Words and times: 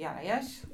יאללה, 0.00 0.22
יש? 0.22 0.66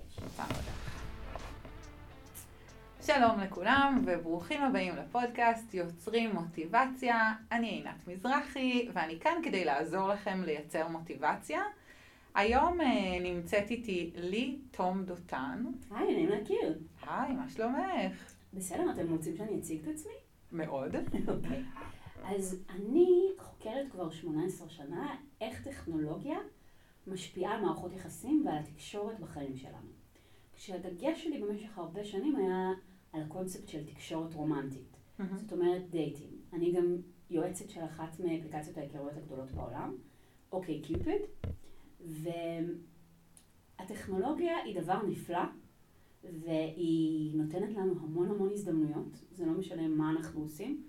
שלום 3.06 3.40
לכולם 3.40 4.04
וברוכים 4.06 4.62
הבאים 4.62 4.96
לפודקאסט 4.96 5.74
יוצרים 5.74 6.30
מוטיבציה. 6.34 7.32
אני 7.52 7.68
עינת 7.68 8.06
מזרחי 8.06 8.88
ואני 8.92 9.20
כאן 9.20 9.40
כדי 9.44 9.64
לעזור 9.64 10.08
לכם 10.08 10.42
לייצר 10.44 10.88
מוטיבציה. 10.88 11.62
היום 12.34 12.80
אה, 12.80 12.86
נמצאת 13.20 13.70
איתי 13.70 14.10
לי 14.14 14.58
תום 14.70 15.04
דותן. 15.04 15.64
היי, 15.90 16.14
נעים 16.14 16.28
להכיר. 16.28 16.78
היי, 17.02 17.32
מה 17.32 17.48
שלומך? 17.48 18.34
בסדר, 18.54 18.90
אתם 18.90 19.10
רוצים 19.10 19.36
שאני 19.36 19.58
אציג 19.60 19.80
את 19.82 19.94
עצמי? 19.94 20.14
מאוד. 20.52 20.96
אוקיי. 21.28 21.62
אז 22.24 22.56
אני 22.70 23.28
חוקרת 23.38 23.90
כבר 23.90 24.10
18 24.10 24.68
שנה 24.68 25.14
איך 25.40 25.68
טכנולוגיה 25.68 26.38
משפיעה 27.06 27.54
על 27.54 27.60
מערכות 27.60 27.92
יחסים 27.92 28.42
ועל 28.46 28.58
התקשורת 28.58 29.20
בחיים 29.20 29.56
שלנו. 29.56 29.88
כשהדגש 30.54 31.24
שלי 31.24 31.42
במשך 31.42 31.78
הרבה 31.78 32.04
שנים 32.04 32.36
היה 32.36 32.70
על 33.12 33.22
הקונספט 33.22 33.68
של 33.68 33.84
תקשורת 33.84 34.34
רומנטית. 34.34 34.96
זאת 35.34 35.52
אומרת 35.52 35.90
דייטים. 35.90 36.30
אני 36.52 36.72
גם 36.72 36.96
יועצת 37.30 37.70
של 37.70 37.84
אחת 37.84 38.20
מאפליקציות 38.20 38.78
ההיכרויות 38.78 39.16
הגדולות 39.16 39.50
בעולם, 39.50 39.94
אוקיי 40.52 40.82
קיופיד, 40.82 41.22
והטכנולוגיה 43.78 44.56
היא 44.64 44.80
דבר 44.80 45.06
נפלא, 45.06 45.44
והיא 46.24 47.36
נותנת 47.36 47.74
לנו 47.76 47.92
המון 48.00 48.30
המון 48.30 48.50
הזדמנויות, 48.52 49.24
זה 49.30 49.46
לא 49.46 49.52
משנה 49.52 49.88
מה 49.88 50.10
אנחנו 50.10 50.40
עושים. 50.40 50.82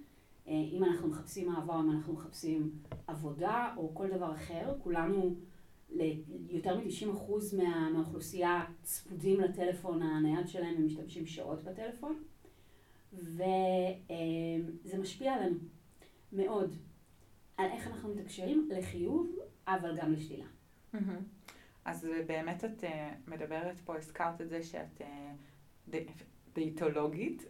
אה, 0.48 0.54
אם 0.71 0.84
אנחנו 0.84 1.07
מחפשים 1.07 1.52
אהבה 1.52 1.79
אם 1.79 1.91
אנחנו 1.91 2.13
מחפשים 2.13 2.71
עבודה 3.07 3.73
או 3.77 3.95
כל 3.95 4.09
דבר 4.09 4.34
אחר, 4.34 4.73
כולנו, 4.84 5.35
יותר 6.50 6.77
מ-90% 6.77 7.55
מה, 7.58 7.90
מהאוכלוסייה 7.90 8.66
צפודים 8.84 9.40
לטלפון 9.40 10.02
הנייד 10.02 10.48
שלהם 10.48 10.76
ומשתמשים 10.77 11.26
שעות 11.26 11.63
בטלפון, 11.63 12.24
וזה 13.13 14.98
משפיע 14.99 15.34
עלינו 15.34 15.57
מאוד, 16.34 16.76
על 17.57 17.66
איך 17.71 17.88
אנחנו 17.88 18.16
מתקשרים 18.16 18.70
לחיוב, 18.71 19.40
אבל 19.68 19.98
גם 19.98 20.13
לשלילה. 20.13 20.46
אז 21.85 22.07
באמת 22.27 22.66
את 22.66 22.84
אה, 22.84 23.13
מדברת 23.27 23.79
פה, 23.79 23.98
הזכרת 23.98 24.41
את 24.41 24.49
זה 24.49 24.63
שאת 24.63 25.01
אה, 25.01 25.34
דייטולוגית. 26.54 27.44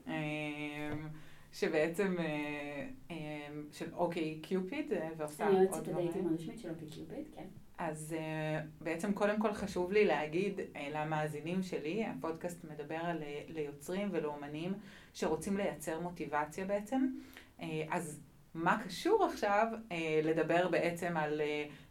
שבעצם, 1.54 2.16
אה, 2.20 2.88
אה, 3.12 3.48
של 3.72 3.94
אוקיי 3.94 4.40
קיופיד, 4.42 4.94
ועושה 5.18 5.48
עוד 5.48 5.56
דברים. 5.56 5.68
אני 5.68 5.76
יועצת 5.76 5.88
הדייטים 5.88 6.28
הרשמית 6.28 6.60
של 6.60 6.70
אוקיי 6.70 6.88
קיופיד, 6.90 7.26
כן. 7.36 7.48
אז 7.78 8.16
בעצם 8.81 9.14
קודם 9.14 9.39
כל 9.39 9.53
חשוב 9.53 9.92
לי 9.92 10.06
להגיד 10.06 10.59
למאזינים 10.94 11.64
שלי, 11.64 12.06
הפודקאסט 12.06 12.64
מדבר 12.64 12.95
על 12.95 13.23
ליוצרים 13.47 14.09
ולאומנים 14.11 14.73
שרוצים 15.14 15.58
לייצר 15.58 16.00
מוטיבציה 16.00 16.66
בעצם. 16.66 17.08
אז 17.89 18.22
מה 18.53 18.83
קשור 18.86 19.25
עכשיו 19.25 19.67
לדבר 20.23 20.67
בעצם 20.67 21.17
על 21.17 21.42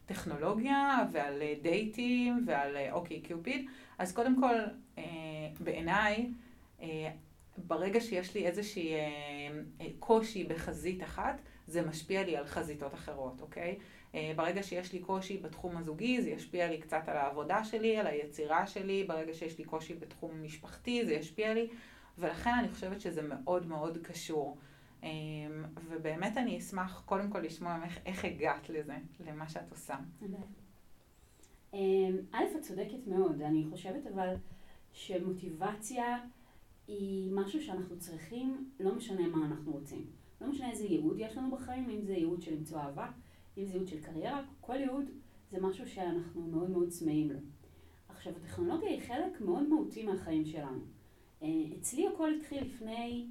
טכנולוגיה 0.06 0.98
ועל 1.12 1.42
דייטים 1.62 2.44
ועל 2.46 2.76
אוקיי 2.92 3.20
קיופיד? 3.20 3.66
אז 3.98 4.12
קודם 4.12 4.40
כל, 4.40 4.54
בעיניי, 5.60 6.30
ברגע 7.58 8.00
שיש 8.00 8.34
לי 8.34 8.46
איזושהי 8.46 8.94
אה, 8.94 8.98
אה, 9.80 9.86
קושי 9.98 10.44
בחזית 10.44 11.02
אחת, 11.02 11.40
זה 11.66 11.82
משפיע 11.82 12.22
לי 12.22 12.36
על 12.36 12.46
חזיתות 12.46 12.94
אחרות, 12.94 13.40
אוקיי? 13.40 13.70
אה, 13.70 13.74
ברגע 14.36 14.62
שיש 14.62 14.92
לי 14.92 14.98
קושי 14.98 15.38
בתחום 15.38 15.76
הזוגי, 15.76 16.22
זה 16.22 16.30
ישפיע 16.30 16.70
לי 16.70 16.78
קצת 16.78 17.02
על 17.06 17.16
העבודה 17.16 17.64
שלי, 17.64 17.96
על 17.96 18.06
היצירה 18.06 18.66
שלי, 18.66 19.04
ברגע 19.04 19.34
שיש 19.34 19.58
לי 19.58 19.64
קושי 19.64 19.94
בתחום 19.94 20.42
משפחתי, 20.42 21.06
זה 21.06 21.14
ישפיע 21.14 21.54
לי, 21.54 21.68
ולכן 22.18 22.50
אני 22.58 22.68
חושבת 22.68 23.00
שזה 23.00 23.22
מאוד 23.22 23.66
מאוד 23.66 23.98
קשור. 23.98 24.56
אה, 25.04 25.08
ובאמת 25.88 26.36
אני 26.36 26.58
אשמח 26.58 27.02
קודם 27.06 27.30
כל 27.30 27.38
לשמוע 27.38 27.76
ממך 27.76 27.98
איך 28.06 28.24
הגעת 28.24 28.68
לזה, 28.68 28.96
למה 29.20 29.48
שאת 29.48 29.70
עושה. 29.70 29.96
אה, 31.74 31.78
א', 32.32 32.44
את 32.56 32.62
צודקת 32.62 33.06
מאוד, 33.06 33.42
אני 33.42 33.64
חושבת 33.70 34.06
אבל 34.06 34.34
שמוטיבציה... 34.92 36.18
היא 36.88 37.32
משהו 37.32 37.62
שאנחנו 37.62 37.98
צריכים, 37.98 38.70
לא 38.80 38.94
משנה 38.94 39.28
מה 39.28 39.46
אנחנו 39.46 39.72
רוצים. 39.72 40.06
לא 40.40 40.48
משנה 40.48 40.70
איזה 40.70 40.84
ייעוד 40.84 41.18
יש 41.18 41.36
לנו 41.36 41.50
בחיים, 41.50 41.90
אם 41.90 42.04
זה 42.04 42.12
ייעוד 42.12 42.42
של 42.42 42.54
למצוא 42.54 42.78
אהבה, 42.78 43.10
אם 43.58 43.64
זה 43.64 43.72
ייעוד 43.72 43.88
של 43.88 44.00
קריירה, 44.00 44.42
כל 44.60 44.76
ייעוד 44.76 45.04
זה 45.50 45.60
משהו 45.60 45.88
שאנחנו 45.88 46.42
מאוד 46.42 46.70
מאוד 46.70 46.88
צמאים 46.88 47.30
לו. 47.30 47.38
עכשיו, 48.08 48.32
הטכנולוגיה 48.36 48.90
היא 48.90 49.00
חלק 49.00 49.40
מאוד 49.40 49.68
מהותי 49.68 50.02
מהחיים 50.02 50.44
שלנו. 50.44 50.80
אה, 51.42 51.48
אצלי 51.78 52.08
הכל 52.08 52.34
התחיל 52.34 52.64
לפני 52.64 53.26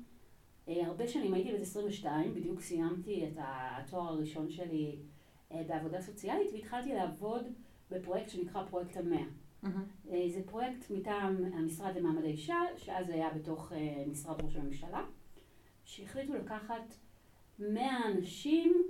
אה, 0.67 0.87
הרבה 0.87 1.07
שנים, 1.07 1.33
הייתי 1.33 1.53
בת 1.53 1.61
22, 1.61 2.33
בדיוק 2.33 2.61
סיימתי 2.61 3.27
את 3.27 3.37
התואר 3.37 4.07
הראשון 4.07 4.49
שלי 4.49 4.99
אה, 5.51 5.63
בעבודה 5.67 6.01
סוציאלית 6.01 6.53
והתחלתי 6.53 6.93
לעבוד 6.93 7.45
בפרויקט 7.91 8.29
שנקרא 8.29 8.65
פרויקט 8.69 8.97
המאה. 8.97 9.23
Mm-hmm. 9.63 10.09
זה 10.27 10.41
פרויקט 10.45 10.91
מטעם 10.91 11.45
המשרד 11.53 11.95
למעמד 11.97 12.23
האישה, 12.23 12.59
שאז 12.77 13.09
היה 13.09 13.29
בתוך 13.29 13.71
משרד 14.07 14.41
ראש 14.41 14.55
הממשלה, 14.55 15.05
שהחליטו 15.83 16.33
לקחת 16.33 16.95
100 17.59 18.07
אנשים 18.07 18.83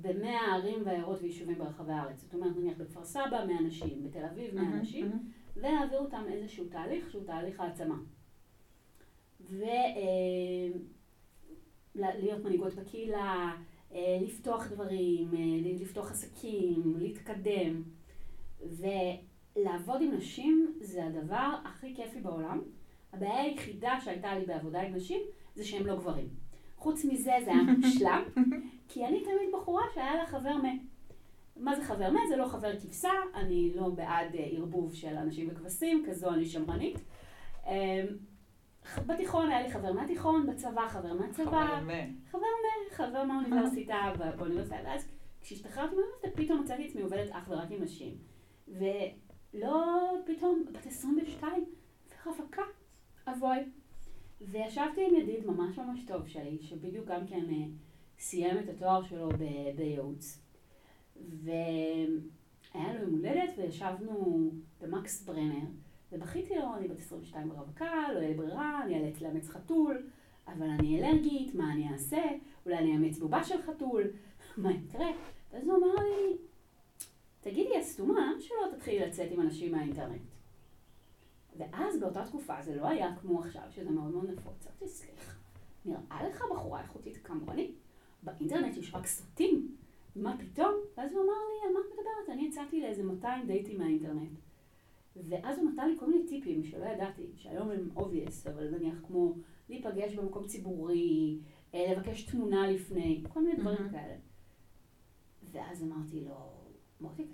ב-100 0.00 0.26
ערים 0.52 0.82
ועיירות 0.84 1.22
ויישובים 1.22 1.58
ברחבי 1.58 1.92
הארץ. 1.92 2.20
זאת 2.20 2.34
אומרת, 2.34 2.56
נניח 2.56 2.78
בכפר 2.78 3.04
סבא 3.04 3.44
100 3.46 3.58
אנשים, 3.58 4.04
בתל 4.04 4.24
אביב 4.24 4.54
100 4.54 4.64
mm-hmm. 4.64 4.66
אנשים, 4.66 5.12
mm-hmm. 5.12 5.56
ולהעביר 5.56 5.98
אותם 5.98 6.22
איזשהו 6.28 6.64
תהליך 6.68 7.10
שהוא 7.10 7.24
תהליך 7.24 7.60
העצמה. 7.60 7.98
ולהיות 9.40 9.98
אה, 11.96 12.44
מנהיגות 12.44 12.74
בקהילה, 12.74 13.52
לפתוח 14.20 14.66
דברים, 14.66 15.30
לפתוח 15.80 16.10
עסקים, 16.10 16.94
להתקדם. 16.98 17.82
ו... 18.66 18.86
לעבוד 19.56 20.02
עם 20.02 20.14
נשים 20.14 20.74
זה 20.80 21.04
הדבר 21.06 21.50
הכי 21.64 21.94
כיפי 21.96 22.20
בעולם. 22.20 22.60
הבעיה 23.12 23.42
היחידה 23.42 23.98
שהייתה 24.04 24.38
לי 24.38 24.46
בעבודה 24.46 24.80
עם 24.80 24.94
נשים 24.94 25.20
זה 25.54 25.64
שהם 25.64 25.86
לא 25.86 25.96
גברים. 25.96 26.28
חוץ 26.76 27.04
מזה 27.04 27.32
זה 27.44 27.50
היה 27.50 27.62
מושלם, 27.78 28.22
כי 28.92 29.06
אני 29.06 29.20
תמיד 29.20 29.50
בחורה 29.52 29.82
שהיה 29.94 30.14
לה 30.14 30.26
חבר 30.26 30.56
מה. 30.56 30.68
מה 31.56 31.76
זה 31.76 31.84
חבר 31.84 32.10
מה? 32.10 32.20
זה 32.28 32.36
לא 32.36 32.46
חבר 32.46 32.80
כבשה, 32.80 33.10
אני 33.34 33.72
לא 33.74 33.88
בעד 33.88 34.34
אה, 34.34 34.48
ערבוב 34.50 34.94
של 34.94 35.16
אנשים 35.16 35.48
וכבשים, 35.50 36.04
כזו 36.08 36.30
אני 36.30 36.44
שמרנית. 36.44 36.98
אמ, 37.66 37.72
בתיכון 39.06 39.50
היה 39.50 39.62
לי 39.62 39.70
חבר 39.70 39.92
מהתיכון, 39.92 40.46
בצבא 40.46 40.88
חבר 40.88 41.14
מהצבא. 41.14 41.44
חבר 41.44 41.80
מה. 41.80 42.02
חבר 42.30 42.40
מה, 42.40 42.96
חבר 42.96 43.24
מהאוניברסיטה, 43.24 44.12
באוניברסיטה. 44.36 44.76
ואז 44.84 45.08
כשהשתחררתי 45.42 45.94
מהאוניברסיטה 45.94 46.42
פתאום 46.42 46.60
מצאתי 46.62 46.84
את 46.84 46.88
עצמי 46.88 47.02
עובדת 47.02 47.30
אך 47.30 47.48
ורק 47.48 47.70
עם 47.70 47.82
נשים. 47.82 48.16
לא 49.54 50.12
פתאום 50.26 50.64
בת 50.72 50.86
22 50.86 51.64
ורווקה, 52.26 52.62
אבוי. 53.28 53.58
וישבתי 54.40 55.06
עם 55.06 55.14
ידיד 55.14 55.46
ממש 55.46 55.78
ממש 55.78 56.00
טוב 56.06 56.26
שלי, 56.26 56.58
שבדיוק 56.60 57.06
גם 57.06 57.26
כן 57.26 57.44
uh, 57.48 57.52
סיים 58.22 58.58
את 58.58 58.68
התואר 58.68 59.02
שלו 59.02 59.28
ב- 59.28 59.76
בייעוץ. 59.76 60.38
והיה 61.16 62.94
לו 62.94 63.00
יום 63.00 63.10
הולדת 63.10 63.54
וישבנו 63.56 64.50
במקס 64.80 65.22
ברנר, 65.24 65.66
ובכיתי 66.12 66.54
לו, 66.54 66.74
אני 66.76 66.88
בת 66.88 66.98
22 66.98 67.48
ברווקה, 67.48 67.90
לא 68.14 68.18
יהיה 68.18 68.28
לי 68.28 68.34
ברירה, 68.34 68.84
אני 68.84 68.94
אאלץ 68.94 69.20
לאמץ 69.20 69.48
חתול, 69.48 70.06
אבל 70.48 70.66
אני 70.66 71.00
אלרגית, 71.00 71.54
מה 71.54 71.72
אני 71.72 71.92
אעשה? 71.92 72.22
אולי 72.66 72.78
אני 72.78 72.92
אאמץ 72.92 73.18
בובה 73.18 73.44
של 73.44 73.62
חתול, 73.62 74.02
מה 74.62 74.72
יקרה? 74.72 75.06
ואז 75.52 75.64
הוא 75.68 75.76
אמר 75.76 75.94
לי, 75.94 76.36
תגידי, 77.40 77.78
הסתומה, 77.78 78.14
למה 78.14 78.40
שלא 78.40 78.76
תתחילי 78.76 79.06
לצאת 79.06 79.30
עם 79.30 79.40
אנשים 79.40 79.72
מהאינטרנט? 79.72 80.22
ואז 81.56 82.00
באותה 82.00 82.24
תקופה 82.24 82.62
זה 82.62 82.76
לא 82.76 82.88
היה 82.88 83.16
כמו 83.20 83.40
עכשיו, 83.40 83.62
שזה 83.70 83.90
מאוד 83.90 84.10
מאוד 84.10 84.30
נפוץ. 84.30 84.66
אמרתי, 84.66 84.88
סליחה, 84.88 85.32
נראה 85.84 86.28
לך 86.28 86.44
בחורה 86.50 86.80
איכותית 86.82 87.18
כמוני? 87.24 87.72
באינטרנט 88.22 88.76
יש 88.76 88.94
רק 88.94 89.06
סרטים, 89.06 89.76
מה 90.16 90.36
פתאום? 90.38 90.74
ואז 90.96 91.12
הוא 91.12 91.20
אמר 91.20 91.32
לי, 91.32 91.68
על 91.68 91.74
מה 91.74 91.80
את 91.80 91.92
מדברת? 91.92 92.36
אני 92.36 92.46
יצאתי 92.46 92.80
לאיזה 92.80 93.02
200 93.04 93.46
דייטים 93.46 93.78
מהאינטרנט. 93.78 94.38
ואז 95.28 95.58
הוא 95.58 95.70
נתן 95.70 95.88
לי 95.88 95.98
כל 95.98 96.06
מיני 96.06 96.26
טיפים 96.26 96.64
שלא 96.64 96.84
ידעתי, 96.84 97.26
שהיום 97.36 97.70
הם 97.70 97.90
obvious, 97.96 98.50
אבל 98.50 98.70
נניח 98.70 98.94
כמו 99.06 99.34
להיפגש 99.68 100.14
במקום 100.14 100.46
ציבורי, 100.46 101.38
אה, 101.74 101.92
לבקש 101.92 102.22
תמונה 102.22 102.70
לפני, 102.70 103.24
כל 103.32 103.42
מיני 103.42 103.56
דברים 103.56 103.90
כאלה. 103.90 104.16
ואז 105.52 105.82
אמרתי 105.82 106.20
לו, 106.20 106.34
מוטי, 107.00 107.26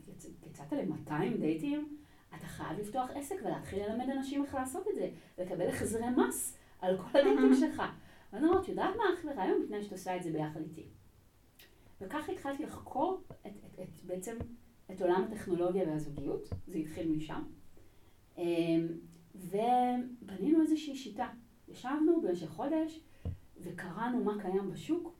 יצאת 0.47 0.73
ל-200 0.73 1.39
דייטים? 1.41 1.97
אתה 2.37 2.47
חייב 2.47 2.79
לפתוח 2.79 3.11
עסק 3.15 3.37
ולהתחיל 3.45 3.83
ללמד 3.83 4.11
אנשים 4.11 4.45
איך 4.45 4.55
לעשות 4.55 4.89
את 4.89 4.95
זה, 4.95 5.11
ולקבל 5.39 5.69
החזרי 5.69 6.11
מס 6.17 6.57
על 6.81 6.99
כל 6.99 7.19
הדייטים 7.19 7.55
שלך. 7.55 7.83
ואני 8.33 8.47
אומרת, 8.47 8.69
יודעת 8.69 8.97
מה 8.97 9.03
הכי 9.15 9.29
רעיון? 9.29 9.63
לפני 9.63 9.83
שאת 9.83 9.93
עושה 9.93 10.17
את 10.17 10.23
זה 10.23 10.31
ביחד 10.31 10.61
איתי. 10.61 10.87
וככה 12.01 12.33
התחלתי 12.33 12.63
לחקור 12.63 13.23
את, 13.31 13.47
את, 13.47 13.81
את, 13.83 14.03
בעצם 14.07 14.37
את 14.91 15.03
עולם 15.03 15.25
הטכנולוגיה 15.25 15.89
והזוגיות, 15.89 16.49
זה 16.67 16.79
התחיל 16.79 17.13
משם. 17.13 17.43
אמ, 18.39 18.89
שיטה. 20.97 21.29
ישבנו 21.69 22.21
במשך 22.23 22.49
חודש 22.49 23.01
וקראנו 23.61 24.25
מה 24.25 24.43
קיים 24.43 24.71
בשוק. 24.71 25.19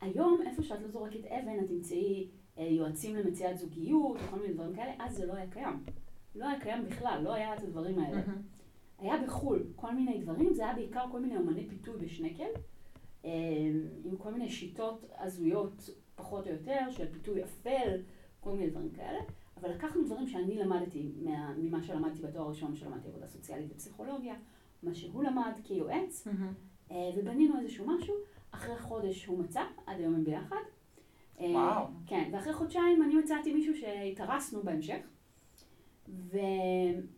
היום, 0.00 0.42
איפה 0.46 0.62
שאת 0.62 0.80
לא 0.80 0.88
זורקת 0.88 1.24
אבן, 1.24 1.64
את 1.64 1.68
תמצאי 1.68 2.28
אה, 2.58 2.64
יועצים 2.64 3.16
למציאת 3.16 3.58
זוגיות, 3.58 4.18
כל 4.30 4.38
מיני 4.38 4.54
דברים 4.54 4.74
כאלה, 4.74 4.92
אז 4.98 5.16
זה 5.16 5.26
לא 5.26 5.32
היה 5.32 5.50
קיים. 5.50 5.84
לא 6.34 6.48
היה 6.48 6.60
קיים 6.60 6.84
בכלל, 6.84 7.20
לא 7.24 7.34
היה 7.34 7.56
את 7.56 7.62
הדברים 7.62 7.98
האלה. 7.98 8.20
היה 9.00 9.22
בחו"ל 9.26 9.66
כל 9.76 9.94
מיני 9.94 10.18
דברים, 10.18 10.54
זה 10.54 10.64
היה 10.64 10.74
בעיקר 10.74 11.04
כל 11.10 11.20
מיני 11.20 11.36
אומני 11.36 11.68
פיתוי 11.68 11.96
בשנקל, 11.96 12.50
אה, 13.24 13.30
עם 14.04 14.16
כל 14.16 14.32
מיני 14.32 14.48
שיטות 14.48 15.04
הזויות 15.18 15.90
פחות 16.14 16.46
או 16.46 16.52
יותר, 16.52 16.90
של 16.90 17.12
פיתוי 17.12 17.44
אפל, 17.44 18.00
כל 18.40 18.52
מיני 18.52 18.70
דברים 18.70 18.90
כאלה. 18.90 19.18
אבל 19.60 19.70
לקחנו 19.70 20.04
דברים 20.04 20.26
שאני 20.26 20.54
למדתי 20.54 21.12
מה, 21.22 21.54
ממה 21.58 21.82
שלמדתי 21.82 22.22
בתואר 22.22 22.44
הראשון, 22.44 22.76
שלמדתי 22.76 23.08
עבודה 23.08 23.26
סוציאלית 23.26 23.72
ופסיכולוגיה, 23.72 24.34
מה 24.82 24.94
שהוא 24.94 25.22
למד 25.22 25.52
כיועץ, 25.64 26.28
אה, 26.90 27.10
ובנינו 27.16 27.60
איזשהו 27.60 27.86
משהו. 27.86 28.14
אחרי 28.50 28.78
חודש 28.78 29.26
הוא 29.26 29.38
מצא, 29.38 29.62
עד 29.86 30.00
היום 30.00 30.14
הם 30.14 30.24
ביחד. 30.24 30.56
אה, 31.40 31.46
וואו. 31.50 31.86
כן, 32.06 32.30
ואחרי 32.32 32.52
חודשיים 32.52 33.02
אני 33.02 33.14
מצאתי 33.14 33.54
מישהו 33.54 33.74
שהתארסנו 33.74 34.62
בהמשך, 34.62 35.00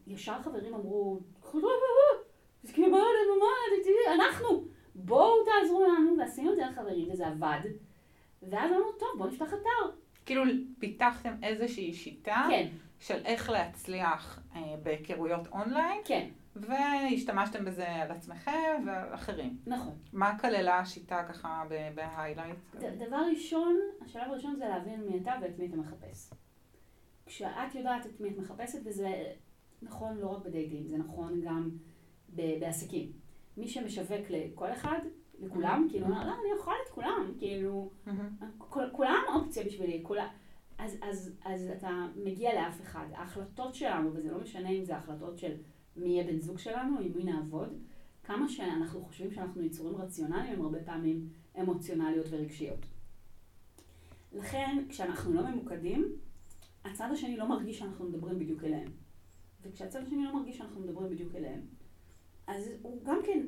וישר 0.06 0.43
חברים 0.43 0.75
אמרו, 0.75 1.21
זה 2.62 2.73
כאילו, 2.73 2.91
מה, 2.91 3.03
אנחנו, 4.15 4.65
בואו 4.94 5.44
תעזרו 5.44 5.85
לנו, 5.85 6.19
ועשינו 6.19 6.53
את 6.53 6.56
זה 6.56 6.62
לחברים, 6.71 7.09
וזה 7.12 7.27
עבד. 7.27 7.61
ואז 8.43 8.71
אמרנו, 8.71 8.93
טוב, 8.93 9.09
בואו 9.19 9.29
נפתח 9.29 9.49
אתר. 9.49 9.97
כאילו 10.27 10.43
פיתחתם 10.79 11.35
איזושהי 11.43 11.93
שיטה 11.93 12.47
כן, 12.50 12.69
של 13.00 13.21
איך 13.25 13.50
להצליח 13.50 14.41
אה, 14.56 14.61
בהיכרויות 14.83 15.47
אונליין, 15.53 16.00
כן, 16.05 16.29
והשתמשתם 16.56 17.65
בזה 17.65 17.89
על 17.89 18.11
עצמכם 18.11 18.83
ועל 18.87 19.15
אחרים. 19.15 19.56
נכון. 19.67 19.94
מה 20.12 20.39
כללה 20.39 20.79
השיטה 20.79 21.25
ככה 21.29 21.62
ב 21.94 22.00
highlight? 22.00 22.56
דבר 22.75 23.23
ראשון, 23.31 23.81
השלב 24.05 24.23
הראשון 24.23 24.56
זה 24.56 24.69
להבין 24.69 25.00
מי 25.00 25.19
אתה 25.23 25.33
ואת 25.43 25.59
מי 25.59 25.67
אתה 25.67 25.77
מחפש. 25.77 26.31
כשאת 27.27 27.75
יודעת 27.75 28.07
את 28.07 28.21
מי 28.21 28.29
את 28.31 28.39
מחפשת, 28.39 28.79
וזה 28.85 29.33
נכון 29.83 30.17
לא 30.17 30.27
רק 30.27 30.45
בדייטים, 30.45 30.87
זה 30.89 30.97
נכון 30.99 31.41
גם 31.45 31.71
בעסקים. 32.35 33.13
מי 33.57 33.69
שמשווק 33.69 34.31
לכל 34.31 34.73
אחד, 34.73 34.99
לכולם, 35.41 35.87
כאילו, 35.91 36.07
אומר, 36.07 36.27
לא, 36.27 36.33
אני 36.33 36.61
יכול 36.61 36.75
את 36.87 36.93
כולם, 36.93 37.33
כאילו, 37.39 37.91
כל- 38.59 38.91
כולם 38.93 39.23
אופציה 39.35 39.65
בשבילי, 39.65 40.01
כולם. 40.03 40.27
אז, 40.79 40.99
אז, 41.03 41.33
אז 41.45 41.71
אתה 41.79 42.07
מגיע 42.25 42.55
לאף 42.55 42.81
אחד. 42.81 43.07
ההחלטות 43.13 43.75
שלנו, 43.75 44.11
וזה 44.15 44.31
לא 44.33 44.41
משנה 44.41 44.69
אם 44.71 44.85
זה 44.85 44.97
החלטות 44.97 45.39
של 45.39 45.53
מי 45.97 46.09
יהיה 46.09 46.25
בן 46.25 46.41
זוג 46.41 46.59
שלנו, 46.59 46.99
עם 46.99 47.13
מי 47.17 47.25
נעבוד, 47.25 47.79
כמה 48.25 48.49
שאנחנו 48.49 49.01
חושבים 49.05 49.31
שאנחנו 49.31 49.63
יצורים 49.63 49.97
רציונליים, 49.97 50.53
הם 50.53 50.63
הרבה 50.63 50.79
פעמים 50.85 51.29
אמוציונליות 51.61 52.27
ורגשיות. 52.31 52.87
לכן, 54.33 54.85
כשאנחנו 54.89 55.33
לא 55.33 55.43
ממוקדים, 55.51 56.13
הצד 56.84 57.08
השני 57.12 57.37
לא 57.37 57.49
מרגיש 57.49 57.79
שאנחנו 57.79 58.05
מדברים 58.05 58.38
בדיוק 58.38 58.64
אליהם. 58.64 58.88
וכשהצד 59.62 60.02
השני 60.02 60.25
לא 60.25 60.34
מרגיש 60.34 60.58
שאנחנו 60.58 60.81
מדברים 60.81 61.11
בדיוק 61.11 61.34
אליהם, 61.34 61.61
אז 62.46 62.70
הוא 62.82 63.05
גם 63.05 63.19
כן 63.26 63.46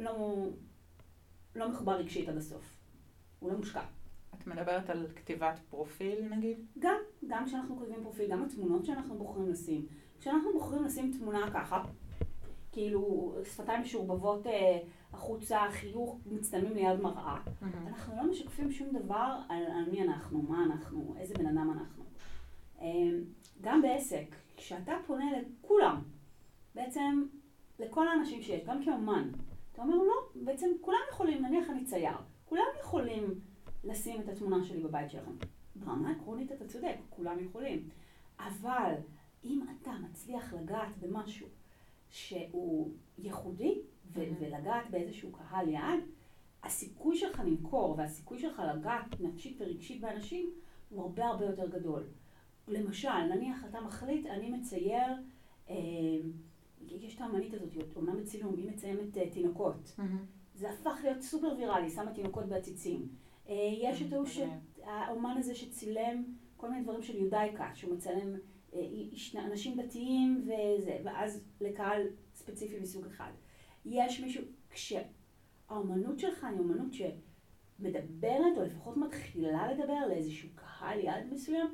לא, 0.00 0.46
לא 1.56 1.68
מחובר 1.68 1.92
רגשית 1.92 2.28
עד 2.28 2.36
הסוף. 2.36 2.76
הוא 3.38 3.50
לא 3.50 3.56
מושקע. 3.58 3.82
את 4.34 4.46
מדברת 4.46 4.90
על 4.90 5.06
כתיבת 5.16 5.58
פרופיל 5.70 6.28
נגיד? 6.28 6.66
גם, 6.78 6.96
גם 7.26 7.46
כשאנחנו 7.46 7.76
כותבים 7.76 8.02
פרופיל, 8.02 8.30
גם 8.30 8.44
התמונות 8.44 8.84
שאנחנו 8.84 9.18
בוחרים 9.18 9.48
לשים. 9.48 9.86
כשאנחנו 10.20 10.52
בוחרים 10.52 10.84
לשים 10.84 11.12
תמונה 11.18 11.50
ככה, 11.54 11.84
כאילו 12.72 13.34
שפתיים 13.44 13.82
משורבבות 13.82 14.46
אה, 14.46 14.78
החוצה, 15.12 15.60
חיוך, 15.70 16.18
מצטלמים 16.26 16.74
ליד 16.74 17.00
מראה, 17.00 17.36
אנחנו 17.62 18.16
לא 18.16 18.30
משקפים 18.30 18.72
שום 18.72 18.88
דבר 18.98 19.40
על, 19.48 19.62
על 19.62 19.90
מי 19.90 20.02
אנחנו, 20.02 20.42
מה 20.42 20.64
אנחנו, 20.64 21.14
איזה 21.18 21.34
בן 21.34 21.46
אדם 21.46 21.70
אנחנו. 21.78 22.09
אה, 22.80 22.86
גם 23.60 23.82
בעסק, 23.82 24.34
כשאתה 24.56 24.92
פונה 25.06 25.24
לכולם, 25.38 26.02
בעצם 26.74 27.26
לכל 27.78 28.08
האנשים 28.08 28.42
שיש, 28.42 28.64
גם 28.66 28.84
כאומן, 28.84 29.30
אתה 29.72 29.82
אומר 29.82 29.96
לא, 29.96 30.14
בעצם 30.34 30.66
כולם 30.80 30.98
יכולים, 31.10 31.44
נניח 31.44 31.70
אני 31.70 31.84
צייר, 31.84 32.16
כולם 32.44 32.64
יכולים 32.80 33.40
לשים 33.84 34.20
את 34.20 34.28
התמונה 34.28 34.64
שלי 34.64 34.82
בבית 34.82 35.10
שלכם. 35.10 35.32
ברמה 35.76 36.10
עקרונית 36.10 36.52
אתה 36.52 36.68
צודק, 36.68 36.96
כולם 37.10 37.44
יכולים. 37.44 37.88
אבל 38.38 38.94
אם 39.44 39.60
אתה 39.70 39.90
מצליח 39.92 40.54
לגעת 40.54 40.98
במשהו 41.00 41.46
שהוא 42.10 42.92
ייחודי, 43.18 43.82
ו-. 44.12 44.20
ולגעת 44.40 44.90
באיזשהו 44.90 45.32
קהל 45.32 45.68
יעד, 45.68 46.00
הסיכוי 46.62 47.16
שלך 47.16 47.42
למכור 47.44 47.94
והסיכוי 47.98 48.38
שלך 48.38 48.62
לגעת 48.74 49.20
נפשית 49.20 49.56
ורגשית 49.60 50.00
באנשים 50.00 50.50
הוא 50.88 51.02
הרבה 51.02 51.26
הרבה 51.26 51.44
יותר 51.44 51.68
גדול. 51.68 52.04
למשל, 52.68 53.22
נניח 53.34 53.64
אתה 53.64 53.80
מחליט, 53.80 54.26
אני 54.26 54.50
מצייר, 54.50 55.08
אה, 55.70 55.76
יש 56.80 57.16
את 57.16 57.20
האמנית 57.20 57.54
הזאת, 57.54 57.96
אומנם 57.96 58.20
בצילום, 58.20 58.56
היא 58.56 58.68
מציימת 58.70 59.16
אה, 59.16 59.30
תינוקות. 59.30 59.96
זה 60.54 60.70
הפך 60.70 61.00
להיות 61.02 61.22
סופר 61.22 61.54
ויראלי, 61.58 61.90
שמה 61.90 62.12
תינוקות 62.12 62.46
בעציצים. 62.46 63.08
אה, 63.48 63.54
יש 63.80 64.02
את 64.02 64.12
ההוא. 64.12 64.26
האומן 64.84 65.34
הזה 65.38 65.54
שצילם 65.54 66.24
כל 66.56 66.70
מיני 66.70 66.82
דברים 66.82 67.02
של 67.02 67.16
יודאיקה, 67.16 67.70
שהוא 67.74 67.94
מצלם 67.94 68.36
אה, 68.74 68.80
אנשים 69.44 69.80
דתיים 69.80 70.44
וזה, 70.44 70.98
ואז 71.04 71.44
לקהל 71.60 72.06
ספציפי 72.34 72.80
מסוג 72.80 73.06
אחד. 73.06 73.30
יש 73.84 74.20
מישהו, 74.20 74.44
כשהאומנות 74.70 76.18
שלך 76.18 76.44
היא 76.44 76.58
אומנות 76.58 76.92
שמדברת, 76.92 78.56
או 78.56 78.62
לפחות 78.62 78.96
מתחילה 78.96 79.72
לדבר 79.72 80.06
לאיזשהו 80.08 80.48
קהל 80.54 80.98
יעד 80.98 81.32
מסוים, 81.32 81.66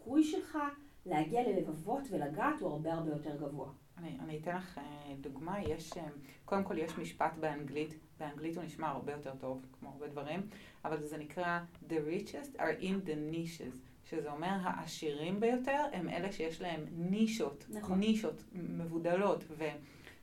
הסיכוי 0.00 0.24
שלך 0.24 0.58
להגיע 1.06 1.42
ללבבות 1.48 2.02
ולגעת 2.10 2.60
הוא 2.60 2.70
הרבה 2.70 2.92
הרבה 2.92 3.10
יותר 3.10 3.36
גבוה. 3.36 3.68
אני, 3.98 4.16
אני 4.20 4.38
אתן 4.38 4.56
לך 4.56 4.78
אה, 4.78 5.14
דוגמה, 5.20 5.62
יש, 5.62 5.92
אה, 5.96 6.06
קודם 6.44 6.64
כל 6.64 6.78
יש 6.78 6.98
משפט 6.98 7.36
באנגלית, 7.40 7.94
באנגלית 8.20 8.56
הוא 8.56 8.64
נשמע 8.64 8.88
הרבה 8.88 9.12
יותר 9.12 9.32
טוב, 9.40 9.66
כמו 9.72 9.88
הרבה 9.88 10.08
דברים, 10.08 10.40
אבל 10.84 11.00
זה 11.00 11.18
נקרא 11.18 11.60
The 11.88 11.92
richest 11.92 12.56
are 12.56 12.82
in 12.82 13.08
the 13.08 13.34
niches, 13.34 13.78
שזה 14.04 14.32
אומר 14.32 14.56
העשירים 14.62 15.40
ביותר 15.40 15.84
הם 15.92 16.08
אלה 16.08 16.32
שיש 16.32 16.60
להם 16.60 16.84
נישות, 16.92 17.64
נכון. 17.68 17.98
נישות 17.98 18.44
מבודלות, 18.52 19.44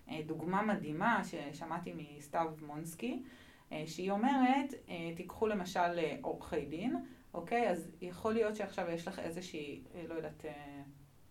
ודוגמה 0.08 0.62
מדהימה 0.62 1.22
ששמעתי 1.24 1.94
מסתיו 2.18 2.54
מונסקי, 2.68 3.24
אה, 3.72 3.84
שהיא 3.88 4.12
אומרת, 4.12 4.74
אה, 4.90 5.12
תיקחו 5.16 5.48
למשל 5.48 5.80
אה, 5.80 6.16
עורכי 6.22 6.66
דין, 6.66 6.96
אוקיי? 7.38 7.70
אז 7.70 7.92
יכול 8.02 8.34
להיות 8.34 8.56
שעכשיו 8.56 8.86
יש 8.90 9.08
לך 9.08 9.20
איזושהי, 9.20 9.84
אה, 9.96 10.04
לא 10.08 10.14
יודעת, 10.14 10.46
אה, 10.46 10.82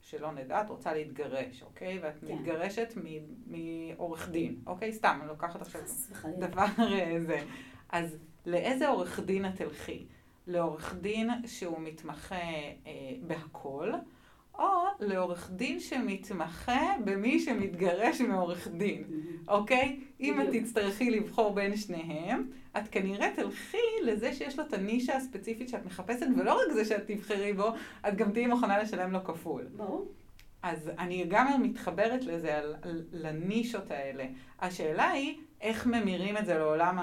שלא 0.00 0.32
נדע, 0.32 0.60
את 0.60 0.70
רוצה 0.70 0.94
להתגרש, 0.94 1.62
אוקיי? 1.62 1.98
ואת 2.02 2.18
כן. 2.20 2.26
מתגרשת 2.26 2.94
מעורך 3.46 4.28
דין, 4.28 4.60
אוקיי? 4.66 4.92
סתם, 4.92 5.18
אני 5.20 5.28
לוקחת 5.28 5.62
עכשיו. 5.62 5.80
דבר 6.38 6.66
אה, 6.78 7.16
זה. 7.26 7.38
אז 7.88 8.16
לאיזה 8.46 8.88
עורך 8.88 9.20
דין 9.20 9.46
את 9.46 9.56
תלכי? 9.56 10.06
לעורך 10.46 10.94
דין 11.00 11.30
שהוא 11.46 11.80
מתמחה 11.80 12.34
אה, 12.34 13.12
בהכל, 13.26 13.92
או 14.58 14.84
לעורך 15.00 15.50
דין 15.50 15.80
שמתמחה 15.80 16.94
במי 17.04 17.40
שמתגרש 17.40 18.20
מעורך 18.20 18.68
דין, 18.68 19.04
אוקיי? 19.48 20.00
אם 20.20 20.40
את. 20.40 20.46
תצטרכי 20.52 21.10
לבחור 21.10 21.54
בין 21.54 21.76
שניהם, 21.76 22.50
את 22.76 22.88
כנראה 22.88 23.30
תלכי 23.34 23.76
לזה 24.02 24.32
שיש 24.32 24.58
לו 24.58 24.64
את 24.64 24.72
הנישה 24.72 25.16
הספציפית 25.16 25.68
שאת 25.68 25.84
מחפשת, 25.86 26.26
ולא 26.38 26.52
רק 26.52 26.72
זה 26.72 26.84
שאת 26.84 27.06
תבחרי 27.06 27.52
בו, 27.52 27.68
את 28.08 28.16
גם 28.16 28.32
תהיי 28.32 28.46
מוכנה 28.46 28.78
לשלם 28.78 29.12
לו 29.12 29.25
כפול. 29.25 29.66
ברור. 29.76 30.08
אז 30.62 30.90
אני 30.98 31.25
גם 31.28 31.62
מתחברת 31.62 32.25
לזה, 32.25 32.58
על, 32.58 32.75
על, 32.82 33.02
לנישות 33.12 33.90
האלה. 33.90 34.25
השאלה 34.60 35.10
היא, 35.10 35.38
איך 35.60 35.86
ממירים 35.86 36.36
את 36.36 36.46
זה 36.46 36.58
לעולם 36.58 36.98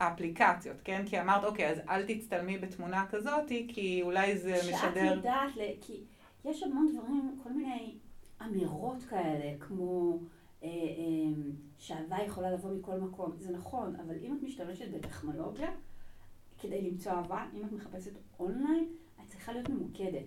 האפליקציות, 0.00 0.76
כן? 0.84 1.02
כי 1.06 1.20
אמרת, 1.20 1.44
אוקיי, 1.44 1.68
אז 1.70 1.78
אל 1.90 2.02
תצטלמי 2.02 2.58
בתמונה 2.58 3.04
כזאת, 3.10 3.48
כי 3.68 4.00
אולי 4.02 4.38
זה 4.38 4.56
שאת 4.56 4.74
משדר... 4.74 5.04
יודעת, 5.04 5.56
ל- 5.56 5.60
כי 5.80 6.00
יש 6.44 6.62
המון 6.62 6.92
דברים, 6.92 7.38
כל 7.42 7.52
מיני 7.52 7.98
אמירות 8.42 9.02
כאלה, 9.02 9.58
כמו 9.60 10.18
אה, 10.62 10.68
אה, 10.68 11.52
שאהבה 11.78 12.16
יכולה 12.22 12.50
לבוא 12.50 12.70
מכל 12.74 13.00
מקום. 13.00 13.32
זה 13.38 13.52
נכון, 13.52 13.96
אבל 13.96 14.14
אם 14.22 14.36
את 14.36 14.42
משתמשת 14.42 14.90
בטכנולוגיה 14.90 15.70
כדי 16.58 16.90
למצוא 16.90 17.12
אהבה, 17.12 17.46
אם 17.54 17.64
את 17.64 17.72
מחפשת 17.72 18.12
אונליין, 18.40 18.88
את 19.20 19.28
צריכה 19.28 19.52
להיות 19.52 19.68
ממוקדת. 19.68 20.26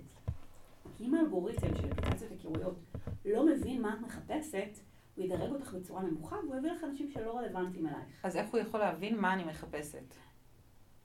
כי 0.97 1.05
אם 1.05 1.15
האלגוריתם 1.15 1.75
של 1.75 1.91
אפליקציות 1.91 2.31
היכרויות 2.31 2.75
לא 3.25 3.45
מבין 3.45 3.81
מה 3.81 3.93
את 3.93 3.99
מחפשת, 3.99 4.69
הוא 5.15 5.25
ידרג 5.25 5.51
אותך 5.51 5.73
בצורה 5.73 6.03
נמוכה 6.03 6.35
והוא 6.35 6.55
יביא 6.55 6.71
לך 6.71 6.83
אנשים 6.83 7.09
שלא 7.09 7.37
רלוונטיים 7.37 7.87
אלייך. 7.87 8.25
אז 8.25 8.37
איך 8.37 8.49
הוא 8.49 8.59
יכול 8.59 8.79
להבין 8.79 9.17
מה 9.17 9.33
אני 9.33 9.43
מחפשת? 9.43 10.15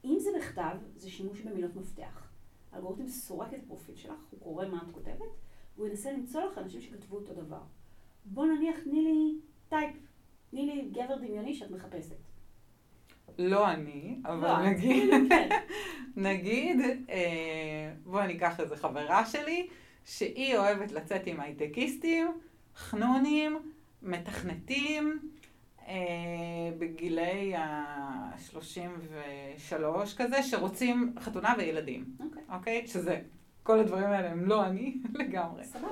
אם 0.05 0.17
זה 0.19 0.31
בכתב, 0.39 0.77
זה 0.97 1.11
שימוש 1.11 1.41
במילות 1.41 1.77
מפתח. 1.77 2.30
האלגוריתם 2.73 3.09
סורק 3.09 3.55
את 3.55 3.59
הפרופיל 3.65 3.97
שלך, 3.97 4.21
הוא 4.31 4.41
קורא 4.41 4.67
מה 4.67 4.83
את 4.89 4.95
כותבת, 4.95 5.31
והוא 5.77 5.89
ינסה 5.89 6.13
למצוא 6.13 6.43
לך 6.43 6.59
אנשים 6.59 6.81
שכתבו 6.81 7.17
אותו 7.17 7.35
דבר. 7.35 7.61
בוא 8.25 8.47
נניח, 8.47 8.77
תני 8.85 9.03
לי 9.03 9.39
type 9.69 9.97
תני 10.51 10.67
לי 10.67 10.89
גבר 10.93 11.17
דמיוני 11.17 11.55
שאת 11.55 11.71
מחפשת. 11.71 12.17
לא 13.39 13.71
אני, 13.71 14.19
אבל 14.25 14.49
לא, 14.49 14.71
נגיד, 14.71 15.11
כן. 15.29 15.49
נגיד, 16.29 16.81
אה, 17.11 17.93
בואי 18.05 18.27
ניקח 18.27 18.61
איזה 18.61 18.77
חברה 18.77 19.27
שלי, 19.27 19.69
שהיא 20.05 20.57
אוהבת 20.57 20.93
לצאת 20.93 21.27
עם 21.27 21.41
הייטקיסטים, 21.41 22.27
חנונים, 22.77 23.59
מתכנתים, 24.03 25.31
אה, 25.91 25.97
בגילי 26.79 27.55
ה-33 27.57 29.75
כזה, 30.17 30.43
שרוצים 30.43 31.15
חתונה 31.19 31.55
וילדים, 31.59 32.17
אוקיי. 32.21 32.43
אוקיי? 32.53 32.87
שזה, 32.87 33.21
כל 33.63 33.79
הדברים 33.79 34.05
האלה 34.05 34.31
הם 34.31 34.45
לא 34.45 34.67
אני 34.67 34.97
לגמרי. 35.21 35.65
סבבה. 35.65 35.89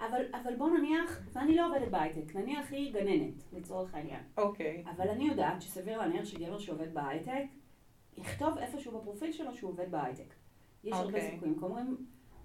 אבל, 0.00 0.22
אבל 0.42 0.56
בוא 0.56 0.70
נניח, 0.70 1.20
ואני 1.32 1.56
לא 1.56 1.66
עובדת 1.66 1.88
בהייטק, 1.88 2.36
נניח 2.36 2.72
היא 2.72 2.94
גננת, 2.94 3.34
לצורך 3.52 3.94
העניין. 3.94 4.20
אוקיי. 4.36 4.84
אבל 4.96 5.08
אני 5.08 5.28
יודעת 5.28 5.62
שסביר 5.62 5.98
להניח 5.98 6.24
שגבר 6.24 6.58
שעובד 6.58 6.94
בהייטק, 6.94 7.42
יכתוב 8.16 8.58
איפשהו 8.58 8.98
בפרופיל 8.98 9.32
שלו 9.32 9.54
שהוא 9.54 9.70
עובד 9.70 9.90
בהייטק. 9.90 10.34
יש 10.84 10.92
הרבה 10.92 11.06
אוקיי. 11.06 11.30
סיכויים. 11.30 11.58
כי 11.58 11.64
אומרים 11.64 11.96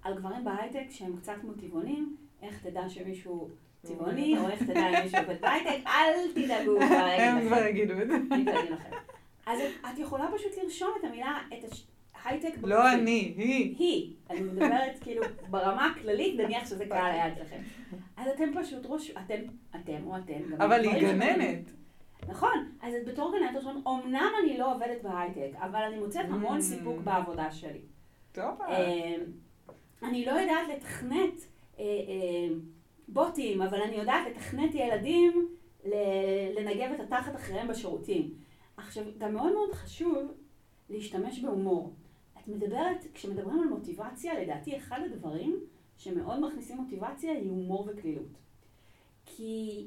על 0.02 0.18
גברים 0.18 0.44
בהייטק 0.44 0.86
שהם 0.90 1.16
קצת 1.16 1.34
כמו 1.40 1.52
טבעונים, 1.52 2.16
איך 2.42 2.66
תדע 2.66 2.88
שמישהו 2.88 3.50
טבעוני, 3.88 4.34
תדע 4.66 4.88
אם 4.88 5.04
מישהו 5.04 5.18
עובד 5.20 5.40
בהייטק, 5.40 5.86
אל 5.86 6.32
תדאגו, 6.34 6.80
הם 7.20 7.46
כבר. 7.46 7.66
יגידו 7.66 7.92
את 8.02 8.08
זה. 8.08 8.14
אז 9.46 9.60
את- 9.60 9.98
יכולה 9.98 10.28
פשוט 10.36 10.52
לרשום 10.62 10.88
את 11.00 11.04
המילה, 11.04 11.38
את 11.48 11.64
ההייטק. 12.24 12.54
לא 12.62 12.92
אני, 12.92 13.34
היא. 13.36 13.74
היא, 13.78 14.12
אני 14.30 14.40
מדברת 14.40 14.98
כאילו 15.00 15.22
ברמה 15.50 15.86
הכללית, 15.86 16.40
נניח 16.40 16.68
שזה 16.68 16.86
קהל. 16.86 17.12
היעד 17.12 17.32
שלכם. 17.36 17.56
אז 18.16 18.28
אתם 18.34 18.44
פשוט 18.62 18.86
ראש, 18.86 19.10
אתם, 19.10 19.34
אתם 19.76 20.06
או 20.06 20.16
אתם, 20.16 20.62
אבל 20.62 20.80
היא 20.84 21.00
גננת. 21.02 21.70
נכון, 22.28 22.68
אז 22.82 22.94
את 22.94 23.08
בתור 23.08 23.34
גננת 23.38 23.56
רושמת, 23.56 23.86
אמנם 23.86 24.30
אני 24.44 24.58
לא 24.58 24.74
עובדת 24.74 25.02
בהייטק, 25.02 25.56
אבל 25.58 25.80
אני 25.82 25.98
מוצאת 25.98 26.24
המון 26.28 26.58
Mm. 26.58 26.62
סיפוק 26.62 27.00
בעבודה 27.00 27.50
שלי. 27.50 27.80
טוב. 28.32 28.62
אה, 28.68 29.14
אני 30.02 30.24
לא 30.24 30.30
יודעת 30.32 30.68
לתכנת 30.76 31.40
אה, 31.78 31.84
אה, 31.84 32.54
בוטים, 33.08 33.62
אבל 33.62 33.82
אני 33.82 33.96
יודעת 33.96 34.26
לתכנת 34.30 34.74
ילדים 34.74 35.48
לנגב 36.56 36.92
את 36.94 37.00
התחת 37.00 37.36
אחריהם 37.36 37.68
בשירותים. 37.68 38.34
עכשיו, 38.76 39.04
גם 39.18 39.34
מאוד 39.34 39.52
מאוד 39.52 39.72
חשוב 39.72 40.32
להשתמש 40.90 41.40
בהומור. 41.40 41.92
את 42.40 42.48
מדברת, 42.48 43.06
כשמדברים 43.14 43.60
על 43.60 43.68
מוטיבציה, 43.68 44.40
לדעתי 44.40 44.76
אחד 44.76 45.00
הדברים 45.04 45.60
שמאוד 45.98 46.40
מכניסים 46.40 46.76
מוטיבציה 46.76 47.32
היא 47.32 47.50
הומור 47.50 47.88
וקלילות. 47.88 48.38
כי 49.26 49.86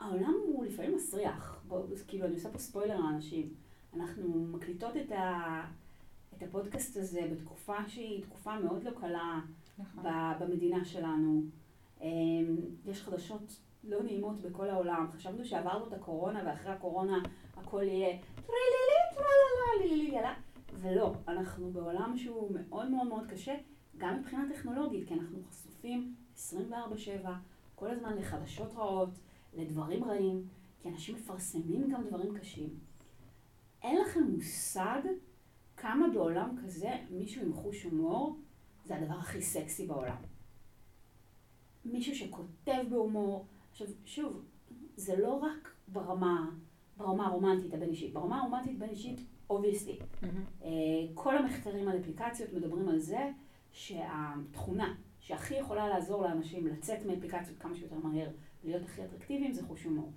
העולם 0.00 0.34
הוא 0.46 0.64
לפעמים 0.64 0.94
מסריח. 0.94 1.62
בוא, 1.68 1.82
כאילו, 2.08 2.26
אני 2.26 2.34
עושה 2.34 2.50
פה 2.50 2.58
ספוילר 2.58 3.00
לאנשים. 3.00 3.54
אנחנו 3.94 4.28
מקליטות 4.28 4.96
את, 4.96 5.12
ה, 5.12 5.62
את 6.36 6.42
הפודקאסט 6.42 6.96
הזה 6.96 7.28
בתקופה 7.32 7.88
שהיא 7.88 8.22
תקופה 8.22 8.58
מאוד 8.58 8.84
לא 8.84 8.90
קלה 8.90 9.40
נכון. 9.78 10.04
ב- 10.04 10.42
במדינה 10.44 10.84
שלנו. 10.84 11.42
אמ, 12.02 12.56
יש 12.84 13.02
חדשות 13.02 13.60
לא 13.84 14.02
נעימות 14.02 14.40
בכל 14.40 14.70
העולם. 14.70 15.06
חשבנו 15.12 15.44
שעברנו 15.44 15.86
את 15.86 15.92
הקורונה 15.92 16.42
ואחרי 16.46 16.72
הקורונה 16.72 17.18
הכל 17.56 17.82
יהיה 17.82 18.18
טרלילי, 18.34 19.00
טרללה, 19.14 19.84
לילי, 19.88 20.14
יאללה. 20.14 20.34
ולא, 20.72 21.14
אנחנו 21.28 21.70
בעולם 21.72 22.16
שהוא 22.16 22.50
מאוד 22.54 22.90
מאוד 22.90 23.06
מאוד 23.08 23.26
קשה, 23.26 23.54
גם 23.96 24.18
מבחינה 24.18 24.44
טכנולוגית, 24.54 25.08
כי 25.08 25.14
אנחנו 25.14 25.38
חשופים 25.50 26.14
24/7, 26.36 27.28
כל 27.74 27.90
הזמן 27.90 28.16
לחדשות 28.16 28.72
רעות, 28.76 29.10
לדברים 29.54 30.04
רעים, 30.04 30.44
כי 30.82 30.88
אנשים 30.88 31.14
מפרסמים 31.16 31.88
גם 31.88 32.04
דברים 32.08 32.38
קשים. 32.38 32.68
אין 33.82 34.00
לכם 34.00 34.20
מושג 34.22 35.00
כמה 35.76 36.06
בעולם 36.14 36.56
כזה 36.64 36.90
מישהו 37.10 37.42
עם 37.42 37.52
חוש 37.52 37.84
הומור 37.84 38.38
זה 38.84 38.96
הדבר 38.96 39.14
הכי 39.14 39.42
סקסי 39.42 39.86
בעולם. 39.86 40.16
מישהו 41.84 42.14
שכותב 42.14 42.82
בהומור, 42.90 43.46
עכשיו 43.70 43.86
שוב, 44.04 44.44
זה 44.96 45.16
לא 45.18 45.34
רק 45.34 45.74
ברמה, 45.88 46.50
ברמה 46.96 47.26
הרומנטית 47.26 47.74
הבין-אישית, 47.74 48.12
ברמה 48.12 48.40
הרומנטית 48.40 48.78
בין-אישית, 48.78 49.20
obviously. 49.50 49.98
מהמם. 50.22 50.44
כל 51.14 51.38
המחקרים 51.38 51.88
על 51.88 51.98
אפליקציות 51.98 52.52
מדברים 52.52 52.88
על 52.88 52.98
זה 52.98 53.30
שהתכונה 53.72 54.94
שהכי 55.20 55.54
יכולה 55.54 55.88
לעזור 55.88 56.22
לאנשים 56.22 56.66
לצאת 56.66 57.06
מאפליקציות 57.06 57.58
כמה 57.58 57.76
שיותר 57.76 57.96
מהר 57.96 58.28
ולהיות 58.64 58.82
הכי 58.84 59.04
אטרקטיביים 59.04 59.52
זה 59.52 59.66
חוש 59.66 59.84
הומור. 59.84 60.12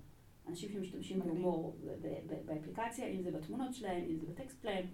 אנשים 0.47 0.71
שמשתמשים. 0.71 1.19
בהומור 1.19 1.77
באפליקציה, 2.45 3.07
אם 3.07 3.21
זה 3.21 3.31
בתמונות 3.31 3.73
שלהם, 3.73 4.03
אם 4.09 4.17
זה 4.17 4.25
בטקסט 4.27 4.61
שלהם, 4.61 4.85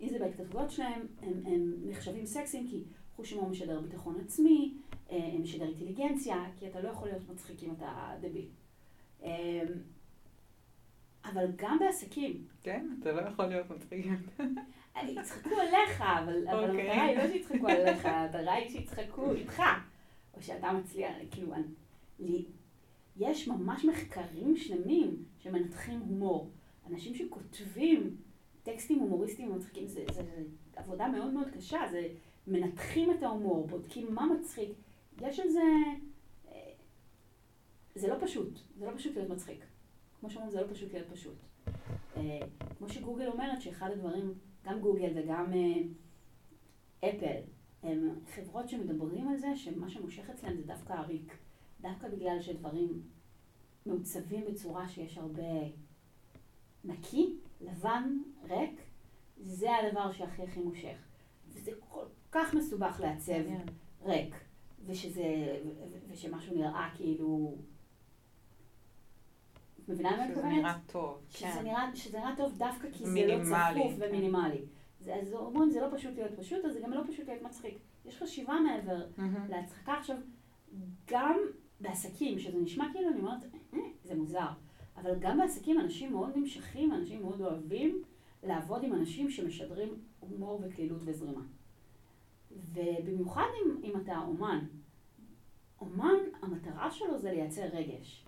אם 0.00 0.08
זה 0.08 0.18
בהתכתבויות 0.18 0.70
שלהם, 0.70 1.06
הם, 1.20 1.42
הם 1.46 1.74
נחשבים 1.82 2.26
סקסיים 2.26 2.68
כי 2.68 2.84
חוש 3.20 3.32
הומור 3.32 3.50
משדר 3.50 3.80
ביטחון 3.80 4.20
עצמי, 4.20 4.74
אה, 5.10 5.34
משדר 5.42 5.64
אינטליגנציה, 5.64 6.44
כי 6.58 6.68
אתה 6.68 6.80
לא 6.80 6.88
יכול 6.88 7.08
להיות 7.08 7.22
מצחיק 7.30 7.62
אם 7.62 7.70
אתה 7.72 8.14
דביל. 8.20 8.48
אה, 9.22 9.62
אבל 11.24 11.46
גם 11.56 11.78
בעסקים, 11.80 12.44
כן, 12.62 12.86
אתה 13.00 13.12
לא 13.12 13.20
יכול 13.20 13.44
להיות 13.44 13.70
מצחיק. 13.70 14.06
יצחקו 15.02 15.50
עליך, 15.50 16.00
אבל, 16.00 16.48
אבל 16.48 16.70
אוקיי. 16.70 16.90
המטרה 16.90 17.04
היא 17.04 17.18
לא 17.18 17.28
שיצחקו 17.32 17.68
עליך, 17.68 18.06
המטרה 18.06 18.52
היא 18.52 18.70
שיצחקו 18.70 19.32
איתך, 19.32 19.62
או 20.34 20.42
שאתה 20.42 20.72
מצליח, 20.72 21.12
כאילו, 21.30 21.54
אני, 21.54 21.64
לי, 22.18 22.44
יש 23.16 23.48
ממש 23.48 23.84
מחקרים 23.84 24.56
שלמים 24.56 25.24
שמנתחים 25.38 26.00
הומור. 26.00 26.50
אנשים 26.90 27.14
שכותבים 27.14 28.16
טקסטים 28.62 28.98
הומוריסטיים 28.98 29.50
ומצחיקים, 29.50 29.88
זה, 29.88 30.04
זה, 30.12 30.22
זה 30.22 30.42
עבודה 30.76 31.08
מאוד 31.08 31.32
מאוד 31.32 31.48
קשה, 31.56 31.80
זה 31.90 32.08
מנתחים 32.46 33.10
את 33.10 33.22
ההומור, 33.22 33.66
בודקים 33.66 34.14
מה 34.14 34.26
מצחיק. 34.26 34.72
יש 35.20 35.40
על 35.40 35.48
זה, 35.50 35.60
אה, 36.48 36.70
זה 37.94 38.08
לא 38.08 38.14
פשוט, 38.20 38.58
זה 38.76 38.86
לא 38.86 38.96
פשוט 38.96 39.16
להיות 39.16 39.30
מצחיק. 39.30 39.64
כמו 40.20 40.30
שאומרים, 40.30 40.50
זה 40.50 40.60
לא 40.60 40.66
פשוט 40.72 40.92
להיות 40.92 41.08
פשוט. 41.08 41.36
אה, 42.16 42.40
כמו 42.78 42.88
שגוגל 42.88 43.26
אומרת 43.26 43.62
שאחד 43.62 43.90
הדברים, 43.90 44.34
גם 44.64 44.80
גוגל 44.80 45.12
וגם 45.14 45.52
אה, 45.52 45.82
אפל, 47.08 47.40
הם 47.82 48.08
חברות 48.34 48.68
שמדברים 48.68 49.28
על 49.28 49.36
זה 49.36 49.56
שמה 49.56 49.90
שמושך 49.90 50.30
אצלם 50.30 50.56
זה 50.56 50.66
דווקא 50.66 50.92
הריק. 50.92 51.36
דווקא 51.80 52.08
בגלל 52.08 52.40
שדברים 52.40 53.02
מעוצבים 53.86 54.44
בצורה 54.44 54.88
שיש 54.88 55.18
הרבה 55.18 55.42
נקי, 56.84 57.36
לבן, 57.60 58.18
ריק, 58.42 58.80
זה 59.42 59.68
הדבר 59.76 60.12
שהכי 60.12 60.42
הכי 60.42 60.60
מושך. 60.60 61.09
כך 62.32 62.54
מסובך 62.54 63.00
לעצב. 63.02 63.32
ריק, 64.04 64.34
ושזה, 64.86 65.56
ושמשהו 66.10 66.56
נראה 66.56 66.88
כאילו... 66.94 67.54
את 69.84 69.88
מבינה 69.88 70.10
למה 70.12 70.24
אני 70.24 70.28
שזה 70.32 70.38
מתכוונת? 70.40 70.58
נראה 70.58 70.78
טוב. 70.86 71.18
שזה 71.30 71.46
כן. 71.54 71.64
נראה, 71.64 71.96
שזה 71.96 72.18
נראה 72.18 72.34
טוב 72.36 72.58
דווקא 72.58 72.88
כי 72.92 72.98
זה 72.98 73.06
לא 73.06 73.12
מינימלי, 73.14 73.80
צפוף 73.80 73.98
כן. 73.98 74.08
ומינימלי. 74.08 74.62
זה, 75.00 75.14
אז 75.14 75.32
אומרים, 75.32 75.70
זה 75.70 75.80
לא 75.80 75.86
פשוט 75.96 76.14
להיות 76.14 76.38
פשוט, 76.38 76.64
אז 76.64 76.72
זה 76.72 76.80
גם 76.80 76.92
לא 76.92 77.02
פשוט 77.08 77.28
להיות 77.28 77.42
מצחיק. 77.42 77.78
יש 78.04 78.18
חשיבה 78.22 78.54
מעבר. 78.60 79.06
להצחקה. 79.48 79.92
עכשיו, 79.92 80.16
גם 81.10 81.38
בעסקים, 81.80 82.38
שזה 82.38 82.58
נשמע 82.58 82.86
כאילו, 82.92 83.08
אני 83.10 83.18
אומרת, 83.20 83.42
"אה, 83.74 83.78
זה 84.04 84.14
מוזר, 84.14 84.48
אבל 84.96 85.18
גם 85.18 85.38
בעסקים 85.38 85.80
אנשים 85.80 86.12
מאוד 86.12 86.36
נמשכים, 86.36 86.92
אנשים 86.92 87.22
מאוד 87.22 87.40
אוהבים 87.40 88.02
לעבוד 88.42 88.82
עם 88.84 88.92
אנשים 88.94 89.30
שמשדרים 89.30 89.88
הומור 90.20 90.60
וקלילות 90.64 91.00
וזרימה. 91.04 91.42
ובמיוחד 92.50 93.46
אם, 93.62 93.80
אם 93.84 94.00
אתה 94.00 94.18
אומן. 94.18 94.66
אומן, 95.80 96.18
המטרה 96.42 96.90
שלו 96.90 97.18
זה 97.18 97.32
לייצר 97.32 97.64
רגש. 97.72 98.24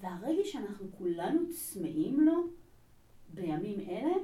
והרגש 0.00 0.52
שאנחנו 0.52 0.92
כולנו 0.98 1.40
צמאים 1.50 2.20
לו 2.20 2.46
בימים 3.28 3.80
אלה, 3.80 4.14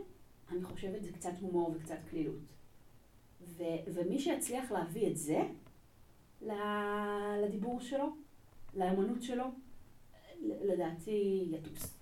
אני 0.50 0.64
חושבת 0.64 1.02
זה 1.02 1.12
קצת 1.12 1.32
הומור 1.40 1.74
וקצת 1.76 1.98
קלילות. 2.10 2.40
ו- 3.40 3.92
ומי 3.94 4.18
שיצליח 4.18 4.72
להביא 4.72 5.10
את 5.10 5.16
זה 5.16 5.42
לדיבור 7.42 7.80
שלו, 7.80 8.16
לאמנות 8.74 9.22
שלו, 9.22 9.44
לדעתי 10.42 11.48
יטוס. 11.50 11.98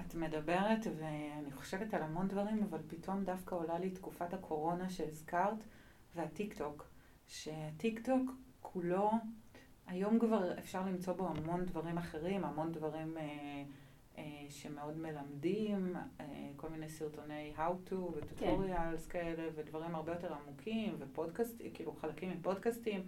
את 0.00 0.14
מדברת, 0.14 0.86
ואני 0.98 1.50
חושבת 1.52 1.94
על 1.94 2.02
המון 2.02 2.28
דברים, 2.28 2.62
אבל 2.62 2.78
פתאום 2.86 3.24
דווקא 3.24 3.54
עולה 3.54 3.78
לי 3.78 3.90
תקופת 3.90 4.34
הקורונה 4.34 4.90
שהזכרת, 4.90 5.64
והטיק 6.14 6.58
טוק. 6.58 6.86
שהטיק 7.26 8.06
טוק 8.06 8.30
כולו, 8.60 9.10
היום 9.86 10.18
כבר 10.18 10.58
אפשר 10.58 10.86
למצוא 10.86 11.12
בו 11.12 11.28
המון 11.28 11.64
דברים 11.64 11.98
אחרים, 11.98 12.44
המון 12.44 12.72
דברים 12.72 13.16
אה, 13.18 13.62
אה, 14.18 14.46
שמאוד 14.48 14.98
מלמדים, 14.98 15.96
אה, 16.20 16.50
כל 16.56 16.68
מיני 16.68 16.88
סרטוני 16.88 17.52
how 17.56 17.90
to 17.90 17.94
ו 17.94 18.05
tutorials 18.05 19.06
כאלה, 19.06 19.48
ודברים 19.54 19.94
הרבה 19.94 20.12
יותר 20.12 20.34
עמוקים, 20.34 20.96
ופודקאסט, 20.98 21.62
כאילו 21.74 21.92
חלקים 21.92 22.30
מפודקאסטים. 22.30 23.06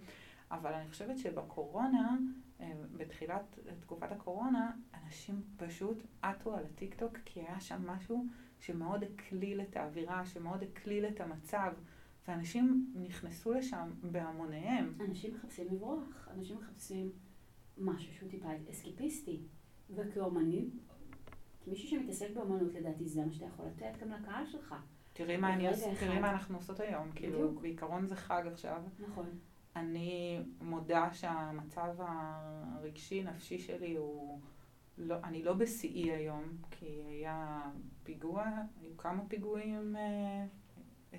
אבל 0.51 0.73
אני 0.73 0.89
חושבת 0.89 1.17
שבקורונה, 1.17 2.17
אה, 2.61 2.71
בתחילת 2.97 3.59
תקופת 3.79 4.11
הקורונה, 4.11 4.71
אנשים 5.03 5.41
פשוט 5.57 6.03
עטו 6.21 6.55
על 6.55 6.63
הטיקטוק, 6.65 7.17
כי 7.25 7.39
היה 7.39 7.59
שם 7.59 7.87
משהו 7.87 8.25
שמאוד 8.59 9.03
הקליל 9.03 9.61
את 9.61 9.77
האווירה, 9.77 10.25
שמאוד 10.25 10.63
הקליל 10.63 11.05
את 11.05 11.21
המצב, 11.21 11.73
ואנשים 12.27 12.93
נכנסו 12.95 13.53
לשם 13.53 13.91
בהמוניהם. 14.03 14.93
אנשים 15.09 15.33
מחפשים 15.33 15.67
לברוח, 15.71 16.27
אנשים 16.31 16.57
מחפשים 16.57 17.11
משהו 17.77 18.13
שהוא 18.13 18.29
טיפה 18.29 18.49
אסקיפיסטי. 18.71 19.41
וכאומנים, 19.89 20.79
כמישהו 21.63 21.89
שמתעסק 21.89 22.27
באמנות, 22.33 22.73
לדעתי 22.73 23.07
זה 23.07 23.25
מה 23.25 23.33
שאתה 23.33 23.45
יכול 23.45 23.65
לתת 23.65 23.97
גם 24.01 24.11
לקהל 24.11 24.45
שלך. 24.45 24.75
תראי 25.13 25.37
מה, 25.37 25.53
אני, 25.53 25.63
ברגע 25.63 25.95
תראי 25.99 26.11
אחד. 26.11 26.21
מה 26.21 26.31
אנחנו 26.31 26.57
עושות 26.57 26.79
היום, 26.79 27.11
כאילו, 27.15 27.37
בדיוק. 27.37 27.61
בעיקרון 27.61 28.07
זה 28.07 28.15
חג 28.15 28.43
עכשיו. 28.51 28.81
נכון. 28.99 29.25
אני 29.75 30.39
מודה 30.61 31.13
שהמצב 31.13 31.95
הרגשי 31.97 33.23
נפשי 33.23 33.59
שלי 33.59 33.95
הוא, 33.95 34.39
לא, 34.97 35.15
אני 35.23 35.43
לא 35.43 35.53
בשיאי 35.53 36.11
היום, 36.11 36.43
כי 36.71 37.01
היה 37.07 37.61
פיגוע, 38.03 38.45
היו 38.81 38.97
כמה 38.97 39.25
פיגועים 39.27 39.95
אה, 39.95 40.45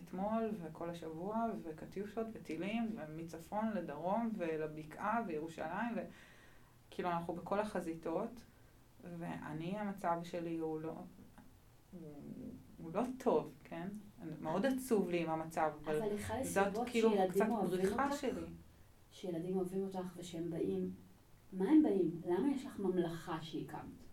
אתמול 0.05 0.51
וכל 0.63 0.91
השבוע, 0.91 1.47
וקטיושות 1.63 2.27
וטילים, 2.33 2.97
ומצפון 2.97 3.73
לדרום 3.73 4.31
ולבקעה 4.37 5.21
וירושלים, 5.27 5.95
וכאילו 5.95 7.11
אנחנו 7.11 7.35
בכל 7.35 7.61
החזיתות, 7.61 8.45
ואני, 9.19 9.79
המצב 9.79 10.21
שלי 10.23 10.59
הוא 10.59 10.81
לא, 10.81 10.95
הוא, 11.93 12.23
הוא 12.79 12.91
לא 12.95 13.03
טוב, 13.19 13.53
כן? 13.65 13.89
מאוד 14.41 14.67
עצוב 14.67 15.11
לי 15.11 15.23
עם 15.23 15.31
המצב, 15.31 15.71
אבל 15.85 16.03
אבל 16.03 16.45
זאת 16.45 16.89
כאילו 16.89 17.11
קצת 17.31 17.47
בריחה 17.71 18.05
אותך, 18.05 18.17
שלי. 18.21 18.41
שילדים 19.11 19.57
אוהבים 19.57 19.83
אותך 19.83 20.17
ושהם 20.17 20.51
באים, 20.51 20.91
מה 21.53 21.71
הם 21.71 21.83
באים? 21.83 22.21
למה 22.27 22.53
יש 22.55 22.67
לך 22.67 22.79
ממלכה 22.79 23.39
שהקמת? 23.43 24.07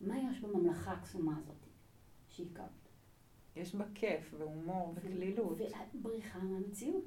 מה 0.00 0.18
יש 0.18 0.40
בממלכה 0.40 0.92
הקסומה 0.92 1.38
הזאת 1.38 1.66
שהקמת? 2.28 2.83
יש 3.56 3.74
בה 3.74 3.84
כיף 3.94 4.34
והומור 4.38 4.92
וקלילות. 4.94 5.58
ובריחה 5.94 6.38
מהמציאות. 6.38 7.04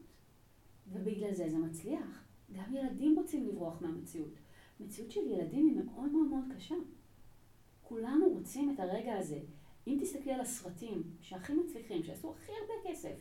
ובגלל 0.91 1.33
זה 1.33 1.49
זה 1.49 1.57
מצליח. 1.57 2.23
גם 2.53 2.75
ילדים 2.75 3.15
רוצים 3.17 3.47
לברוח 3.47 3.81
מהמציאות. 3.81 4.33
מציאות 4.79 5.11
של 5.11 5.27
ילדים 5.27 5.67
היא 5.67 5.75
מאוד 5.85 6.11
מאוד 6.11 6.27
מאוד 6.27 6.43
קשה. 6.55 6.75
כולנו 7.81 8.29
רוצים 8.29 8.73
את 8.75 8.79
הרגע 8.79 9.17
הזה. 9.17 9.39
אם 9.87 9.97
תסתכלי 10.01 10.33
על 10.33 10.41
הסרטים 10.41 11.03
שהכי 11.21 11.53
מצליחים, 11.53 12.03
שעשו 12.03 12.31
הכי 12.31 12.51
הרבה 12.51 12.89
כסף 12.89 13.15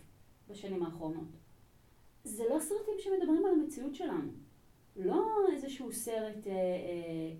בשנים 0.48 0.82
האחרונות, 0.82 1.28
זה 2.24 2.44
לא 2.50 2.60
סרטים 2.60 2.94
שמדברים 2.98 3.46
על 3.46 3.52
המציאות 3.60 3.94
שלנו. 3.94 4.30
לא 4.96 5.26
איזשהו 5.52 5.92
סרט 5.92 6.46
אה, 6.46 6.52
אה, 6.52 7.34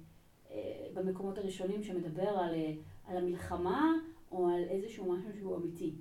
אה, 0.50 0.86
במקומות 0.94 1.38
הראשונים 1.38 1.82
שמדבר 1.82 2.28
על, 2.28 2.54
אה, 2.54 2.72
על 3.04 3.16
המלחמה 3.16 3.92
או 4.36 4.48
על 4.48 4.64
איזשהו 4.68 5.12
משהו 5.12 5.32
שהוא 5.38 5.56
אמיתי. 5.56 5.94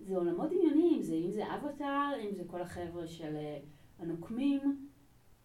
זה 0.00 0.16
עולמות 0.16 0.50
דמיוניים, 0.50 1.02
זה, 1.02 1.14
אם 1.14 1.30
זה 1.30 1.54
אבטאר, 1.54 2.12
אם 2.20 2.34
זה 2.34 2.44
כל 2.46 2.62
החבר'ה 2.62 3.06
של 3.06 3.36
אה, 3.36 3.58
הנוקמים. 3.98 4.88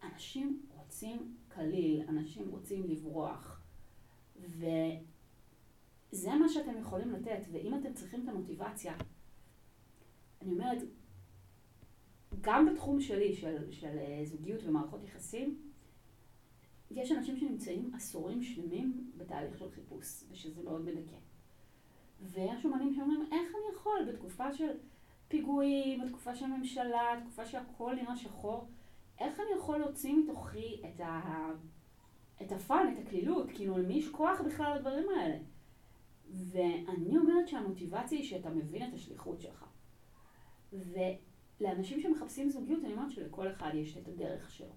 אנשים 0.03 0.61
רוצים 0.69 1.35
קליל, 1.47 2.01
אנשים 2.09 2.49
רוצים 2.49 2.83
לברוח. 2.87 3.61
וזה 4.39 6.33
מה 6.39 6.49
שאתם 6.49 6.77
יכולים 6.79 7.11
לתת, 7.11 7.41
ואם 7.51 7.73
אתם 7.79 7.93
צריכים 7.93 8.23
את 8.23 8.27
המוטיבציה, 8.27 8.95
אני 10.41 10.51
אומרת, 10.51 10.83
גם 12.41 12.65
בתחום 12.65 13.01
שלי, 13.01 13.33
של, 13.33 13.71
של 13.71 13.97
אה, 13.97 14.21
זוגיות 14.25 14.63
ומערכות 14.63 15.03
יחסים, 15.03 15.61
יש 16.91 17.11
אנשים 17.11 17.37
שנמצאים 17.37 17.91
עשורים 17.95 18.43
שלמים 18.43 19.11
בתהליך 19.17 19.57
של 19.57 19.71
חיפוש, 19.71 20.23
ושזה 20.31 20.63
מאוד 20.63 20.85
מדכא. 20.85 21.28
ויש 22.21 22.65
אומנים 22.65 22.93
שאומרים, 22.93 23.21
איך 23.21 23.55
אני 23.55 23.75
יכול 23.75 24.05
בתקופה 24.07 24.53
של 24.53 24.69
פיגועים, 25.27 26.01
בתקופה 26.05 26.35
של 26.35 26.45
ממשלה, 26.45 27.19
תקופה 27.21 27.45
שהכל 27.45 27.95
נראה 27.95 28.17
שחור, 28.17 28.67
איך 29.19 29.39
אני 29.39 29.47
יכול 29.57 29.77
להוציא 29.77 30.13
מתוכי 30.13 30.81
את, 30.85 30.99
ה... 30.99 31.49
את 32.41 32.51
הפאן, 32.51 32.93
את 32.93 33.05
הקלילות, 33.05 33.51
כאילו 33.51 33.77
למי 33.77 33.93
יש 33.93 34.09
כוח 34.09 34.41
בכלל 34.41 34.75
לדברים 34.75 35.05
האלה? 35.09 35.37
ואני 36.31 37.17
אומרת 37.17 37.47
שהמוטיבציה 37.47 38.17
היא 38.17 38.25
שאתה 38.25 38.49
מבין 38.49 38.89
את 38.89 38.93
השליחות 38.93 39.41
שלך. 39.41 39.65
ולאנשים 40.73 42.01
שמחפשים 42.01 42.49
זוגיות, 42.49 42.83
אני 42.83 42.93
אומרת 42.93 43.11
שלכל 43.11 43.51
אחד 43.51 43.71
יש 43.73 43.97
את 43.97 44.07
הדרך 44.07 44.51
שלו. 44.51 44.73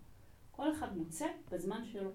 כל 0.51 0.73
אחד 0.73 0.97
מוצא 0.97 1.27
בזמן 1.51 1.85
שלו, 1.85 2.11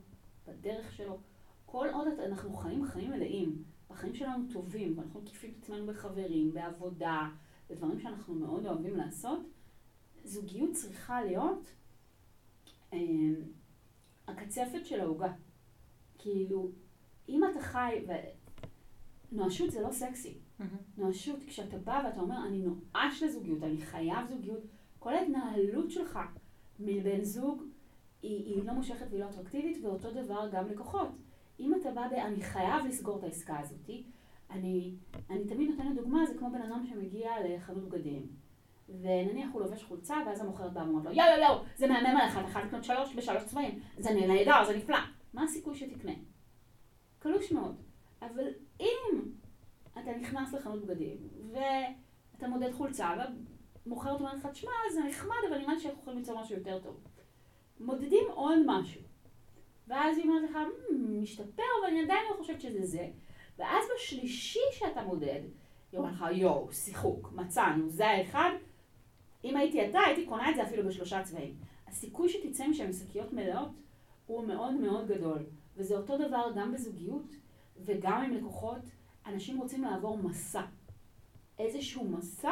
בדרך 0.47 0.91
שלו. 0.91 1.17
כל 1.65 1.87
עוד 1.93 2.07
אנחנו 2.19 2.53
חיים 2.53 2.85
חיים 2.85 3.11
מלאים, 3.11 3.63
החיים 3.89 4.15
שלנו 4.15 4.43
טובים, 4.53 4.97
ואנחנו 4.97 5.21
מקיפים 5.21 5.51
את 5.51 5.63
עצמנו 5.63 5.85
בחברים, 5.85 6.53
בעבודה, 6.53 7.29
בדברים 7.69 7.99
שאנחנו 7.99 8.33
מאוד 8.33 8.65
אוהבים 8.65 8.95
לעשות, 8.97 9.39
זוגיות 10.23 10.71
צריכה 10.73 11.23
להיות 11.23 11.67
אה, 12.93 12.99
הקצפת 14.27 14.85
של 14.85 14.99
העוגה. 14.99 15.33
כאילו, 16.17 16.71
אם 17.29 17.41
אתה 17.51 17.61
חי, 17.61 18.05
ונואשות 19.31 19.71
זה 19.71 19.81
לא 19.81 19.91
סקסי. 19.91 20.37
נואשות, 20.97 21.39
כשאתה 21.47 21.77
בא 21.77 22.01
ואתה 22.05 22.19
אומר, 22.19 22.47
אני 22.47 22.63
נואש 22.63 23.23
לזוגיות, 23.23 23.63
אני 23.63 23.77
חייב 23.77 24.27
זוגיות, 24.29 24.61
כל 24.99 25.13
ההתנהלות 25.13 25.91
שלך 25.91 26.19
מבן 26.79 27.23
זוג 27.23 27.63
היא, 28.21 28.45
היא 28.45 28.63
לא 28.63 28.73
מושכת 28.73 29.05
והיא 29.09 29.19
לא 29.19 29.29
אטרקטיבית, 29.29 29.83
ואותו 29.83 30.11
דבר 30.11 30.49
גם 30.51 30.67
לקוחות. 30.67 31.07
אם 31.59 31.73
אתה 31.81 31.91
בא 31.91 32.07
ב... 32.07 32.13
אני 32.13 32.41
חייב 32.41 32.85
לסגור 32.85 33.17
את 33.19 33.23
העסקה 33.23 33.59
הזאתי, 33.59 34.03
אני, 34.51 34.95
אני 35.29 35.45
תמיד 35.47 35.69
נותנת 35.69 35.95
דוגמה, 35.95 36.25
זה 36.25 36.37
כמו 36.37 36.49
בן 36.51 36.61
אדם 36.61 36.85
שמגיע 36.89 37.31
לחנות 37.45 37.89
בגדים. 37.89 38.27
ונניח 39.01 39.49
הוא 39.53 39.61
לובש 39.61 39.83
חולצה, 39.83 40.15
ואז 40.25 40.41
המוכרת 40.41 40.73
באה 40.73 40.83
ואומרת 40.83 41.05
לו, 41.05 41.11
יואו 41.11 41.39
יואו 41.39 41.63
זה 41.75 41.87
מהמם 41.87 42.17
עליך, 42.17 42.37
אתה 42.37 42.47
חייב 42.47 42.65
לקנות 42.65 42.83
שלוש 42.83 43.15
בשלוש 43.15 43.43
צבעים, 43.43 43.79
זה 43.97 44.09
נהדר, 44.11 44.63
זה 44.67 44.77
נפלא. 44.77 44.97
מה 45.33 45.43
הסיכוי 45.43 45.75
שתקנה? 45.75 46.11
קלוש 47.19 47.51
מאוד. 47.51 47.75
אבל 48.21 48.47
אם 48.79 49.21
אתה 49.91 50.17
נכנס 50.21 50.53
לחנות 50.53 50.85
בגדים, 50.85 51.17
ואתה 51.51 52.47
מודד 52.47 52.71
חולצה, 52.71 53.13
והמוכרת 53.85 54.19
אומרת 54.19 54.35
לך, 54.35 54.45
תשמע, 54.45 54.71
זה 54.93 54.99
נחמד, 55.09 55.35
אבל 55.49 55.57
נראה 55.57 55.73
לי 55.73 55.79
שאנחנו 55.79 56.01
יכולים 56.01 56.19
למצוא 56.19 56.41
משהו 56.41 56.55
יותר 56.55 56.79
טוב. 56.79 56.97
מודדים 57.79 58.23
עוד 58.29 58.59
משהו. 58.65 59.01
ואז 59.87 60.17
היא 60.17 60.25
אומרת 60.25 60.49
לך, 60.49 60.57
"מ, 60.91 61.21
משתפר, 61.21 61.63
אבל 61.81 61.89
אני 61.89 62.03
עדיין 62.03 62.23
לא 62.29 62.35
חושבת 62.37 62.61
שזה 62.61 62.85
זה. 62.85 63.09
ואז 63.57 63.85
בשלישי 63.95 64.59
שאתה 64.71 65.01
מודד, 65.01 65.41
היא 65.91 65.99
אומרת 65.99 66.13
לך, 66.13 66.25
יואו, 66.31 66.73
שיחוק, 66.73 67.31
מצאנו, 67.35 67.89
זה 67.89 68.07
האחד. 68.07 68.49
אם 69.43 69.57
הייתי 69.57 69.89
אתה, 69.89 69.99
הייתי 69.99 70.25
קונה 70.25 70.49
את 70.49 70.55
זה 70.55 70.63
אפילו 70.63 70.87
בשלושה 70.87 71.23
צבעים. 71.23 71.55
הסיכוי 71.87 72.29
שתצא 72.29 72.67
משם 72.67 72.93
שקיות 72.93 73.33
מלאות 73.33 73.69
הוא 74.25 74.45
מאוד 74.47 74.73
מאוד 74.73 75.07
גדול. 75.07 75.45
וזה 75.77 75.97
אותו 75.97 76.17
דבר 76.17 76.51
גם 76.55 76.73
בזוגיות 76.73 77.35
וגם 77.85 78.21
עם 78.23 78.33
לקוחות. 78.33 78.81
אנשים 79.25 79.57
רוצים 79.57 79.83
לעבור 79.83 80.17
מסע. 80.17 80.61
איזשהו 81.59 82.09
מסע 82.09 82.51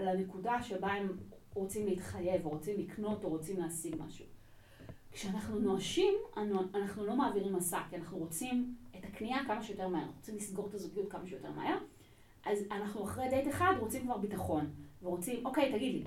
לנקודה 0.00 0.62
שבה 0.62 0.92
הם 0.92 1.16
רוצים 1.54 1.86
להתחייב, 1.86 2.44
או 2.46 2.50
רוצים 2.50 2.80
לקנות, 2.80 3.24
או 3.24 3.28
רוצים 3.28 3.60
להשיג 3.60 3.96
משהו. 3.98 4.33
כשאנחנו 5.14 5.58
נואשים, 5.58 6.14
אנחנו 6.74 7.04
לא 7.04 7.16
מעבירים 7.16 7.52
מסע, 7.52 7.80
כי 7.90 7.96
אנחנו 7.96 8.18
רוצים 8.18 8.74
את 8.98 9.04
הקנייה 9.04 9.38
כמה 9.46 9.62
שיותר 9.62 9.88
מהר, 9.88 10.06
רוצים 10.16 10.36
לסגור 10.36 10.68
את 10.68 10.74
הזוגיות 10.74 11.10
כמה 11.12 11.26
שיותר 11.26 11.50
מהר, 11.50 11.78
אז 12.44 12.58
אנחנו 12.70 13.04
אחרי 13.04 13.28
דייט 13.28 13.48
אחד 13.48 13.74
רוצים 13.80 14.02
כבר 14.02 14.18
ביטחון, 14.18 14.70
ורוצים, 15.02 15.46
אוקיי, 15.46 15.72
תגיד 15.72 15.94
לי, 15.94 16.04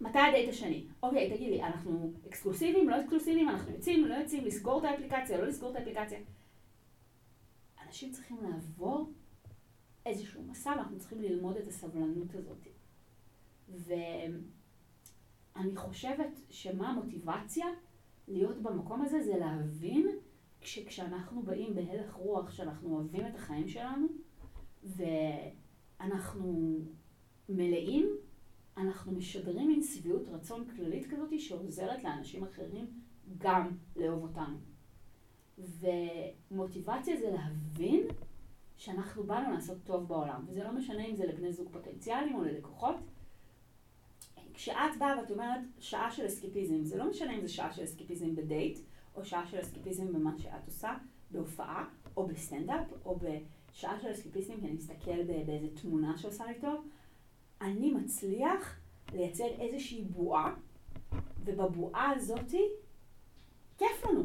מתי 0.00 0.18
הדייט 0.18 0.48
השני? 0.48 0.86
אוקיי, 1.02 1.30
תגיד 1.36 1.50
לי, 1.50 1.62
אנחנו 1.62 2.12
אקסקלוסיביים, 2.28 2.88
לא 2.88 3.00
אקסקלוסיביים, 3.00 3.48
אנחנו 3.48 3.72
יוצאים, 3.72 4.04
לא 4.04 4.14
יוצאים, 4.14 4.44
לסגור 4.44 4.78
את 4.78 4.84
האפליקציה, 4.84 5.38
לא 5.38 5.46
לסגור 5.46 5.70
את 5.70 5.76
האפליקציה. 5.76 6.18
אנשים 7.86 8.12
צריכים 8.12 8.36
לעבור 8.42 9.10
איזשהו 10.06 10.42
מסע, 10.42 10.70
ואנחנו 10.70 10.98
צריכים 10.98 11.22
ללמוד 11.22 11.56
את 11.56 11.68
הסבלנות 11.68 12.34
הזאת. 12.34 12.66
ואני 15.56 15.76
חושבת 15.76 16.40
שמה 16.50 16.88
המוטיבציה 16.90 17.66
להיות 18.28 18.62
במקום 18.62 19.02
הזה 19.02 19.20
זה 19.20 19.36
להבין 19.38 20.08
שכשאנחנו 20.60 21.42
באים 21.42 21.74
בהלך 21.74 22.14
רוח, 22.14 22.50
שאנחנו 22.50 22.94
אוהבים 22.94 23.26
את 23.26 23.34
החיים 23.34 23.68
שלנו, 23.68 24.06
ואנחנו 24.84 26.78
מלאים, 27.48 28.10
אנחנו 28.76 29.12
משדרים 29.12 29.68
מין 29.68 29.82
שביעות 29.82 30.28
רצון 30.28 30.64
כללית 30.76 31.06
כזאת 31.10 31.40
שעוזרת 31.40 32.04
לאנשים 32.04 32.44
אחרים 32.44 32.86
גם 33.38 33.76
לאהוב 33.96 34.22
אותנו. 34.22 34.56
ומוטיבציה 35.58 37.16
זה 37.16 37.30
להבין 37.30 38.06
שאנחנו 38.76 39.24
באנו 39.24 39.52
לעשות 39.52 39.78
טוב 39.84 40.08
בעולם, 40.08 40.44
וזה 40.46 40.64
לא 40.64 40.72
משנה 40.72 41.04
אם 41.04 41.14
זה 41.14 41.26
לבני 41.26 41.52
זוג 41.52 41.68
פוטנציאליים 41.72 42.36
או 42.36 42.44
ללקוחות. 42.44 42.96
כשאת 44.56 44.98
באה 44.98 45.18
ואת 45.18 45.30
אומרת 45.30 45.60
שעה 45.78 46.10
של 46.10 46.26
אסקיפיזם, 46.26 46.84
זה 46.84 46.98
לא 46.98 47.10
משנה 47.10 47.34
אם 47.34 47.40
זה 47.40 47.48
שעה 47.48 47.72
של 47.72 47.84
אסקיפיזם 47.84 48.34
בדייט, 48.34 48.78
או 49.14 49.24
שעה 49.24 49.46
של 49.46 49.60
אסקפיזם 49.60 50.12
במה 50.12 50.38
שאת 50.38 50.66
עושה, 50.66 50.94
בהופעה, 51.30 51.84
או 52.16 52.26
בסטנדאפ, 52.26 52.86
או 53.04 53.18
בשעה 53.18 54.00
של 54.00 54.12
אסקפיזם, 54.12 54.54
כי 54.60 54.66
אני 54.66 54.72
מסתכל 54.72 55.22
באיזה 55.22 55.68
תמונה 55.82 56.18
שעושה 56.18 56.46
לי 56.46 56.60
טוב, 56.60 56.88
אני 57.60 57.90
מצליח 57.90 58.80
לייצר 59.12 59.46
איזושהי 59.58 60.02
בועה, 60.02 60.54
ובבועה 61.44 62.10
הזאתי, 62.16 62.62
כיף 63.78 64.04
לנו. 64.04 64.22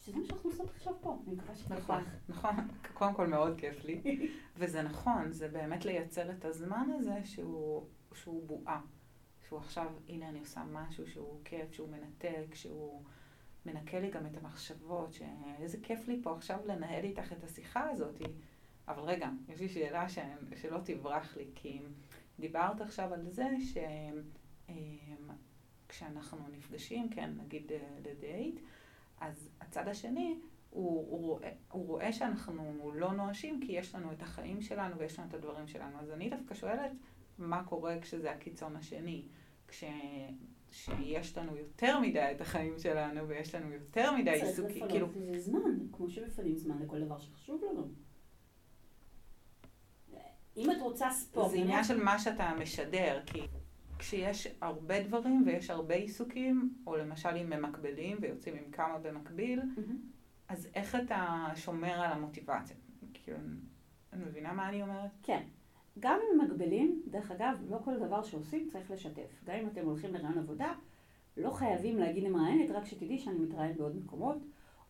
שזה 0.00 0.18
מה 0.18 0.24
שאנחנו 0.24 0.50
עושות 0.50 0.70
עכשיו 0.70 0.92
פה, 1.00 1.18
אני 1.26 1.34
מקווה 1.34 1.54
שכיף 1.54 1.72
נכון. 1.72 2.04
נכון, 2.28 2.54
קודם 2.94 3.14
כל 3.14 3.26
מאוד 3.26 3.58
כיף 3.58 3.84
לי, 3.84 4.02
וזה 4.58 4.82
נכון, 4.82 5.32
זה 5.32 5.48
באמת 5.48 5.84
לייצר 5.84 6.30
את 6.30 6.44
הזמן 6.44 6.88
הזה 6.98 7.20
שהוא, 7.24 7.86
שהוא 8.14 8.46
בועה, 8.46 8.80
שהוא 9.48 9.58
עכשיו, 9.58 9.86
הנה 10.08 10.28
אני 10.28 10.40
עושה 10.40 10.64
משהו 10.72 11.06
שהוא 11.06 11.40
כיף, 11.44 11.72
שהוא 11.72 11.88
מנתק, 11.88 12.54
שהוא 12.54 13.02
מנקה 13.66 14.00
לי 14.00 14.10
גם 14.10 14.26
את 14.26 14.36
המחשבות, 14.36 15.12
שאיזה 15.12 15.78
כיף 15.82 16.08
לי 16.08 16.20
פה 16.22 16.36
עכשיו 16.36 16.58
לנהל 16.66 17.04
איתך 17.04 17.32
את 17.32 17.44
השיחה 17.44 17.90
הזאת, 17.90 18.22
אבל 18.88 19.02
רגע, 19.02 19.28
יש 19.48 19.60
לי 19.60 19.68
שאלה 19.68 20.08
ש... 20.08 20.18
שלא 20.56 20.78
תברח 20.84 21.36
לי, 21.36 21.46
כי 21.54 21.80
דיברת 22.40 22.80
עכשיו 22.80 23.14
על 23.14 23.30
זה 23.30 23.48
שכשאנחנו 25.86 26.38
נפגשים, 26.52 27.10
כן, 27.10 27.30
נגיד 27.36 27.72
אה, 27.72 27.78
לדייט, 28.04 28.60
אז 29.20 29.50
הצד 29.60 29.88
השני, 29.88 30.38
הוא, 30.70 31.06
הוא, 31.10 31.20
רואה, 31.20 31.52
הוא 31.70 31.86
רואה 31.86 32.12
שאנחנו 32.12 32.92
לא 32.94 33.12
נואשים 33.12 33.60
כי 33.66 33.72
יש 33.72 33.94
לנו 33.94 34.12
את 34.12 34.22
החיים 34.22 34.62
שלנו 34.62 34.98
ויש 34.98 35.18
לנו 35.18 35.28
את 35.28 35.34
הדברים 35.34 35.68
שלנו. 35.68 35.98
אז 36.00 36.10
אני 36.10 36.30
דווקא 36.30 36.54
שואלת, 36.54 36.90
מה 37.38 37.64
קורה 37.64 38.00
כשזה 38.00 38.30
הקיצון 38.30 38.76
השני? 38.76 39.28
כש... 39.68 39.84
שיש 40.70 41.38
לנו 41.38 41.56
יותר 41.56 42.00
מדי 42.00 42.28
את 42.36 42.40
החיים 42.40 42.78
שלנו 42.78 43.28
ויש 43.28 43.54
לנו 43.54 43.72
יותר 43.72 44.12
מדי 44.12 44.30
עיסוקים, 44.30 44.88
כאילו... 44.88 45.06
צריך 45.06 45.16
לפנות 45.16 45.34
לזה 45.34 45.40
זמן, 45.40 45.76
כמו 45.92 46.10
שמפנים 46.10 46.56
זמן 46.56 46.82
לכל 46.82 47.00
דבר 47.00 47.18
שחשוב 47.18 47.62
לנו. 47.70 47.88
אם 50.56 50.70
את 50.70 50.76
רוצה 50.80 51.10
ספורט... 51.10 51.50
זה 51.50 51.56
עניין 51.56 51.84
של 51.84 52.04
מה 52.04 52.18
שאתה 52.18 52.52
משדר, 52.60 53.20
כי 53.26 53.40
כשיש 53.98 54.48
הרבה 54.60 55.02
דברים 55.02 55.42
ויש 55.46 55.70
הרבה 55.70 55.94
עיסוקים, 55.94 56.74
או 56.86 56.96
למשל 56.96 57.28
אם 57.28 57.50
ממקבלים 57.50 58.18
ויוצאים 58.20 58.56
עם 58.56 58.70
כמה 58.70 58.98
במקביל, 58.98 59.62
מהמם. 59.76 59.98
אז 60.48 60.68
איך 60.74 60.94
אתה 60.94 61.46
שומר 61.56 61.92
על 61.92 62.12
המוטיבציה? 62.12 62.76
כאילו, 63.14 63.38
אני 64.12 64.24
מבינה 64.24 64.52
מה 64.52 64.68
אני 64.68 64.82
אומרת? 64.82 65.10
כן. 65.22 65.42
גם 66.00 66.18
אם 66.22 66.40
מגבילים, 66.40 67.02
דרך 67.06 67.30
אגב, 67.30 67.54
לא 67.68 67.78
כל 67.84 67.98
דבר 67.98 68.22
שעושים 68.22 68.68
צריך 68.72 68.90
לשתף. 68.90 69.42
גם 69.44 69.54
אם 69.54 69.66
אתם 69.66 69.86
הולכים 69.86 70.14
לרעיון 70.14 70.38
עבודה, 70.38 70.74
לא 71.36 71.50
חייבים 71.50 71.98
להגיד 71.98 72.24
למראיינת, 72.24 72.70
רק 72.70 72.84
שתדעי 72.84 73.18
שאני 73.18 73.38
מתראיינת 73.38 73.76
בעוד 73.76 73.96
מקומות, 73.96 74.36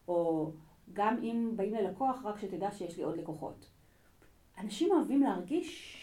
או 0.09 0.51
גם 0.92 1.16
אם 1.23 1.53
באים 1.57 1.75
ללקוח, 1.75 2.25
רק 2.25 2.38
שתדע 2.38 2.71
שיש 2.71 2.97
לי 2.97 3.03
עוד 3.03 3.16
לקוחות. 3.16 3.71
אנשים 4.59 4.92
אוהבים 4.92 5.23
להרגיש 5.23 5.97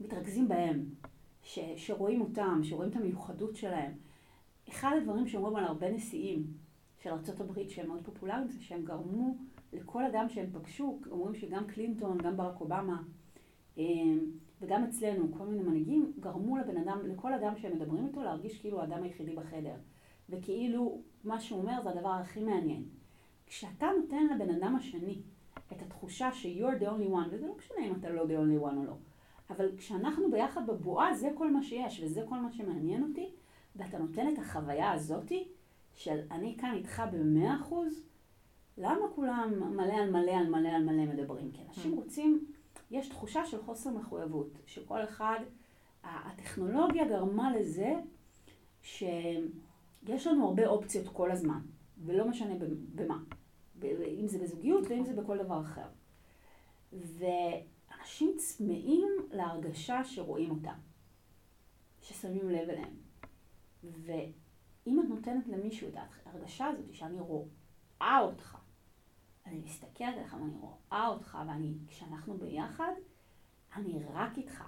שמתרכזים 0.00 0.48
בהם, 0.48 0.84
ש, 1.42 1.58
שרואים 1.76 2.20
אותם, 2.20 2.60
שרואים 2.62 2.90
את 2.90 2.96
המיוחדות 2.96 3.56
שלהם. 3.56 3.92
אחד 4.68 4.96
הדברים 4.96 5.28
שאומרים 5.28 5.56
על 5.56 5.64
הרבה 5.64 5.90
נשיאים 5.90 6.46
של 7.02 7.10
ארה"ב 7.10 7.68
שהם 7.68 7.88
מאוד 7.88 8.04
פופולריים 8.04 8.48
זה 8.48 8.62
שהם 8.62 8.84
גרמו 8.84 9.36
לכל 9.72 10.04
אדם 10.04 10.28
שהם 10.28 10.50
פגשו, 10.52 11.00
אומרים 11.10 11.34
שגם 11.34 11.66
קלינטון, 11.66 12.18
גם 12.18 12.36
ברק 12.36 12.60
אובמה 12.60 13.02
וגם 14.60 14.84
אצלנו 14.84 15.32
כל 15.38 15.44
מיני 15.44 15.62
מנהיגים 15.62 16.12
גרמו 16.20 16.56
לבן 16.56 16.76
אדם, 16.76 16.98
לכל 17.06 17.34
אדם 17.34 17.56
שהם 17.56 17.76
מדברים 17.76 18.06
איתו 18.06 18.22
להרגיש 18.22 18.58
כאילו 18.58 18.80
האדם 18.80 19.02
היחידי 19.02 19.34
בחדר. 19.34 19.74
וכאילו 20.30 21.00
מה 21.24 21.40
שהוא 21.40 21.60
אומר 21.60 21.82
זה 21.82 21.90
הדבר 21.90 22.08
הכי 22.08 22.40
מעניין. 22.40 22.84
כשאתה 23.46 23.86
נותן 24.00 24.26
לבן 24.26 24.54
אדם 24.54 24.76
השני 24.76 25.18
את 25.72 25.82
התחושה 25.82 26.32
ש-you're 26.32 26.82
the 26.82 26.86
only 26.86 27.12
one, 27.12 27.28
וזה 27.30 27.46
לא 27.46 27.54
משנה 27.58 27.86
אם 27.86 27.92
אתה 28.00 28.10
לא 28.10 28.22
the 28.22 28.26
only 28.26 28.64
one 28.64 28.76
או 28.76 28.84
לא, 28.84 28.94
אבל 29.50 29.76
כשאנחנו 29.76 30.30
ביחד 30.30 30.66
בבועה, 30.66 31.14
זה 31.14 31.30
כל 31.34 31.52
מה 31.52 31.62
שיש, 31.62 32.00
וזה 32.04 32.22
כל 32.28 32.38
מה 32.38 32.52
שמעניין 32.52 33.02
אותי, 33.02 33.30
ואתה 33.76 33.98
נותן 33.98 34.28
את 34.28 34.38
החוויה 34.38 34.92
הזאתי, 34.92 35.48
של 35.94 36.20
אני 36.30 36.56
כאן 36.58 36.74
איתך 36.74 37.02
במאה 37.12 37.56
אחוז, 37.60 38.02
למה 38.78 39.08
כולם 39.14 39.76
מלא 39.76 39.92
על 39.92 40.10
מלא 40.10 40.30
על 40.30 40.48
מלא 40.48 40.68
על 40.68 40.84
מלא 40.84 41.06
מדברים? 41.06 41.50
כי 41.52 41.62
אנשים 41.68 41.92
רוצים, 41.92 42.44
יש 42.90 43.08
תחושה 43.08 43.46
של 43.46 43.62
חוסר 43.62 43.90
מחויבות, 43.90 44.58
שכל 44.66 45.04
אחד, 45.04 45.40
הטכנולוגיה 46.04 47.08
גרמה 47.08 47.56
לזה 47.56 47.94
שיש 48.82 50.26
לנו 50.26 50.48
הרבה 50.48 50.66
אופציות 50.66 51.08
כל 51.08 51.30
הזמן, 51.30 51.60
ולא 52.04 52.28
משנה 52.28 52.54
במה, 52.94 53.18
אם 54.18 54.28
זה 54.28 54.38
בזוגיות 54.38 54.86
ואם 54.88 55.04
זה 55.04 55.12
בכל 55.12 55.38
דבר 55.38 55.60
אחר. 55.60 55.88
ו... 56.92 57.24
אנשים 58.00 58.34
צמאים 58.38 59.08
להרגשה 59.30 60.04
שרואים 60.04 60.50
אותם, 60.50 60.78
ששמים 62.00 62.48
לב 62.48 62.68
אליהם. 62.68 62.96
ואם 63.84 65.00
את 65.00 65.08
נותנת 65.08 65.46
למישהו 65.46 65.88
את 65.88 65.94
ההרגשה 66.26 66.66
הזאת 66.66 66.94
שאני 66.94 67.20
רואה 67.20 68.20
אותך, 68.20 68.56
אני 69.48 69.60
מסתכלת 69.64 70.14
עליך 70.16 70.34
ואני 70.34 70.52
רואה 70.60 71.06
אותך, 71.08 71.38
ואני, 71.48 71.72
כשאנחנו 71.88 72.38
ביחד, 72.38 72.92
אני 73.76 73.98
רק 74.12 74.38
איתך, 74.38 74.64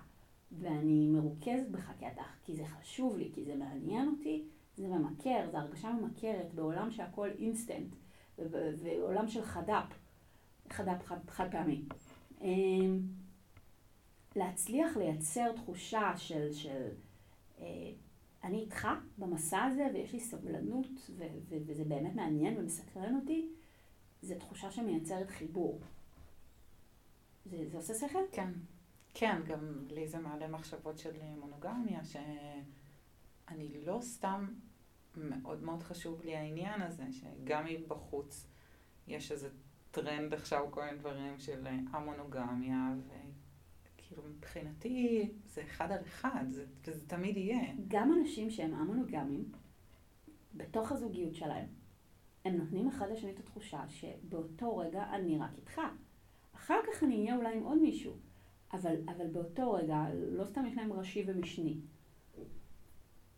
ואני 0.59 1.09
מרוכזת 1.09 1.69
בך 1.71 1.91
כי, 1.99 2.09
אתה, 2.09 2.23
כי 2.45 2.57
זה 2.57 2.67
חשוב 2.67 3.17
לי, 3.17 3.31
כי 3.35 3.45
זה 3.45 3.55
מעניין 3.55 4.09
אותי, 4.09 4.45
זה 4.77 4.89
ממכר, 4.89 5.49
זו 5.51 5.57
הרגשה 5.59 5.93
ממכרת 5.93 6.55
בעולם 6.55 6.91
שהכל 6.91 7.29
אינסטנט, 7.39 7.95
ועולם 8.39 9.29
של 9.29 9.43
חד"פ, 9.43 9.95
חד"פ 10.71 11.03
חד, 11.05 11.19
חד 11.29 11.51
פעמי. 11.51 11.83
אמ, 12.41 13.01
להצליח 14.37 14.97
לייצר 14.97 15.53
תחושה 15.53 16.13
של, 16.17 16.53
של 16.53 16.89
אה, 17.61 17.91
אני 18.45 18.61
איתך 18.61 18.89
במסע 19.19 19.63
הזה 19.63 19.87
ויש 19.95 20.13
לי 20.13 20.21
סבלנות 20.21 21.11
וזה 21.49 21.85
באמת 21.85 22.15
מעניין 22.15 22.59
ומסקרן 22.59 23.17
אותי, 23.17 23.49
זו 24.23 24.35
תחושה 24.35 24.71
שמייצרת 24.71 25.31
חיבור. 25.31 25.81
זה, 27.45 27.57
זה 27.69 27.77
עושה 27.77 27.95
שכל? 27.95 28.23
כן. 28.33 28.53
כן, 29.15 29.43
גם 29.47 29.87
לי 29.91 30.09
זה 30.09 30.19
מעלה 30.19 30.49
מחשבות 30.49 30.99
של 30.99 31.23
מונוגמיה, 31.39 32.05
שאני 32.05 33.85
לא 33.85 33.99
סתם, 34.01 34.49
מאוד 35.17 35.63
מאוד 35.63 35.83
חשוב 35.83 36.23
לי 36.23 36.37
העניין 36.37 36.83
הזה, 36.83 37.05
שגם 37.13 37.67
אם 37.67 37.85
בחוץ 37.89 38.47
יש 39.07 39.33
איזה 39.33 39.49
טרנד 39.91 40.35
עכשיו, 40.35 40.67
כל 40.71 40.85
מיני 40.85 40.99
דברים 40.99 41.39
של 41.39 41.67
המונוגמיה, 41.67 42.95
וכאילו 43.97 44.23
מבחינתי 44.23 45.31
זה 45.47 45.63
אחד 45.63 45.93
על 45.93 46.03
אחד, 46.03 46.45
זה, 46.49 46.67
וזה 46.85 47.09
תמיד 47.09 47.37
יהיה. 47.37 47.75
גם 47.89 48.13
אנשים 48.21 48.51
שהם 48.51 48.75
המונוגמים, 48.75 49.53
בתוך 50.55 50.93
הזוגיות 50.93 51.35
שלהם, 51.35 51.67
הם 52.45 52.57
נותנים 52.57 52.89
אחד 52.89 53.11
לשני 53.11 53.31
את 53.31 53.39
התחושה 53.39 53.89
שבאותו 53.89 54.77
רגע 54.77 55.05
אני 55.13 55.39
רק 55.39 55.51
איתך. 55.57 55.81
אחר 56.55 56.79
כך 56.87 57.05
אני 57.05 57.21
אהיה 57.21 57.37
אולי 57.37 57.57
עם 57.57 57.63
עוד 57.63 57.79
מישהו, 57.79 58.17
אבל, 58.73 58.97
אבל 59.07 59.27
באותו 59.27 59.73
רגע, 59.73 60.05
לא 60.15 60.45
סתם 60.45 60.67
יש 60.67 60.77
להם 60.77 60.93
ראשי 60.93 61.25
ומשני. 61.27 61.81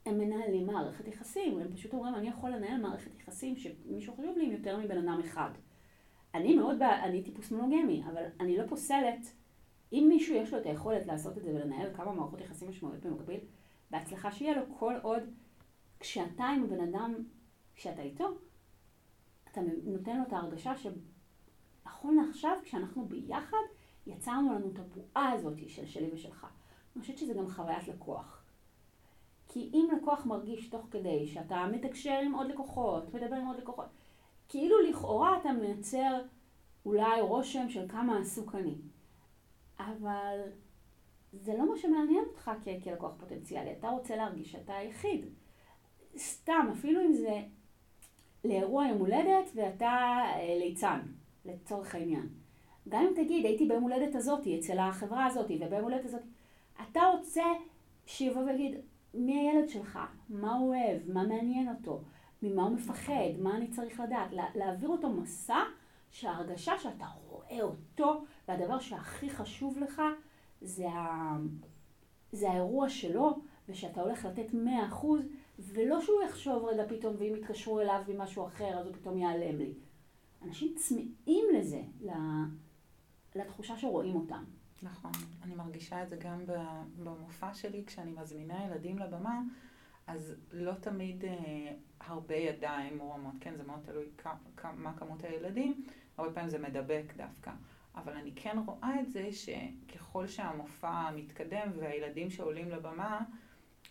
הם 0.06 0.18
מנהלים 0.18 0.66
מערכת 0.66 1.08
יחסים, 1.08 1.58
הם 1.58 1.72
פשוט 1.72 1.92
אומרים, 1.92 2.14
אני 2.14 2.28
יכול 2.28 2.50
לנהל 2.50 2.80
מערכת 2.80 3.16
יחסים 3.16 3.56
שמישהו 3.56 4.14
חשוב 4.16 4.38
לי 4.38 4.46
עם 4.46 4.52
יותר 4.52 4.76
מבן 4.76 4.98
אדם 4.98 5.20
אחד. 5.24 5.50
אני 6.34 6.56
מאוד, 6.56 6.78
בא, 6.78 7.04
אני 7.04 7.22
טיפוס 7.22 7.52
מונוגמי, 7.52 8.02
אבל 8.06 8.24
אני 8.40 8.56
לא 8.56 8.66
פוסלת, 8.66 9.32
אם 9.92 10.06
מישהו 10.08 10.34
יש 10.34 10.52
לו 10.52 10.60
את 10.60 10.66
היכולת 10.66 11.06
לעשות 11.06 11.38
את 11.38 11.42
זה 11.42 11.50
ולנהל 11.54 11.94
כמה 11.94 12.12
מערכות 12.12 12.40
יחסים 12.40 12.68
משמעותיות 12.68 13.04
במקביל, 13.04 13.40
בהצלחה 13.90 14.32
שיהיה 14.32 14.56
לו 14.56 14.62
כל 14.78 14.94
עוד 15.02 15.22
כשאתה 16.00 16.44
עם 16.44 16.64
הבן 16.64 16.80
אדם, 16.80 17.14
כשאתה 17.74 18.02
איתו, 18.02 18.38
אתה 19.52 19.60
נותן 19.84 20.16
לו 20.16 20.22
את 20.28 20.32
ההרגשה 20.32 20.72
שנכון 20.76 22.16
לעכשיו, 22.16 22.58
כשאנחנו 22.64 23.04
ביחד, 23.04 23.56
יצרנו 24.06 24.54
לנו 24.54 24.70
את 24.70 24.78
הבועה 24.78 25.32
הזאת 25.32 25.68
של 25.68 25.86
שלי 25.86 26.10
ושלך. 26.12 26.46
אני 26.94 27.02
חושבת 27.02 27.18
שזה 27.18 27.34
גם 27.34 27.48
חוויית 27.48 27.88
לקוח. 27.88 28.42
כי 29.48 29.70
אם 29.74 29.88
לקוח 29.96 30.26
מרגיש 30.26 30.68
תוך 30.68 30.86
כדי 30.90 31.26
שאתה 31.26 31.66
מתקשר 31.72 32.18
עם 32.24 32.34
עוד 32.34 32.50
לקוחות, 32.50 33.14
מדבר 33.14 33.36
עם 33.36 33.46
עוד 33.46 33.56
לקוחות, 33.56 33.86
כאילו 34.48 34.80
לכאורה 34.80 35.38
אתה 35.40 35.52
מייצר 35.52 36.22
אולי 36.86 37.20
רושם 37.20 37.68
של 37.70 37.88
כמה 37.88 38.18
עסוק 38.18 38.54
אני. 38.54 38.74
אבל 39.78 40.40
זה 41.32 41.56
לא 41.58 41.70
מה 41.70 41.76
שמעניין 41.76 42.24
אותך 42.30 42.50
כלקוח 42.84 43.12
פוטנציאלי, 43.18 43.72
אתה 43.72 43.88
רוצה 43.88 44.16
להרגיש 44.16 44.52
שאתה 44.52 44.74
היחיד. 44.74 45.26
סתם, 46.16 46.68
אפילו 46.72 47.00
אם 47.00 47.12
זה 47.12 47.42
לאירוע 48.44 48.86
יום 48.86 48.98
הולדת 48.98 49.50
ואתה 49.54 49.88
אה, 49.88 50.56
ליצן, 50.58 51.00
לצורך 51.44 51.94
העניין. 51.94 52.28
גם 52.88 53.02
אם 53.02 53.22
תגיד, 53.24 53.46
הייתי 53.46 53.66
ביום 53.66 53.82
הולדת 53.82 54.14
הזאתי, 54.14 54.58
אצל 54.58 54.78
החברה 54.78 55.26
הזאתי, 55.26 55.58
וביום 55.60 55.82
הולדת 55.82 56.04
הזאתי, 56.04 56.28
אתה 56.82 57.00
רוצה 57.18 57.44
שיבוא 58.06 58.42
ויגיד, 58.42 58.74
מי 59.14 59.38
הילד 59.38 59.68
שלך? 59.68 59.98
מה 60.28 60.54
הוא 60.54 60.74
אוהב? 60.74 61.12
מה 61.12 61.26
מעניין 61.26 61.68
אותו? 61.68 62.00
ממה 62.42 62.62
הוא 62.62 62.72
מפחד, 62.72 63.30
מה 63.38 63.56
אני 63.56 63.68
צריך 63.68 64.00
לדעת, 64.00 64.30
להעביר 64.54 64.88
אותו 64.88 65.10
מסע 65.10 65.60
שההרגשה 66.10 66.78
שאתה 66.78 67.06
רואה 67.28 67.62
אותו, 67.62 68.24
והדבר 68.48 68.78
שהכי 68.78 69.30
חשוב 69.30 69.78
לך 69.78 70.02
זה, 70.60 70.88
ה... 70.88 71.36
זה 72.32 72.50
האירוע 72.50 72.88
שלו, 72.88 73.38
ושאתה 73.68 74.00
הולך 74.00 74.24
לתת 74.24 74.54
מאה 74.54 74.86
אחוז, 74.86 75.22
ולא 75.62 76.00
שהוא 76.00 76.22
יחשוב 76.22 76.64
רגע 76.64 76.82
פתאום, 76.88 77.14
ואם 77.18 77.34
יתקשרו 77.36 77.80
אליו 77.80 78.02
ממשהו 78.08 78.46
אחר, 78.46 78.78
אז 78.78 78.86
הוא 78.86 78.94
פתאום 78.94 79.18
ייעלם 79.18 79.58
לי. 79.58 79.74
אנשים 80.42 80.74
צמאים 80.76 81.44
לזה, 81.54 81.82
לתחושה 83.34 83.78
שרואים 83.78 84.16
אותם. 84.16 84.44
נכון, 84.82 85.10
אני 85.42 85.54
מרגישה 85.54 86.02
את 86.02 86.08
זה 86.08 86.16
גם 86.16 86.40
במופע 86.98 87.54
שלי, 87.54 87.84
כשאני 87.86 88.12
מזמינה 88.12 88.64
ילדים 88.66 88.98
לבמה, 88.98 89.40
אז 90.06 90.34
לא 90.52 90.72
תמיד 90.72 91.24
אה, 91.24 91.72
הרבה 92.00 92.34
ידיים 92.34 92.98
מורמות, 92.98 93.34
כן, 93.40 93.56
זה 93.56 93.62
מאוד 93.62 93.80
תלוי 93.84 94.06
מה 94.74 94.92
כמות 94.96 95.24
הילדים, 95.24 95.84
הרבה 96.16 96.32
פעמים 96.32 96.50
זה 96.50 96.58
מדבק 96.58 97.12
דווקא. 97.16 97.50
אבל 97.94 98.12
אני 98.12 98.32
כן 98.36 98.56
רואה 98.66 99.00
את 99.00 99.10
זה 99.10 99.28
שככל 99.32 100.26
שהמופע 100.26 101.10
מתקדם 101.10 101.70
והילדים 101.76 102.30
שעולים 102.30 102.70
לבמה, 102.70 103.20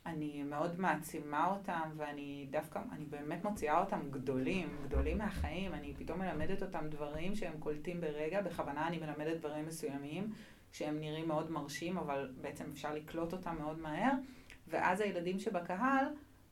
אני 0.06 0.44
מאוד 0.44 0.80
מעצימה 0.80 1.48
אותם, 1.48 1.90
ואני 1.98 2.48
דווקא, 2.50 2.80
אני 2.92 3.06
באמת 3.06 3.44
מוציאה 3.44 3.80
אותם 3.80 4.00
גדולים, 4.10 4.78
גדולים 4.84 5.18
מהחיים, 5.18 5.74
אני 5.74 5.94
פתאום 5.98 6.20
מלמדת 6.20 6.64
אותם 6.64 6.90
דברים 6.90 7.36
שהם 7.36 7.54
קולטים 7.60 8.02
ברגע, 8.02 8.42
בכוונה 8.42 8.88
אני 8.88 8.98
מלמדת 8.98 9.38
דברים 9.38 9.66
מסוימים, 9.66 10.30
שהם 10.72 11.00
נראים 11.00 11.28
מאוד 11.28 11.52
מרשים, 11.52 11.98
אבל 11.98 12.32
בעצם 12.42 12.66
אפשר 12.74 12.94
לקלוט 12.94 13.34
אותם 13.34 13.56
מאוד 13.60 13.80
מהר, 13.80 14.12
ואז 14.68 15.02
הילדים 15.02 15.40
שבקהל 15.40 16.06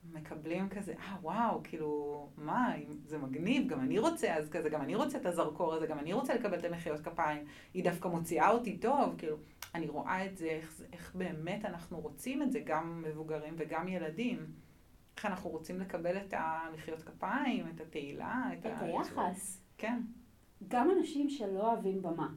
מקבלים 0.04 0.70
כזה, 0.70 0.94
אה 1.00 1.18
וואו, 1.22 1.62
כאילו, 1.64 2.30
מה, 2.38 2.74
זה 3.06 3.18
מגניב, 3.18 3.68
גם 3.68 3.80
אני 3.80 4.00
רוצה, 4.00 4.36
אז 4.36 4.50
כזה, 4.50 4.70
גם 4.70 4.82
אני 4.82 4.96
רוצה 4.96 5.18
את 5.18 5.26
הזרקור 5.26 5.74
הזה, 5.74 5.88
גם 5.88 6.00
אני 6.00 6.14
רוצה 6.14 6.36
לקבל 6.36 6.60
את 6.60 6.66
המחיאות 6.66 7.00
כפיים, 7.00 7.46
היא 7.74 7.84
דווקא 7.84 8.08
מוציאה 8.08 8.50
אותי 8.50 8.78
טוב, 8.78 9.16
כאילו, 9.18 9.38
אני 9.76 9.88
רואה 9.88 10.26
את 10.26 10.38
זה, 10.38 10.46
איך, 10.46 10.82
איך 10.94 11.16
באמת 11.16 11.66
אנחנו 11.66 12.00
רוצים 12.00 12.42
את 12.42 12.52
זה, 12.52 12.60
גם 12.60 13.04
מבוגרים 13.08 13.56
וגם 13.58 13.88
ילדים. 13.88 14.46
איך 15.18 15.26
אנחנו 15.26 15.50
רוצים 15.50 15.80
לקבל 15.80 16.18
את 16.18 16.34
המחיאות 16.38 17.04
כפיים, 17.04 17.66
את 17.76 17.82
התהילה, 17.82 18.44
את, 18.54 18.66
את 18.66 18.66
ה... 18.66 18.80
היחס. 18.80 19.62
כן. 19.78 20.02
גם 20.68 20.92
אנשים 20.98 21.30
שלא 21.30 21.72
אוהבים 21.72 22.02
במה, 22.02 22.28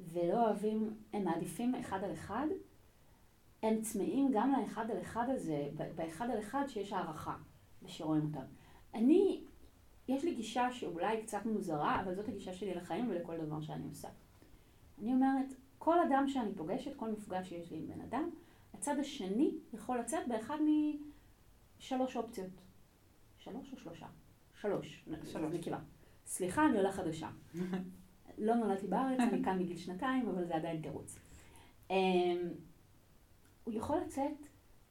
ולא 0.00 0.46
אוהבים, 0.46 0.94
הם 1.12 1.24
מעדיפים 1.24 1.74
אחד 1.74 2.04
על 2.04 2.12
אחד, 2.12 2.46
הם 3.62 3.80
צמאים 3.80 4.30
גם 4.32 4.52
לאחד 4.60 4.90
על 4.90 5.00
אחד 5.00 5.26
הזה, 5.28 5.68
באחד 5.94 6.30
על 6.30 6.38
אחד 6.38 6.62
שיש 6.68 6.92
הערכה, 6.92 7.36
ושרואים 7.82 8.24
אותם. 8.24 8.46
אני, 8.94 9.44
יש 10.08 10.24
לי 10.24 10.34
גישה 10.34 10.72
שאולי 10.72 11.22
קצת 11.22 11.46
מוזרה, 11.46 12.00
אבל 12.00 12.14
זאת 12.14 12.28
הגישה 12.28 12.52
שלי 12.52 12.74
לחיים 12.74 13.10
ולכל 13.10 13.36
דבר 13.36 13.60
שאני 13.60 13.88
עושה. 13.88 14.08
אני 14.98 15.12
אומרת, 15.12 15.54
כל 15.78 16.00
אדם 16.00 16.28
שאני 16.28 16.54
פוגשת, 16.54 16.96
כל 16.96 17.10
מפגש 17.10 17.48
שיש 17.48 17.70
לי 17.70 17.78
עם 17.78 17.86
בן 17.86 18.00
אדם, 18.00 18.30
הצד 18.74 18.98
השני 18.98 19.54
יכול 19.72 19.98
לצאת 19.98 20.28
באחד 20.28 20.58
משלוש 21.78 22.16
אופציות. 22.16 22.60
שלוש 23.38 23.72
או 23.72 23.78
שלושה? 23.78 24.06
שלוש. 24.60 25.04
שלוש. 25.24 25.54
נקיבה. 25.54 25.78
סליחה, 26.26 26.66
אני 26.66 26.76
עולה 26.76 26.92
חדשה. 26.92 27.30
לא 28.38 28.54
נולדתי 28.54 28.86
בארץ, 28.86 29.20
אני 29.20 29.44
כאן 29.44 29.58
מגיל 29.58 29.76
שנתיים, 29.76 30.28
אבל 30.28 30.44
זה 30.44 30.56
עדיין 30.56 30.82
תירוץ. 30.82 31.18
הוא 33.68 33.76
יכול 33.76 33.96
לצאת 34.06 34.46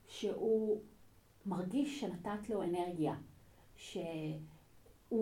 שהוא 0.08 0.82
מרגיש 1.46 2.00
שנתת 2.00 2.50
לו 2.50 2.64
אנרגיה, 2.64 3.16
שהוא 3.76 4.40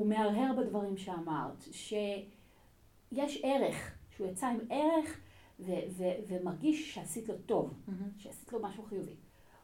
מהרהר 0.06 0.54
בדברים 0.58 0.98
שאמרת, 0.98 1.64
שיש 1.72 3.40
ערך, 3.44 3.96
שהוא 4.10 4.28
יצא 4.28 4.48
עם 4.48 4.60
ערך 4.70 5.20
ו- 5.60 5.72
ו- 5.90 6.16
ומרגיש 6.28 6.96
שעשית 6.96 7.30
לו 7.30 7.36
טוב, 7.46 7.74
mm-hmm. 7.74 7.92
שעשית 8.18 8.54
לו 8.54 8.60
משהו 8.62 8.84
חיובי. 8.84 9.16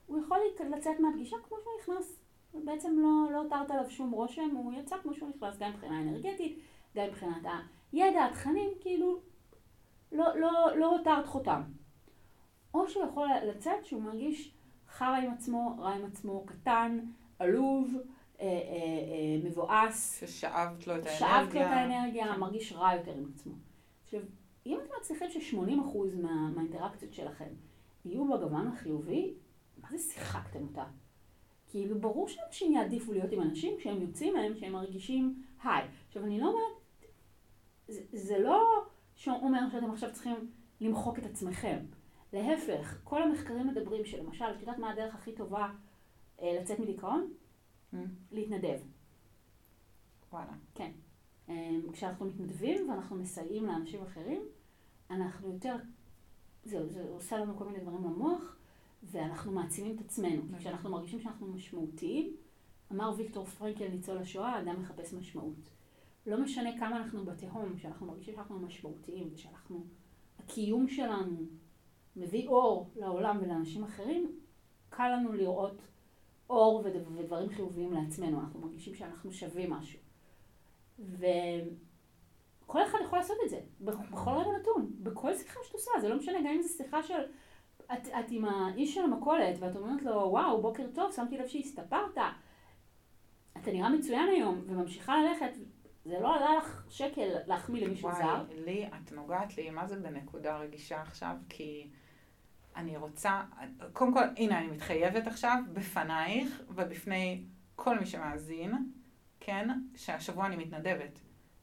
הוא 0.08 0.20
יכול 0.20 0.38
לצאת 0.78 1.00
מהפגישה 1.00 1.38
כמו 1.48 1.58
שהוא 1.64 1.74
נכנס. 1.82 2.20
בעצם 2.66 3.00
לא, 3.00 3.32
לא 3.32 3.42
הותרת 3.42 3.72
עליו 3.72 3.90
שום 3.90 4.12
רושם, 4.12 4.56
הוא 4.56 4.74
יצא 4.74 4.96
כמו 5.04 5.14
שהוא 5.14 5.30
נכנס, 5.30 5.58
גם 5.60 5.72
מבחינה 5.72 6.02
אנרגטית, 6.02 6.60
גם 6.96 7.08
מבחינת 7.08 7.42
הידע, 7.92 8.26
התכנים, 8.26 8.70
כאילו, 8.80 9.20
לא, 10.12 10.40
לא, 10.40 10.78
לא 10.78 10.98
הותרת 10.98 11.26
חותם. 11.26 11.62
או 12.74 12.90
שהוא 12.90 13.06
יכול 13.06 13.28
לצאת 13.44 13.86
שהוא 13.86 14.02
מרגיש 14.02 14.54
חרא 14.90 15.18
עם 15.18 15.32
עצמו, 15.32 15.76
רע 15.80 15.94
עם 15.94 16.06
עצמו, 16.06 16.44
קטן, 16.46 17.00
עלוב, 17.40 17.96
אה, 18.40 18.46
אה, 18.46 18.52
אה, 18.52 19.50
מבואס. 19.50 20.20
ששאבת 20.20 20.88
לו 20.88 20.96
את 20.96 21.06
האנרגיה. 21.06 21.20
שאבת 21.20 21.54
לו 21.54 21.62
את 21.62 21.66
האנרגיה, 21.66 22.34
כן. 22.34 22.40
מרגיש 22.40 22.74
רע 22.74 22.94
יותר 22.94 23.12
עם 23.12 23.32
עצמו. 23.36 23.54
עכשיו, 24.04 24.22
אם 24.66 24.78
אתם 24.84 24.94
מצליחים 25.00 25.30
ש-80% 25.30 25.98
מה, 26.22 26.50
מהאינטראקציות 26.56 27.14
שלכם 27.14 27.50
יהיו 28.06 28.28
בגוון 28.28 28.68
החיובי, 28.68 29.34
מה 29.82 29.88
זה 29.92 29.98
שיחקתם 29.98 30.64
אותה? 30.64 30.86
כאילו, 31.70 32.00
ברור 32.00 32.28
שאנשים 32.28 32.74
יעדיפו 32.74 33.14
להיות 33.14 33.32
עם 33.32 33.42
אנשים 33.42 33.78
כשהם 33.78 34.02
יוצאים 34.02 34.34
מהם, 34.34 34.56
שהם 34.56 34.72
מרגישים 34.72 35.44
היי. 35.64 35.88
עכשיו, 36.08 36.24
אני 36.24 36.40
לא 36.40 36.48
אומרת, 36.48 37.06
זה, 37.88 38.02
זה 38.14 38.40
לא 38.40 38.86
שאומר 39.16 39.70
שאתם 39.72 39.92
עכשיו 39.92 40.14
צריכים 40.14 40.52
למחוק 40.82 41.20
את 41.20 41.26
עצמכם. 41.26 41.78
להפך, 42.34 42.98
כל 43.04 43.24
המחקרים 43.24 43.68
מדברים 43.68 44.06
שלמשל, 44.06 44.46
את 44.46 44.60
יודעת 44.60 44.78
מה 44.78 44.92
הדרך 44.92 45.16
הכי 45.16 45.32
טובה 45.32 45.70
אה, 46.42 46.60
לצאת 46.62 46.80
מדיכאון? 46.80 47.34
Mm. 47.94 47.98
להתנדב. 48.32 48.80
וואלה. 50.32 50.54
כן. 50.76 50.92
אה, 51.50 51.70
כשאנחנו 51.94 52.26
מתנדבים 52.26 52.90
ואנחנו 52.90 53.16
מסייעים 53.16 53.66
לאנשים 53.66 54.02
אחרים, 54.04 54.42
אנחנו 55.10 55.54
יותר, 55.54 55.76
זהו, 56.66 56.90
זה 56.90 57.06
עושה 57.10 57.38
לנו 57.38 57.58
כל 57.58 57.66
מיני 57.66 57.80
דברים 57.80 58.04
למוח, 58.04 58.58
ואנחנו 59.04 59.52
מעצימים 59.52 59.96
את 59.96 60.02
עצמנו. 60.02 60.42
Mm. 60.42 60.58
כשאנחנו 60.58 60.90
מרגישים 60.90 61.22
שאנחנו 61.22 61.48
משמעותיים, 61.48 62.36
אמר 62.92 63.14
ויקטור 63.18 63.46
פרנקל, 63.46 63.88
ניצול 63.88 64.18
השואה, 64.18 64.50
האדם 64.50 64.82
מחפש 64.82 65.14
משמעות. 65.14 65.70
לא 66.28 66.44
משנה 66.44 66.78
כמה 66.80 66.98
אנחנו 66.98 67.26
בתהום, 67.26 67.76
כשאנחנו 67.76 68.08
מרגישים 68.08 68.36
שאנחנו 68.36 68.60
משמעותיים, 68.60 69.30
ושאנחנו, 69.34 69.86
הקיום 70.40 70.88
שלנו 70.88 71.46
מביא 72.16 72.48
אור 72.48 72.90
לעולם 72.96 73.38
ולאנשים 73.42 73.84
אחרים, 73.84 74.40
קל 74.90 75.10
לנו 75.10 75.34
לראות 75.34 75.82
אור 76.50 76.84
ודברים 76.86 77.50
חיוביים 77.50 77.94
לעצמנו, 77.94 78.40
אנחנו 78.40 78.60
מרגישים 78.60 78.96
שאנחנו 78.96 79.32
שווים 79.32 79.74
משהו. 79.74 80.00
וכל 81.00 82.84
אחד 82.84 82.98
יכול 83.04 83.20
לעשות 83.20 83.38
את 83.46 83.50
זה, 83.50 83.60
בכל 83.82 84.32
רגע 84.32 84.50
נתון, 84.60 84.92
בכל 85.00 85.36
שיחה 85.36 85.60
שאת 85.64 85.74
עושה, 85.74 85.92
זה 86.02 86.10
לא 86.10 86.18
משנה, 86.18 86.40
גם 86.40 86.48
אם 86.48 86.62
זו 86.62 86.70
שיחה 86.78 87.04
של, 87.04 87.22
את, 87.94 88.08
את 88.08 88.26
עם 88.30 88.46
האיש 88.46 88.94
של 88.94 89.02
המכולת, 89.02 89.56
ואת 89.60 89.76
אומרת 89.76 90.04
לו, 90.04 90.12
וואו, 90.12 90.62
בוקר 90.62 90.86
טוב, 90.94 91.12
שמתי 91.12 91.38
לב 91.38 91.48
שהסתפרת, 91.48 92.18
אתה 93.58 93.72
נראה 93.72 93.90
מצוין 93.90 94.28
היום, 94.30 94.62
וממשיכה 94.68 95.16
ללכת, 95.18 95.52
זה 96.06 96.20
לא 96.20 96.36
עלה 96.36 96.58
לך 96.58 96.86
שקל 96.90 97.30
להחמיא 97.48 97.86
למישהו 97.86 98.12
זר. 98.12 98.44
וואי, 98.48 98.60
לי, 98.66 98.88
את 98.88 99.12
נוגעת 99.12 99.58
לי, 99.58 99.70
מה 99.70 99.88
זה 99.88 99.96
בנקודה 99.96 100.58
רגישה 100.58 101.02
עכשיו? 101.02 101.36
כי 101.50 101.90
אני 102.76 102.98
רוצה, 102.98 103.44
קודם 103.94 104.14
כל, 104.14 104.24
הנה, 104.38 104.60
אני 104.60 104.68
מתחייבת 104.68 105.28
עכשיו 105.28 105.64
בפנייך 105.74 106.62
ובפני 106.70 107.44
כל 107.76 108.00
מי 108.00 108.06
שמאזין, 108.06 108.92
כן, 109.40 109.70
שהשבוע 109.96 110.46
אני 110.46 110.56
מתנדבת. 110.56 111.20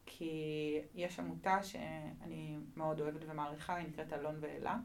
כי 0.06 0.80
יש 0.94 1.18
עמותה 1.18 1.62
שאני 1.62 2.58
מאוד 2.76 3.00
אוהבת 3.00 3.20
ומעריכה, 3.26 3.74
היא 3.74 3.88
נקראת 3.88 4.12
אלון 4.12 4.36
ואלה. 4.40 4.76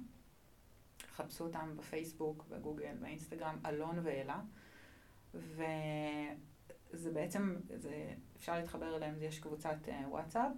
חפשו 1.16 1.44
אותם 1.44 1.78
בפייסבוק, 1.78 2.46
בגוגל, 2.50 2.96
באינסטגרם, 3.02 3.60
אלון 3.66 4.00
ואלה. 4.04 4.42
וזה 5.34 7.12
בעצם, 7.14 7.56
זה, 7.76 8.14
אפשר 8.38 8.56
להתחבר 8.56 8.96
אליהם, 8.96 9.16
יש 9.22 9.40
קבוצת 9.40 9.78
אה, 9.88 10.02
וואטסאפ. 10.10 10.52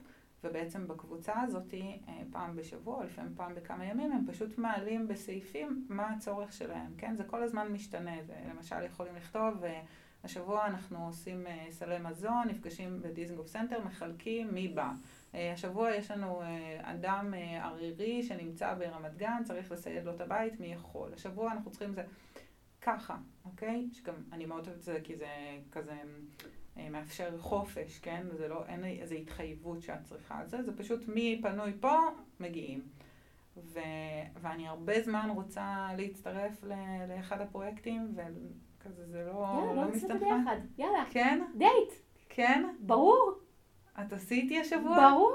ובעצם 0.46 0.88
בקבוצה 0.88 1.42
הזאת, 1.42 1.74
אה, 1.74 2.22
פעם 2.32 2.56
בשבוע, 2.56 3.04
לפעמים 3.06 3.34
פעם 3.36 3.56
בכמה 3.56 3.86
ימים, 3.86 4.12
הם 4.12 4.26
פשוט 4.28 4.58
מעלים 4.58 5.08
בסעיפים 5.08 5.86
מה 5.90 6.10
הצורך 6.10 6.54
שלהם, 6.54 6.94
כן? 6.98 7.16
זה 7.16 7.24
כל 7.24 7.44
הזמן 7.44 7.68
משתנה. 7.68 8.24
זה, 8.24 8.34
למשל, 8.50 8.84
יכולים 8.84 9.16
לכתוב, 9.16 9.64
אה, 9.64 9.82
השבוע 10.24 10.66
אנחנו 10.66 11.06
עושים 11.06 11.48
אה, 11.48 11.68
סלי 11.70 12.00
מזון, 12.00 12.48
נפגשים 12.48 13.02
בדיזנגוף 13.02 13.48
סנטר, 13.48 13.84
מחלקים 13.86 14.54
מי 14.54 14.68
בא. 14.68 14.92
השבוע 15.54 15.92
יש 15.92 16.12
לנו 16.12 16.42
אדם 16.82 17.34
ערירי 17.62 18.24
שנמצא 18.24 18.74
ברמת 18.74 19.18
גן, 19.18 19.42
צריך 19.46 19.72
לסייד 19.72 20.06
לו 20.06 20.16
את 20.16 20.22
הבית, 20.22 20.60
מי 20.60 20.68
יכול. 20.68 21.14
השבוע 21.14 21.52
אנחנו 21.52 21.72
צריכים 21.72 21.94
זה 21.94 22.04
ככה, 22.82 23.18
אוקיי? 23.46 23.88
שגם 23.92 24.14
אני 24.32 24.46
מאוד 24.46 24.68
אוהבת 24.68 24.80
את 24.80 24.84
זה 24.84 25.00
כי 25.04 25.16
זה 25.16 25.28
כזה 25.72 25.94
מאפשר 26.92 27.38
חופש, 27.40 28.00
כן? 28.00 28.26
זה 28.38 28.48
לא, 28.48 28.66
אין 28.68 28.84
איזו 28.86 29.16
התחייבות 29.16 29.82
שאת 29.82 30.04
צריכה 30.04 30.40
על 30.40 30.48
זה, 30.48 30.64
זה 30.64 30.78
פשוט 30.78 31.08
מי 31.08 31.40
פנוי 31.44 31.72
פה, 31.80 31.98
מגיעים. 32.40 32.82
ו, 33.58 33.80
ואני 34.42 34.68
הרבה 34.68 35.02
זמן 35.02 35.30
רוצה 35.36 35.88
להצטרף 35.98 36.64
ל, 36.64 36.74
לאחד 37.10 37.42
הפרויקטים, 37.42 38.16
וכזה 38.16 39.06
זה 39.06 39.24
לא, 39.26 39.46
יאללה, 39.60 39.74
לא 39.82 39.92
מסתנכרן. 39.92 40.46
יאללה, 40.78 41.04
כן? 41.12 41.42
דייט. 41.58 41.94
כן? 42.30 42.64
ברור, 42.80 43.32
את 44.02 44.14
עשיתי 44.14 44.60
השבוע? 44.60 45.10
ברור. 45.10 45.34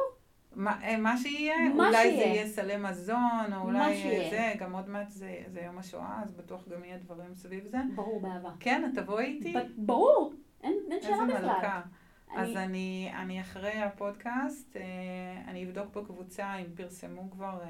מה, 0.55 0.83
אה, 0.83 0.97
מה 0.97 1.17
שיהיה, 1.17 1.69
מה 1.69 1.89
אולי 1.89 1.93
זה 1.93 1.99
שיהיה. 2.03 2.27
יהיה 2.35 2.47
סלי 2.47 2.77
מזון, 2.77 3.53
או 3.57 3.61
אולי 3.61 3.97
שיהיה. 3.97 4.31
זה, 4.31 4.59
גם 4.65 4.73
עוד 4.73 4.89
מעט 4.89 5.11
זה, 5.11 5.43
זה 5.47 5.61
יום 5.61 5.79
השואה, 5.79 6.21
אז 6.23 6.33
בטוח 6.33 6.69
גם 6.69 6.85
יהיה 6.85 6.99
דברים 6.99 7.35
סביב 7.35 7.67
זה. 7.67 7.79
ברור 7.95 8.21
באהבה. 8.21 8.51
כן, 8.61 8.91
את 8.93 8.99
תבואי 8.99 9.25
איתי? 9.25 9.53
ב- 9.53 9.87
ברור, 9.87 10.33
אין 10.63 10.73
אין 10.85 10.93
איזה 10.93 11.07
שאלה 11.09 11.25
בכלל. 11.27 11.43
מלכה. 11.55 11.83
אז 12.35 12.57
אני- 12.57 13.11
אני, 13.17 13.41
אחרי 13.41 13.73
הפודקאסט, 13.83 14.77
אה, 14.77 14.83
אני 15.49 15.65
אבדוק 15.65 15.97
בקבוצה 15.97 16.57
אם 16.57 16.67
פרסמו 16.77 17.31
כבר 17.31 17.61
אה, 17.63 17.69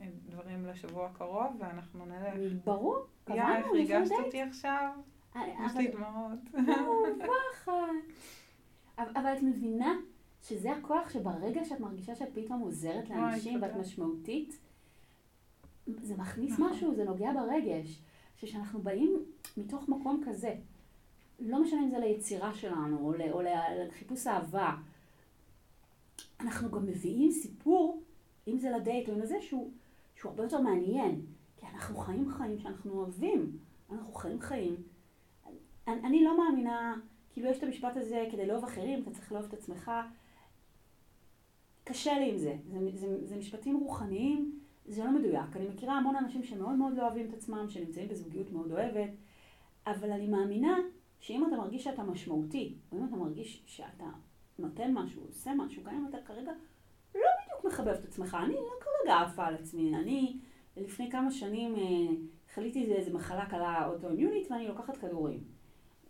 אה, 0.00 0.06
דברים 0.28 0.66
לשבוע 0.66 1.06
הקרוב, 1.06 1.56
ואנחנו 1.58 2.04
נלך. 2.06 2.34
ברור, 2.64 2.96
קבענו, 3.24 3.42
איך 3.42 3.58
יש 3.58 3.64
לנו 3.64 3.72
ריגשת 3.72 4.08
דייט. 4.08 4.24
אותי 4.26 4.42
עכשיו? 4.42 4.90
יש 5.66 5.76
לי 5.76 5.88
דמעות. 5.88 6.38
לא. 6.66 7.86
אבל 8.98 9.32
את 9.36 9.42
מבינה 9.42 9.94
שזה 10.42 10.72
הכוח 10.72 11.10
שברגע 11.10 11.64
שאת 11.64 11.80
מרגישה 11.80 12.14
שאת 12.14 12.28
פתאום 12.34 12.60
עוזרת 12.60 13.10
לאנשים 13.10 13.62
ואת. 13.62 13.76
משמעותית, 13.76 14.58
זה 15.86 16.16
מכניס 16.16 16.52
נכון. 16.52 16.70
משהו, 16.70 16.94
זה 16.94 17.04
נוגע 17.04 17.32
ברגש. 17.32 18.02
שכשאנחנו 18.36 18.80
באים 18.82 19.16
מתוך 19.56 19.88
מקום 19.88 20.22
כזה, 20.26 20.54
לא 21.40 21.62
משנה 21.62 21.80
אם 21.82 21.90
זה 21.90 21.98
ליצירה 21.98 22.54
שלנו 22.54 22.98
או, 22.98 23.12
ל- 23.12 23.32
או 23.32 23.40
לחיפוש 23.86 24.26
אהבה, 24.26 24.76
אנחנו 26.40 26.70
גם 26.70 26.86
מביאים 26.86 27.30
סיפור, 27.32 28.02
אם 28.48 28.58
זה 28.58 28.70
לדייט 28.70 29.08
או 29.08 29.14
אם 29.14 29.26
זה, 29.26 29.36
שהוא, 29.40 29.70
שהוא 30.14 30.30
הרבה 30.30 30.42
יותר 30.42 30.60
מעניין. 30.60 31.20
כי 31.56 31.66
אנחנו 31.66 31.96
חיים 31.96 32.30
חיים 32.30 32.58
שאנחנו 32.58 32.92
אוהבים. 32.92 33.58
אנחנו 33.92 34.12
חיים 34.12 34.40
חיים. 34.40 34.76
אני, 35.88 36.00
אני 36.00 36.24
לא 36.24 36.38
מאמינה, 36.38 36.96
כאילו 37.30 37.50
יש 37.50 37.58
את 37.58 37.62
המשפט 37.62 37.96
הזה, 37.96 38.28
כדי 38.32 38.46
לאהוב 38.46 38.64
אחרים, 38.64 39.02
אתה 39.02 39.10
צריך 39.10 39.32
לאהוב 39.32 39.46
את 39.46 39.52
עצמך. 39.52 39.90
קשה 41.84 42.18
לי 42.18 42.30
עם 42.30 42.38
זה. 42.38 42.56
זה, 42.70 42.78
זה, 42.94 43.26
זה 43.26 43.36
משפטים 43.36 43.76
רוחניים, 43.76 44.60
זה 44.86 45.04
לא 45.04 45.10
מדויק. 45.10 45.56
אני 45.56 45.68
מכירה 45.68 45.94
המון 45.98 46.16
אנשים 46.16 46.42
שמאוד 46.44 46.74
מאוד 46.74 46.96
לא 46.96 47.02
אוהבים 47.02 47.26
את 47.28 47.34
עצמם, 47.34 47.66
שנמצאים 47.68 48.08
בזוגיות 48.08 48.52
מאוד 48.52 48.72
אוהבת, 48.72 49.10
אבל 49.86 50.12
אני 50.12 50.26
מאמינה 50.26 50.78
שאם 51.20 51.46
אתה 51.48 51.56
מרגיש 51.56 51.84
שאתה 51.84 52.02
משמעותי, 52.02 52.74
או 52.92 52.98
אם 52.98 53.04
אתה 53.04 53.16
מרגיש 53.16 53.62
שאתה 53.66 54.10
נותן 54.58 54.94
משהו, 54.94 55.22
עושה 55.26 55.54
משהו, 55.54 55.82
גם 55.82 55.94
אם 55.94 56.06
אתה 56.08 56.18
כרגע 56.26 56.52
לא 57.14 57.20
בדיוק 57.44 57.64
מחבב 57.64 57.88
את 57.88 58.04
עצמך, 58.04 58.36
אני 58.44 58.54
לא 58.54 58.72
כרגע 58.80 59.18
עפה 59.18 59.46
על 59.46 59.54
עצמי, 59.54 59.96
אני 59.96 60.38
לפני 60.76 61.10
כמה 61.10 61.30
שנים 61.30 61.76
אה, 61.76 62.14
חליתי 62.54 62.92
איזה, 62.94 63.12
מחלה 63.12 63.46
קלה 63.46 63.86
אוטואימיונית 63.86 64.50
ואני 64.50 64.68
לוקחת 64.68 64.96
כדורים, 64.96 65.44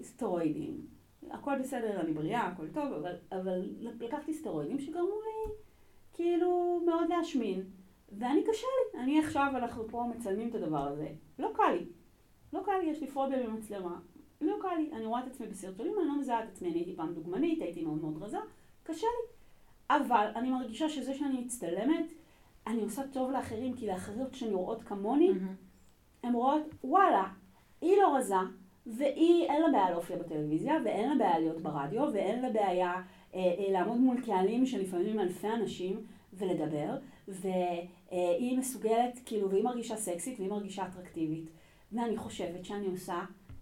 סטרואידים, 0.02 0.86
הכל 1.30 1.58
בסדר, 1.60 2.00
אני 2.00 2.12
בריאה, 2.12 2.46
הכל 2.46 2.68
טוב, 2.68 2.92
אבל, 2.92 3.14
אבל 3.32 3.62
לקחתי 3.80 4.34
סטרואידים 4.34 4.78
שגרמו 4.78 5.20
לי 5.20 5.52
כאילו 6.12 6.82
מאוד 6.86 7.08
להשמין, 7.08 7.62
ואני 8.18 8.42
קשה 8.42 8.66
לי, 8.66 9.00
אני 9.00 9.18
עכשיו, 9.18 9.52
אנחנו 9.56 9.88
פה 9.88 10.04
מצלמים 10.16 10.48
את 10.48 10.54
הדבר 10.54 10.88
הזה, 10.88 11.08
לא 11.38 11.50
קל 11.54 11.72
לי, 11.72 11.86
לא 12.52 12.62
קל 12.64 12.78
לי, 12.82 12.86
יש 12.86 13.00
לי 13.00 13.06
פוביה 13.06 13.46
במצלמה, 13.46 14.00
לא 14.40 14.57
קל 14.62 14.74
לי, 14.76 14.90
אני 14.92 15.07
רואה 15.07 15.20
את 15.20 15.26
עצמי 15.26 15.46
בסרטונים, 15.46 15.92
אני 15.98 16.09
לא 16.09 16.18
מזהה 16.18 16.44
את 16.44 16.48
עצמי, 16.48 16.70
אני 16.70 16.79
הייתי 16.79 16.96
פעם 16.96 17.14
דוגמנית, 17.14 17.62
הייתי 17.62 17.83
מאוד 17.83 18.00
מאוד 18.00 18.22
רזה, 18.22 18.38
קשה 18.83 19.07
לי. 19.07 19.40
אבל 19.90 20.26
אני 20.37 20.50
מרגישה 20.50 20.88
שזה 20.88 21.14
שאני 21.14 21.40
מצטלמת, 21.40 22.12
אני 22.66 22.83
עושה 22.83 23.03
טוב 23.12 23.31
לאחרים, 23.31 23.74
כי 23.76 23.87
לאחרות 23.87 24.35
שנראות 24.35 24.83
כמוני, 24.83 25.29
מהמם. 25.29 25.55
הן 26.22 26.33
רואות, 26.33 26.62
וואלה, 26.85 27.29
היא 27.81 27.96
לא 27.96 28.16
רזה, 28.16 28.35
והיא, 28.87 29.44
אין 29.44 29.62
לה 29.62 29.68
בעיה 29.72 29.90
להופיע 29.90 30.16
בטלוויזיה, 30.16 30.74
ואין 30.85 31.09
לה 31.09 31.14
בעיה 31.14 31.38
להיות 31.38 31.61
ברדיו, 31.61 32.09
ואין 32.12 32.42
לה 32.42 32.50
בעיה 32.50 32.92
אה, 32.92 33.03
אה, 33.35 33.72
לעמוד 33.72 33.98
מול 33.98 34.20
קהלים 34.20 34.66
שלפעמים 34.66 35.20
אלפי 35.20 35.48
אנשים 35.48 36.07
ולדבר, 36.33 36.96
והיא 37.29 38.59
מסוגלת, 38.59 39.20
כאילו, 39.24 39.50
והיא 39.50 39.64
מרגישה 39.64 39.96
סקסית, 39.96 40.38
והיא 40.38 40.50
מרגישה 40.50 40.87
אטרקטיבית. 40.87 41.50
ואני 41.92 42.16
חושבת 42.16 42.64
שאני 42.64 42.87
עושה 42.87 43.20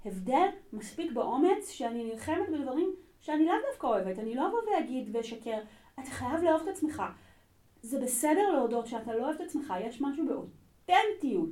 הבדל 0.09 0.47
מספיק 0.73 1.13
באומץ, 1.13 1.71
שאני 1.71 2.05
נלחמת 2.05 2.49
בדברים 2.53 2.95
שאני 3.21 3.47
לאו 3.47 3.55
דווקא 3.71 3.87
אוהבת. 3.87 4.19
אני 4.19 4.35
לא 4.35 4.49
אבוא 4.49 4.59
ואגיד 4.71 5.17
ואשקר, 5.17 5.59
אתה 5.95 6.11
חייב 6.11 6.43
לאהוב 6.43 6.63
את 6.63 6.69
עצמך. 6.69 7.03
זה 7.83 8.01
בסדר 8.01 8.51
להודות 8.53 8.87
שאתה 8.87 9.15
לא 9.15 9.25
אוהב 9.25 9.35
את 9.35 9.41
עצמך, 9.41 9.75
יש 9.81 10.01
משהו 10.01 10.27
באותנטיות 10.27 11.51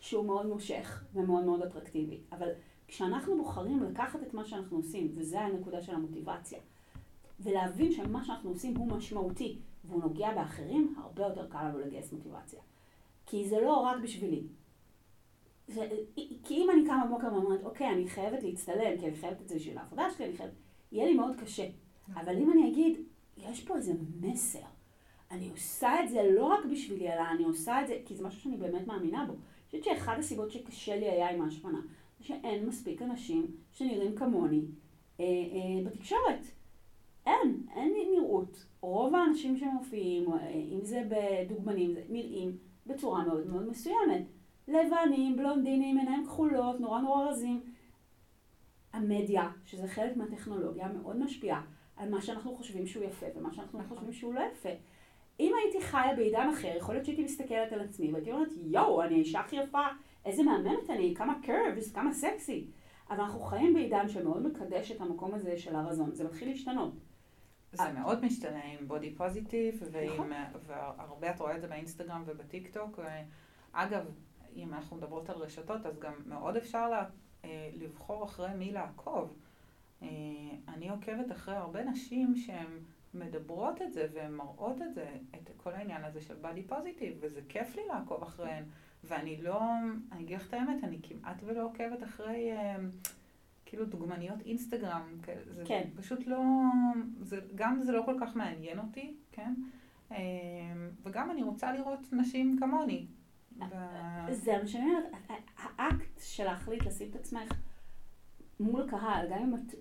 שהוא 0.00 0.24
מאוד 0.24 0.46
מושך 0.46 1.04
ומאוד 1.14 1.44
מאוד 1.44 1.62
אטרקטיבי. 1.62 2.20
אבל 2.32 2.48
כשאנחנו 2.88 3.36
בוחרים 3.36 3.82
לקחת 3.82 4.22
את 4.22 4.34
מה 4.34 4.44
שאנחנו 4.44 4.76
עושים, 4.76 5.12
וזה 5.14 5.40
הנקודה 5.40 5.82
של 5.82 5.94
המוטיבציה, 5.94 6.58
ולהבין 7.40 7.92
שמה 7.92 8.24
שאנחנו 8.24 8.50
עושים 8.50 8.76
הוא 8.76 8.86
משמעותי, 8.86 9.58
והוא 9.84 10.02
נוגע 10.02 10.34
באחרים, 10.34 10.94
הרבה 10.98 11.22
יותר 11.22 11.48
קל 11.48 11.68
לנו 11.68 11.78
לגייס 11.78 12.12
מוטיבציה. 12.12 12.60
כי 13.26 13.48
זה 13.48 13.60
לא 13.60 13.76
רק 13.76 13.96
בשבילי. 14.02 14.42
כי 16.44 16.54
אם 16.54 16.70
אני 16.70 16.86
קמה 16.86 17.06
בבוקר 17.06 17.34
ואומרת, 17.34 17.64
אוקיי, 17.64 17.90
אני 17.90 18.08
חייבת 18.08 18.42
להצטלם, 18.42 18.98
כי 19.00 19.06
אני 19.06 19.16
חייבת 19.16 19.40
את 19.40 19.48
זה 19.48 19.54
בשביל 19.54 19.78
העבודה 19.78 20.10
שלי, 20.10 20.26
אני 20.26 20.36
חייבת... 20.36 20.52
יהיה 20.92 21.06
לי 21.06 21.14
מאוד 21.14 21.36
קשה. 21.36 21.66
אבל 22.14 22.36
אם 22.36 22.52
אני 22.52 22.70
אגיד, 22.70 22.98
יש 23.36 23.64
פה 23.64 23.76
איזה 23.76 23.92
מסר. 24.20 24.58
אני 25.30 25.50
עושה 25.50 26.04
את 26.04 26.08
זה 26.08 26.30
לא 26.34 26.44
רק 26.44 26.64
בשבילי, 26.64 27.12
אלא 27.12 27.22
אני 27.34 27.44
עושה 27.44 27.82
את 27.82 27.86
זה, 27.86 27.98
כי 28.04 28.14
זה 28.14 28.24
משהו 28.24 28.40
שאני 28.40 28.56
באמת 28.56 28.86
מאמינה 28.86 29.24
בו. 29.26 29.32
אני 29.32 29.80
חושבת 29.80 29.84
שאחד 29.84 30.16
הסיבות 30.18 30.50
שקשה 30.50 30.96
לי 30.96 31.10
היה 31.10 31.30
עם 31.30 31.42
ההשמנה, 31.42 31.80
זה 32.18 32.24
שאין 32.24 32.66
מספיק 32.66 33.02
אנשים 33.02 33.46
שנראים 33.72 34.16
כמוני 34.16 34.62
אה, 35.20 35.24
אה, 35.24 35.84
בתקשורת. 35.84 36.46
אין, 37.26 37.66
אין 37.74 37.94
נראות. 38.14 38.66
רוב 38.80 39.14
האנשים 39.14 39.56
שמופיעים, 39.56 40.32
אה, 40.32 40.50
אם 40.50 40.84
זה 40.84 41.02
בדוגמנים, 41.08 41.94
נראים 42.08 42.56
בצורה 42.86 43.24
מאוד 43.24 43.46
מאוד 43.46 43.68
מסוימת. 43.68 44.22
לבנים, 44.68 45.36
בלונדינים, 45.36 45.98
עיניים 45.98 46.26
כחולות, 46.26 46.80
נורא 46.80 47.00
נורא 47.00 47.28
רזים. 47.28 47.62
המדיה, 48.92 49.50
שזה 49.64 49.88
חלק 49.88 50.16
מהטכנולוגיה, 50.16 50.88
מאוד 50.88 51.16
משפיעה 51.16 51.62
על 51.96 52.10
מה 52.10 52.22
שאנחנו 52.22 52.56
חושבים 52.56 52.86
שהוא 52.86 53.04
יפה 53.04 53.26
ומה 53.36 53.52
שאנחנו 53.52 53.78
נכון. 53.78 53.96
חושבים 53.96 54.12
שהוא 54.12 54.34
לא 54.34 54.40
יפה. 54.52 54.68
אם 55.40 55.52
הייתי 55.62 55.86
חיה 55.86 56.16
בעידן 56.16 56.48
אחר, 56.52 56.72
יכול 56.76 56.94
להיות 56.94 57.04
שהייתי 57.04 57.24
מסתכלת 57.24 57.72
על 57.72 57.80
עצמי 57.80 58.12
והייתי 58.12 58.32
אומרת, 58.32 58.48
יואו, 58.56 59.02
אני 59.02 59.14
האישה 59.14 59.40
הכי 59.40 59.56
יפה, 59.56 59.86
איזה 60.24 60.42
מהממת 60.42 60.90
אני, 60.90 61.14
כמה 61.16 61.34
קרבס, 61.42 61.92
כמה 61.92 62.12
סקסי. 62.12 62.66
אבל 63.10 63.20
אנחנו 63.20 63.40
חיים 63.40 63.74
בעידן 63.74 64.08
שמאוד 64.08 64.46
מקדש 64.46 64.92
את 64.92 65.00
המקום 65.00 65.34
הזה 65.34 65.58
של 65.58 65.76
הרזון, 65.76 66.14
זה 66.14 66.24
מתחיל 66.24 66.48
להשתנות. 66.48 66.92
זה 67.72 67.92
מאוד 67.92 68.24
משתנה 68.24 68.64
עם 68.64 68.88
בודי 68.88 69.14
פוזיטיב, 69.14 69.82
נכון. 70.12 70.30
והרבה 70.66 71.30
את 71.30 71.40
רואה 71.40 71.56
את 71.56 71.60
זה 71.60 71.68
באינסטגרם 71.68 72.22
ובטיק 72.26 72.74
טוק. 72.74 73.00
אגב, 73.72 74.06
אם 74.56 74.74
אנחנו 74.74 74.96
מדברות 74.96 75.30
על 75.30 75.36
רשתות, 75.36 75.86
אז 75.86 75.98
גם 75.98 76.12
מאוד 76.26 76.56
אפשר 76.56 76.90
לה, 76.90 77.04
אה, 77.44 77.70
לבחור 77.74 78.24
אחרי 78.24 78.54
מי 78.54 78.72
לעקוב. 78.72 79.36
אה, 80.02 80.08
אני 80.68 80.88
עוקבת 80.88 81.32
אחרי 81.32 81.54
הרבה 81.54 81.84
נשים 81.84 82.36
שהן 82.36 82.78
מדברות 83.14 83.82
את 83.82 83.92
זה 83.92 84.06
והן 84.12 84.32
מראות 84.34 84.82
את 84.82 84.94
זה, 84.94 85.10
את 85.34 85.50
כל 85.56 85.72
העניין 85.72 86.04
הזה 86.04 86.20
של 86.20 86.34
בודי 86.34 86.62
פוזיטיב, 86.62 87.16
וזה 87.20 87.40
כיף 87.48 87.76
לי 87.76 87.82
לעקוב 87.88 88.22
אחריהן. 88.22 88.64
ואני 89.04 89.42
לא, 89.42 89.60
אני 90.12 90.24
אגיד 90.24 90.36
לך 90.36 90.48
את 90.48 90.54
האמת, 90.54 90.84
אני 90.84 90.98
כמעט 91.02 91.36
ולא 91.44 91.64
עוקבת 91.64 92.02
אחרי... 92.02 92.52
אה, 92.52 92.76
כאילו 93.72 93.84
דוגמניות 93.84 94.40
אינסטגרם, 94.46 95.02
כאלה, 95.22 95.40
זה 95.50 95.62
כן. 95.66 95.88
פשוט 95.96 96.26
לא, 96.26 96.42
זה, 97.20 97.40
גם 97.54 97.82
זה 97.82 97.92
לא 97.92 98.02
כל 98.04 98.16
כך 98.20 98.36
מעניין 98.36 98.78
אותי, 98.78 99.14
כן? 99.32 99.54
אה, 100.10 100.18
וגם 101.02 101.30
אני 101.30 101.42
רוצה 101.42 101.72
לראות 101.72 102.12
נשים 102.12 102.56
כמוני. 102.60 103.06
זה 104.30 104.58
מה 104.58 104.66
שאני 104.66 104.84
אומרת, 104.84 105.04
האקט 105.56 106.20
של 106.20 106.44
להחליט 106.44 106.86
לשים 106.86 107.10
את 107.10 107.16
עצמך 107.16 107.52
מול 108.60 108.90
קהל, 108.90 109.26
גם 109.30 109.38
אם 109.38 109.54
את 109.54 109.74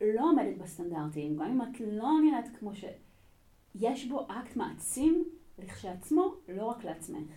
לא 0.00 0.30
עומדת 0.30 0.56
בסטנדרטים, 0.58 1.36
גם 1.36 1.42
אם 1.42 1.62
את 1.62 1.80
לא 1.80 2.10
נראית 2.24 2.56
כמו 2.58 2.74
ש... 2.74 2.84
יש 3.74 4.06
בו 4.06 4.26
אקט 4.28 4.56
מעצים 4.56 5.24
לכשעצמו, 5.58 6.34
לא 6.48 6.64
רק 6.64 6.84
לעצמך. 6.84 7.30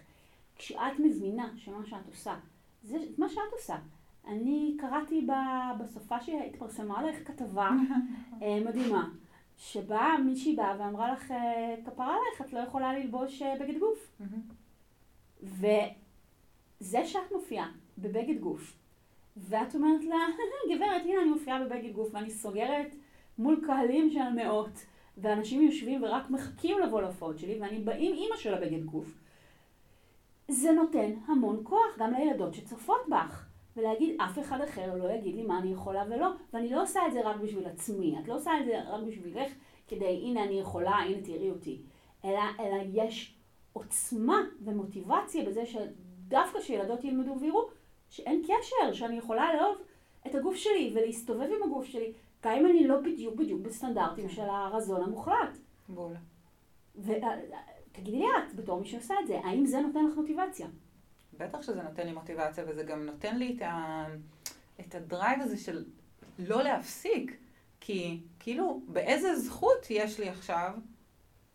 כשאת 0.56 1.00
מבינה 1.00 1.50
שמה 1.58 1.86
שאת 1.86 2.08
עושה, 2.08 2.36
זה 2.84 2.98
מה 3.18 3.30
שאת 3.30 3.54
עושה. 3.54 3.76
אני 4.28 4.78
קראתי 4.80 5.28
בסופה 5.80 6.22
שהתפרסמה 6.22 7.00
עליך 7.00 7.28
כתבה 7.28 7.70
אה, 8.42 8.60
מדהימה, 8.66 9.10
שבה 9.58 10.10
מישהי 10.26 10.56
באה 10.56 10.76
ואמרה 10.80 11.14
לך, 11.14 11.32
אה, 11.32 11.76
כפרה 11.86 12.16
עלייך, 12.16 12.42
את 12.42 12.54
לא 12.54 12.60
יכולה 12.60 13.00
ללבוש 13.00 13.42
אה, 13.42 13.56
בגד 13.60 13.80
גוף. 13.80 14.22
וזה 15.46 17.06
שאת 17.06 17.32
מופיעה 17.32 17.72
בבגד 17.98 18.40
גוף, 18.40 18.78
ואת 19.38 19.76
אומרת 19.76 20.04
לה, 20.04 20.16
גברת, 20.76 21.02
הנה 21.06 21.22
אני 21.22 21.30
מופיעה 21.30 21.66
בבגד 21.66 21.94
גוף, 21.94 22.10
ואני 22.14 22.32
סוגרת 22.32 22.96
מול 23.38 23.62
קהלים 23.66 24.10
של 24.10 24.30
מאות, 24.36 24.86
ואנשים 25.18 25.62
יושבים 25.62 26.04
ורק 26.04 26.30
מחכים 26.30 26.80
לבוא 26.80 27.02
להופעות 27.02 27.40
שלי, 27.40 27.62
ואני 27.62 27.80
באה 27.80 27.96
עם 27.96 28.14
אימא 28.14 28.36
של 28.36 28.54
הבגד 28.54 28.86
גוף. 28.86 29.18
זה 30.48 30.72
נותן 30.72 31.12
המון 31.28 31.60
כוח 31.64 31.98
גם 31.98 32.14
לילדות 32.14 32.54
שצופות 32.54 33.02
בך. 33.10 33.46
ולהגיד, 33.78 34.22
אף 34.22 34.40
אחד 34.40 34.62
אחר 34.62 34.96
לא 34.96 35.12
יגיד 35.12 35.36
לי 35.36 35.44
מה 35.44 35.60
אני 35.60 35.72
יכולה 35.72 36.04
ולא. 36.10 36.28
ואני 36.54 36.70
לא 36.70 36.84
עושה 36.84 37.08
את 37.08 37.14
זה 37.14 37.22
רק 37.22 37.36
בשביל 37.36 37.66
עצמי, 37.66 38.20
את 38.20 38.28
לא 38.28 38.36
עושה 38.36 38.60
את 38.60 38.66
זה 38.66 38.82
רק 38.88 39.04
בשבילך, 39.04 39.52
כדי, 39.88 40.22
הנה 40.24 40.44
אני 40.44 40.60
יכולה, 40.60 40.92
הנה 40.92 41.22
תראי 41.22 41.50
אותי. 41.50 41.82
אלא, 42.26 42.42
אלא 42.60 42.76
יש 42.94 43.35
עוצמה 43.76 44.42
ומוטיבציה 44.62 45.46
בזה 45.46 45.64
שדווקא 45.66 46.62
שילדות 46.62 47.04
ילמדו 47.04 47.36
ויראו 47.40 47.70
שאין 48.10 48.42
קשר, 48.44 48.94
שאני 48.94 49.18
יכולה 49.18 49.54
לאהוב 49.54 49.78
את 50.28 50.36
הגוף 50.36 50.56
שלי 50.56 50.92
ולהסתובב 50.96 51.42
עם 51.42 51.64
הגוף 51.64 51.86
שלי, 51.86 52.14
גם 52.44 52.52
אם 52.52 52.66
אני 52.66 52.88
לא 52.88 53.02
בדיוק 53.02 53.36
בדיוק 53.36 53.62
בסטנדרטים 53.62 54.28
כן. 54.28 54.34
של 54.34 54.42
הרזון 54.42 55.04
המוחלט. 55.04 55.58
בול. 55.90 56.14
ותגידי 56.96 58.20
לי 58.20 58.26
את, 58.26 58.56
בתור 58.56 58.80
מי 58.80 58.88
שעושה 58.88 59.14
את 59.22 59.28
זה, 59.28 59.40
האם 59.44 59.66
זה 59.66 59.80
נותן 59.80 60.06
לך 60.06 60.18
מוטיבציה? 60.18 60.68
בטח 61.38 61.62
שזה 61.62 61.84
נותן 61.84 62.06
לי 62.06 62.14
מוטיבציה, 62.14 62.64
וזה 62.68 62.84
גם 62.84 63.06
נותן 63.06 63.38
לי 63.38 63.56
את, 63.58 63.62
ה... 63.62 64.06
את 64.80 64.96
הדרייב 64.96 65.42
הזה 65.42 65.58
של 65.58 65.86
לא 66.40 66.64
להפסיק. 66.64 67.38
כי 67.80 68.20
כאילו, 68.40 68.82
באיזה 68.88 69.40
זכות 69.40 69.88
יש 69.90 70.20
לי 70.20 70.30
עכשיו, 70.30 70.72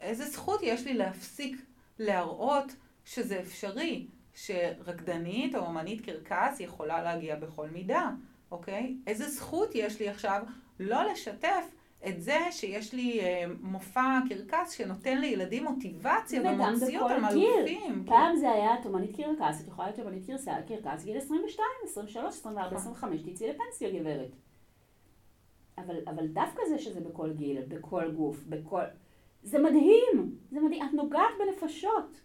איזה 0.01 0.25
זכות 0.25 0.61
יש 0.63 0.85
לי 0.85 0.95
להפסיק 0.95 1.70
להראות 2.01 2.73
שזה 3.05 3.41
אפשרי, 3.41 4.07
שרקדנית 4.35 5.55
או 5.55 5.67
אמנית 5.67 6.01
קרקס 6.01 6.61
יכולה 6.61 7.03
להגיע 7.03 7.37
בכל 7.37 7.69
מידה, 7.69 8.11
אוקיי? 8.51 8.97
איזה 9.07 9.29
זכות 9.29 9.71
יש 9.75 10.01
לי 10.01 10.09
עכשיו 10.09 10.43
לא 10.81 11.13
לשתף 11.13 11.65
את 12.09 12.23
זה 12.23 12.39
שיש 12.51 12.95
לי 12.95 13.21
אה, 13.21 13.45
מופע 13.61 14.19
קרקס 14.29 14.71
שנותן 14.71 15.19
לילדים 15.19 15.65
מוטיבציה 15.65 16.43
ומוציא 16.43 17.01
אותם 17.01 17.25
אלופים. 17.25 18.05
פעם 18.07 18.37
זה 18.37 18.51
היה 18.51 18.75
את 18.81 18.87
אמנית 18.87 19.17
קרקס, 19.17 19.61
את 19.61 19.69
יכולה 19.69 19.89
להיות 19.89 20.01
אמנית 20.01 20.27
קרקס 20.69 21.05
גיל 21.05 21.17
22, 21.17 21.67
23, 21.85 22.35
24, 22.35 22.77
25, 22.77 23.23
תצאי 23.23 23.49
לפנסיה 23.49 24.01
גברת. 24.01 24.31
אבל, 25.79 25.97
אבל 26.07 26.27
דווקא 26.27 26.63
זה 26.69 26.79
שזה 26.79 27.01
בכל 27.01 27.33
גיל, 27.33 27.63
בכל 27.69 28.11
גוף, 28.11 28.45
בכל... 28.49 28.83
זה 29.43 29.59
מדהים, 29.59 30.39
זה 30.51 30.61
מדהים, 30.61 30.83
את 30.85 30.93
נוגעת 30.95 31.31
בנפשות. 31.39 32.21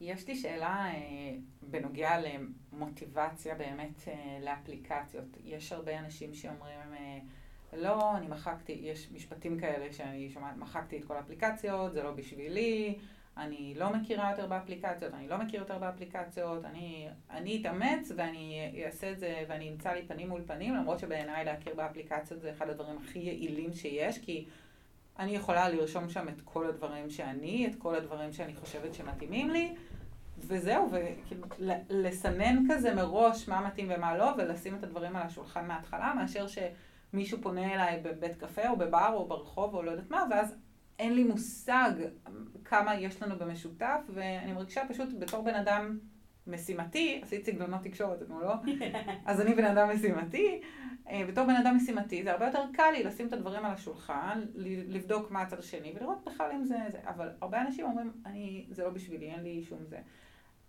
יש 0.00 0.28
לי 0.28 0.36
שאלה 0.36 0.86
אה, 0.94 1.34
בנוגע 1.62 2.10
למוטיבציה 2.72 3.54
באמת 3.54 4.08
אה, 4.08 4.38
לאפליקציות. 4.42 5.24
יש 5.44 5.72
הרבה 5.72 5.98
אנשים 5.98 6.34
שאומרים, 6.34 6.78
אה, 6.92 7.18
לא, 7.72 8.16
אני 8.16 8.28
מחקתי, 8.28 8.72
יש 8.72 9.08
משפטים 9.12 9.60
כאלה 9.60 9.92
שאני 9.92 10.30
שומעת, 10.30 10.56
מחקתי 10.56 10.98
את 10.98 11.04
כל 11.04 11.16
האפליקציות, 11.16 11.92
זה 11.92 12.02
לא 12.02 12.10
בשבילי, 12.10 12.98
אני 13.36 13.74
לא 13.76 13.92
מכירה 13.92 14.30
יותר 14.30 14.46
באפליקציות, 14.46 15.14
אני 15.14 15.28
לא 15.28 15.38
מכיר 15.38 15.60
יותר 15.60 15.78
באפליקציות, 15.78 16.64
אני, 16.64 17.08
אני 17.30 17.60
אתאמץ 17.60 18.12
ואני 18.16 18.72
אעשה 18.86 19.12
את 19.12 19.18
זה 19.18 19.44
ואני 19.48 19.70
אמצא 19.70 19.92
לי 19.92 20.02
פנים 20.06 20.28
מול 20.28 20.42
פנים, 20.46 20.74
למרות 20.74 20.98
שבעיניי 20.98 21.44
להכיר 21.44 21.74
באפליקציות 21.74 22.40
זה 22.40 22.50
אחד 22.50 22.68
הדברים 22.68 22.98
הכי 22.98 23.18
יעילים 23.18 23.72
שיש, 23.72 24.18
כי 24.18 24.46
אני 25.20 25.36
יכולה 25.36 25.68
לרשום 25.68 26.08
שם 26.08 26.28
את 26.28 26.40
כל 26.44 26.66
הדברים 26.66 27.10
שאני, 27.10 27.66
את 27.66 27.74
כל 27.78 27.94
הדברים 27.94 28.32
שאני 28.32 28.54
חושבת 28.54 28.94
שמתאימים 28.94 29.50
לי, 29.50 29.74
וזהו, 30.38 30.90
ולסנן 31.90 32.64
כזה 32.70 32.94
מראש 32.94 33.48
מה 33.48 33.60
מתאים 33.60 33.92
ומה 33.96 34.16
לא, 34.16 34.30
ולשים 34.38 34.74
את 34.74 34.84
הדברים 34.84 35.16
על 35.16 35.22
השולחן 35.22 35.66
מההתחלה, 35.66 36.14
מאשר 36.14 36.46
שמישהו 36.46 37.38
פונה 37.42 37.74
אליי 37.74 38.00
בבית 38.02 38.36
קפה 38.36 38.68
או 38.68 38.76
בבר 38.76 39.10
או 39.12 39.28
ברחוב 39.28 39.74
או 39.74 39.82
לא 39.82 39.90
יודעת 39.90 40.10
מה, 40.10 40.24
ואז 40.30 40.54
אין 40.98 41.14
לי 41.14 41.24
מושג 41.24 41.90
כמה 42.64 42.94
יש 42.94 43.22
לנו 43.22 43.38
במשותף, 43.38 44.00
ואני 44.08 44.52
מרגישה 44.52 44.82
פשוט 44.88 45.08
בתור 45.18 45.44
בן 45.44 45.54
אדם 45.54 45.98
משימתי, 46.46 47.20
עשית 47.22 47.46
סגנונות 47.46 47.80
תקשורת 47.82 48.22
אתמול, 48.22 48.42
לא? 48.42 48.54
אז 49.26 49.40
אני 49.40 49.54
בן 49.54 49.64
אדם 49.64 49.90
משימתי. 49.90 50.60
אה, 51.08 51.22
בתור 51.28 51.44
בן 51.44 51.56
אדם 51.56 51.76
משימתי, 51.76 52.22
זה 52.22 52.32
הרבה 52.32 52.46
יותר 52.46 52.62
קל 52.72 52.90
לי 52.92 53.02
לשים 53.02 53.26
את 53.26 53.32
הדברים 53.32 53.64
על 53.64 53.72
השולחן, 53.72 54.40
לבדוק 54.88 55.30
מה 55.30 55.42
הצד 55.42 55.58
השני 55.58 55.92
ולראות 55.96 56.24
בכלל 56.24 56.50
אם 56.52 56.64
זה 56.64 56.76
זה. 56.92 56.98
אבל 57.04 57.28
הרבה 57.40 57.60
אנשים 57.60 57.84
אומרים, 57.86 58.12
אני, 58.26 58.66
זה 58.70 58.84
לא 58.84 58.90
בשבילי, 58.90 59.30
אין 59.30 59.42
לי 59.42 59.62
שום 59.62 59.78
זה. 59.84 59.98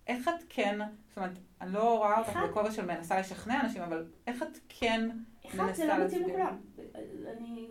איך 0.07 0.27
את 0.27 0.43
כן, 0.49 0.79
זאת 1.07 1.17
אומרת, 1.17 1.31
אני 1.61 1.73
לא 1.73 1.97
רואה 1.97 2.19
אותך 2.19 2.39
בכובע 2.49 2.71
של 2.71 2.85
מנסה 2.85 3.19
לשכנע 3.19 3.61
אנשים, 3.61 3.81
אבל 3.81 4.05
איך 4.27 4.43
את 4.43 4.57
כן 4.69 5.09
מנסה 5.45 5.63
להסביר? 5.63 5.65
אחד, 5.65 5.73
זה 5.75 5.87
לא 5.87 6.05
מתאים 6.05 6.29
לכולם. 6.29 6.57
אני 7.37 7.67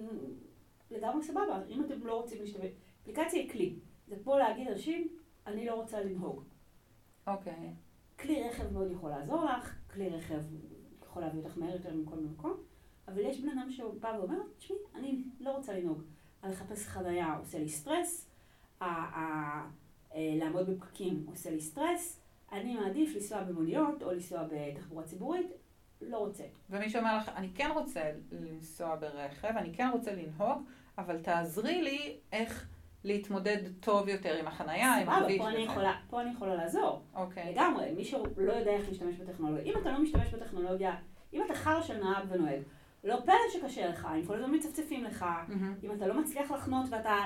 לגמרי 0.90 1.22
סבבה, 1.22 1.62
אם 1.68 1.84
אתם 1.84 2.06
לא 2.06 2.20
רוצים 2.20 2.40
להשתמש, 2.40 2.70
אפליקציה 3.02 3.40
היא 3.40 3.50
כלי. 3.50 3.74
זה 4.06 4.16
פה 4.24 4.38
להגיד 4.38 4.66
לאנשים, 4.66 5.08
אני 5.46 5.66
לא 5.66 5.74
רוצה 5.74 6.00
לנהוג. 6.00 6.44
אוקיי. 7.26 7.52
Okay. 7.52 7.89
כלי 8.20 8.48
רכב 8.48 8.72
מאוד 8.72 8.90
יכול 8.90 9.10
לעזור 9.10 9.44
לך, 9.44 9.74
כלי 9.94 10.08
רכב 10.08 10.40
יכול 11.06 11.22
להביא 11.22 11.40
אותך 11.40 11.58
מהר 11.58 11.72
יותר 11.72 11.94
מכל 11.94 12.16
מקום, 12.16 12.56
אבל 13.08 13.20
יש 13.20 13.40
בן 13.40 13.48
אדם 13.48 13.70
שבא 13.70 14.16
ואומר, 14.18 14.38
תשמעי, 14.58 14.78
אני 14.94 15.22
לא 15.40 15.56
רוצה 15.56 15.72
לנהוג. 15.72 16.02
לחפש 16.44 16.86
חניה 16.86 17.36
עושה 17.36 17.58
לי 17.58 17.68
סטרס, 17.68 18.30
אה, 18.82 19.62
לעמוד 20.14 20.70
בפקקים 20.70 21.26
עושה 21.28 21.50
לי 21.50 21.60
סטרס, 21.60 22.20
אני 22.52 22.74
מעדיף 22.74 23.14
לנסוע 23.14 23.42
במוניות 23.42 24.02
או 24.02 24.12
לנסוע 24.12 24.42
בתחבורה 24.52 25.04
ציבורית, 25.04 25.46
לא 26.00 26.18
רוצה. 26.18 26.44
ומי 26.70 26.90
שאומר 26.90 27.16
לך, 27.16 27.28
אני 27.28 27.48
כן 27.54 27.70
רוצה 27.74 28.12
לנסוע 28.32 28.96
ברכב, 28.96 29.56
אני 29.56 29.74
כן 29.74 29.88
רוצה 29.92 30.12
לנהוג, 30.14 30.62
אבל 30.98 31.22
תעזרי 31.22 31.82
לי 31.82 32.16
איך 32.32 32.68
להתמודד 33.04 33.56
טוב 33.80 34.08
יותר 34.08 34.34
עם 34.34 34.46
החנייה, 34.46 34.94
עם 34.94 35.08
הכביש. 35.08 35.36
סבבה, 35.36 35.92
פה 36.10 36.20
אני 36.20 36.30
יכולה 36.32 36.54
לעזור. 36.54 37.02
אוקיי. 37.14 37.52
לגמרי, 37.52 37.92
מישהו 37.92 38.24
לא 38.36 38.52
יודע 38.52 38.70
איך 38.70 38.88
להשתמש 38.88 39.16
בטכנולוגיה. 39.16 39.72
אם 39.72 39.78
אתה 39.80 39.90
לא 39.92 40.02
משתמש 40.02 40.34
בטכנולוגיה, 40.34 40.96
אם 41.32 41.42
אתה 41.46 41.54
חרא 41.54 41.82
של 41.82 42.04
נהג 42.04 42.24
ונוהג, 42.28 42.60
לא 43.04 43.16
פלא 43.24 43.34
שקשה 43.52 43.88
לך, 43.88 44.08
אם 44.16 44.26
כל 44.26 44.34
הזמן 44.34 44.54
מצפצפים 44.54 45.04
לך, 45.04 45.22
mm-hmm. 45.22 45.84
אם 45.84 45.92
אתה 45.92 46.06
לא 46.06 46.20
מצליח 46.20 46.50
לחנות 46.50 46.86
ואתה 46.90 47.16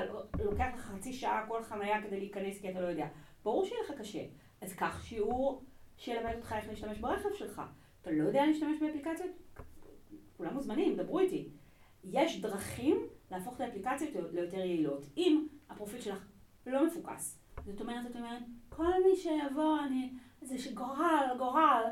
לוקח 0.44 0.66
לך 0.74 0.80
חצי 0.80 1.12
שעה 1.12 1.44
כל 1.48 1.62
חנייה 1.62 2.02
כדי 2.02 2.18
להיכנס 2.18 2.60
כי 2.60 2.70
אתה 2.70 2.80
לא 2.80 2.86
יודע, 2.86 3.06
ברור 3.44 3.64
שיהיה 3.64 3.80
לך 3.84 4.00
קשה. 4.00 4.22
אז 4.60 4.74
קח 4.74 5.04
שיעור 5.04 5.64
שילמד 5.96 6.34
אותך 6.36 6.52
איך 6.52 6.68
להשתמש 6.68 6.98
ברכב 6.98 7.28
שלך. 7.34 7.62
אתה 8.02 8.10
לא 8.10 8.24
יודע 8.24 8.46
להשתמש 8.46 8.76
באפליקציות? 8.80 9.30
כולם 10.36 10.54
מוזמנים, 10.54 10.96
דברו 10.96 11.18
איתי. 11.18 11.48
יש 12.04 12.40
דרכים 12.40 12.96
להפוך 13.30 13.56
את 13.56 13.60
האפליקציות 13.60 14.10
ליותר 14.32 14.58
יעילות. 14.58 15.04
אם 15.16 15.46
הפרופיל 15.70 16.00
שלך 16.00 16.26
לא 16.66 16.86
מפוקס, 16.86 17.38
זאת 17.66 17.80
אומרת, 17.80 18.06
את 18.10 18.16
אומרת, 18.16 18.42
כל 18.68 18.92
מי 19.04 19.16
שיבוא, 19.16 19.78
אני, 19.86 20.12
זה 20.42 20.58
שגורל, 20.58 21.26
גורל, 21.38 21.82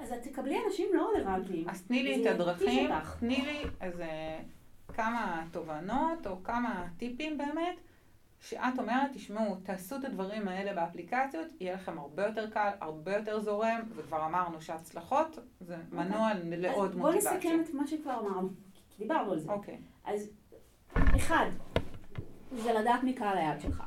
אז 0.00 0.12
את 0.12 0.22
תקבלי 0.22 0.58
אנשים 0.66 0.88
לא 0.94 1.10
רלוונטיים. 1.16 1.68
אז 1.68 1.82
תני 1.82 2.02
לי 2.02 2.22
את 2.22 2.34
הדרכים, 2.34 2.90
תני 3.20 3.40
לי 3.40 3.62
איזה 3.80 4.06
כמה 4.94 5.44
תובנות 5.50 6.26
או 6.26 6.42
כמה 6.42 6.86
טיפים 6.96 7.38
באמת. 7.38 7.76
שאת 8.40 8.78
אומרת, 8.78 9.10
תשמעו, 9.12 9.56
תעשו 9.62 9.96
את 9.96 10.04
הדברים 10.04 10.48
האלה 10.48 10.74
באפליקציות, 10.74 11.46
יהיה 11.60 11.74
לכם 11.74 11.98
הרבה 11.98 12.26
יותר 12.26 12.50
קל, 12.50 12.70
הרבה 12.80 13.16
יותר 13.16 13.40
זורם, 13.40 13.80
וכבר 13.96 14.26
אמרנו 14.26 14.60
שהצלחות 14.62 15.38
זה 15.60 15.74
okay. 15.74 15.78
אוקיי. 15.78 16.08
מנוע 16.08 16.30
לעוד 16.44 16.90
אז 16.90 16.96
מוטיבציה. 16.96 17.30
בואי 17.30 17.38
נסכם 17.38 17.60
את 17.60 17.74
מה 17.74 17.86
שכבר 17.86 18.20
אמרנו, 18.20 18.48
דיברנו 18.98 19.32
על 19.32 19.38
זה. 19.38 19.52
אוקיי. 19.52 19.74
Okay. 19.74 20.10
אז 20.10 20.30
אחד, 21.16 21.46
זה 22.62 22.72
לדעת 22.72 23.02
מי 23.02 23.14
קהל 23.14 23.38
היעד 23.38 23.60
שלך, 23.60 23.82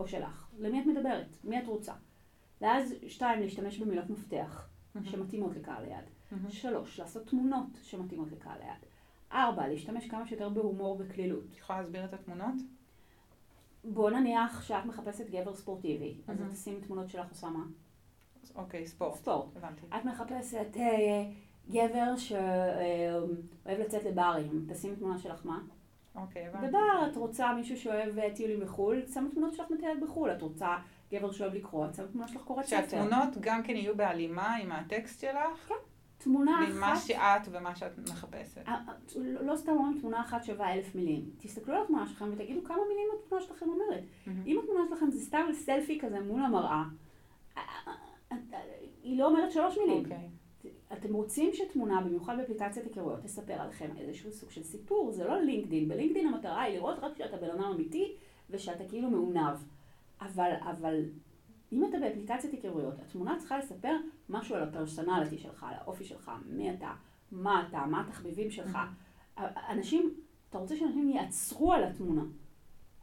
או 0.00 0.06
שלך, 0.06 0.48
למי 0.58 0.80
את 0.80 0.86
מדברת, 0.86 1.36
מי 1.44 1.58
את 1.58 1.66
רוצה. 1.66 1.92
ואז 2.60 2.94
שתיים, 3.08 3.40
להשתמש 3.40 3.78
במילות 3.78 4.10
מפתח. 4.10 4.68
שמתאימות 5.02 5.56
לקהל 5.56 5.84
היעד. 5.84 6.04
שלוש, 6.48 7.00
לעשות 7.00 7.26
תמונות 7.26 7.66
שמתאימות 7.82 8.32
לקהל 8.32 8.62
היעד. 8.62 8.78
ארבע, 9.32 9.68
להשתמש 9.68 10.08
כמה 10.08 10.26
שיותר 10.26 10.48
בהומור 10.48 10.96
וקלילות. 11.00 11.44
את 11.50 11.56
יכולה 11.56 11.80
להסביר 11.80 12.04
את 12.04 12.14
התמונות? 12.14 12.54
בוא 13.84 14.10
נניח 14.10 14.62
שאת 14.62 14.84
מחפשת 14.84 15.30
גבר 15.30 15.54
ספורטיבי, 15.54 16.14
אז 16.28 16.40
את 16.40 16.52
תשימי 16.52 16.80
תמונות 16.80 17.08
שלך 17.08 17.28
עושה 17.28 17.48
מה? 17.48 17.64
אוקיי, 18.54 18.86
ספורט. 18.86 19.14
ספורט. 19.14 19.56
הבנתי. 19.56 19.86
את 19.86 20.04
מחפשת 20.04 20.76
אה, 20.76 21.30
גבר 21.70 22.16
שאוהב 22.16 23.80
לצאת 23.80 24.04
לברים, 24.04 24.66
תשימי 24.68 24.96
תמונה 24.96 25.18
שלך 25.18 25.46
מה? 25.46 25.60
אוקיי, 26.14 26.46
הבנתי. 26.46 26.66
בבר 26.66 27.08
את 27.10 27.16
רוצה 27.16 27.52
מישהו 27.52 27.76
שאוהב 27.76 28.18
אה, 28.18 28.34
טיולים 28.34 28.60
בחו"ל, 28.60 29.02
שמה 29.14 29.30
תמונות 29.30 29.54
שלך 29.54 29.70
מטיילת 29.70 30.00
בחו"ל. 30.00 30.30
את 30.30 30.42
רוצה 30.42 30.76
גבר 31.12 31.32
שאוהב 31.32 31.54
לקרוא, 31.54 31.86
את 31.86 31.94
שמה 31.94 32.06
תמונה 32.06 32.28
שלך 32.28 32.42
קוראת 32.42 32.66
ספר. 32.66 32.80
שהתמונות 32.80 33.28
גם 33.40 33.62
כן 33.62 33.76
יהיו 33.76 33.96
בהלימה 33.96 34.54
עם 34.54 34.72
הטקסט 34.72 35.20
שלך? 35.20 35.68
כן. 35.68 35.74
תמונה 36.18 36.64
אחת... 36.64 36.72
ממה 36.72 36.96
שאת 36.96 37.48
ומה 37.50 37.76
שאת 37.76 37.98
מחפשת. 37.98 38.68
אה, 38.68 38.74
אה, 38.74 38.92
לא 39.16 39.56
סתם 39.56 39.72
אומרים 39.72 39.98
תמונה 40.00 40.20
אחת 40.20 40.44
שווה 40.44 40.72
אלף 40.72 40.94
מילים. 40.94 41.30
תסתכלו 41.38 41.74
על 41.74 41.82
התמונה 41.82 42.06
שלכם 42.06 42.24
ותגידו 42.32 42.64
כמה 42.64 42.76
מילים 42.88 43.08
התמונה 43.24 43.44
שלכם 43.44 43.66
אומרת. 43.68 44.02
אם 44.46 44.58
התמונה 44.62 44.80
שלכם 44.88 45.10
זה 45.10 45.20
סתם 45.20 45.46
סלפי 45.52 45.98
כזה 46.00 46.20
מול 46.20 46.40
המראה, 46.40 46.82
אה, 47.56 47.62
היא 49.02 49.18
לא 49.18 49.26
אומרת 49.26 49.52
שלוש 49.52 49.78
מילים. 49.78 50.04
אתם 50.92 51.14
רוצים 51.14 51.50
שתמונה, 51.52 52.00
במיוחד 52.00 52.36
באפליקציית 52.36 52.86
היכרויות, 52.86 53.20
תספר 53.22 53.52
עליכם 53.52 53.90
איזשהו 53.98 54.32
סוג 54.32 54.50
של 54.50 54.62
סיפור, 54.62 55.12
זה 55.12 55.24
לא 55.24 55.40
לינקדין. 55.40 55.88
בלינקדין 55.88 56.26
המטרה 56.26 56.62
היא 56.62 56.76
לראות 56.76 56.98
רק 56.98 57.16
שאתה 57.16 57.36
בן 57.36 57.50
אדם 57.50 57.62
אמיתי 57.62 58.16
ושאתה 58.50 58.84
כאילו 58.88 59.10
מעונב. 59.10 59.56
אבל, 60.20 60.52
אבל 60.60 61.02
אם 61.72 61.84
אתה 61.84 61.98
באפליקציית 61.98 62.52
היכרויות, 62.52 62.94
התמונה 62.98 63.36
צריכה 63.38 63.58
לספר 63.58 63.96
משהו 64.28 64.54
על 64.54 64.62
הפרסונליטי 64.62 65.38
שלך, 65.38 65.66
על 65.68 65.74
האופי 65.74 66.04
שלך, 66.04 66.30
מי 66.46 66.74
אתה, 66.74 66.94
מה 67.32 67.66
אתה, 67.68 67.86
מה 67.86 68.00
התחביבים 68.00 68.50
שלך. 68.50 68.78
אנשים, 69.68 70.14
אתה 70.50 70.58
רוצה 70.58 70.76
שאנשים 70.76 71.10
יעצרו 71.10 71.72
על 71.72 71.84
התמונה. 71.84 72.24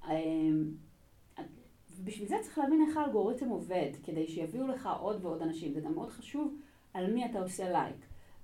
אמ, 0.08 0.72
בשביל 2.04 2.28
זה 2.28 2.36
צריך 2.42 2.58
להבין 2.58 2.86
איך 2.88 2.98
האלגוריתם 2.98 3.50
עובד, 3.50 3.92
כדי 4.04 4.28
שיביאו 4.28 4.68
לך 4.68 4.90
עוד 5.00 5.26
ועוד 5.26 5.42
אנשים. 5.42 5.74
זה 5.74 5.82
גם 5.82 5.94
מאוד 5.94 6.10
חשוב 6.10 6.56
על 6.94 7.14
מי 7.14 7.26
אתה 7.26 7.40
עושה 7.40 7.70
לייק. 7.70 7.96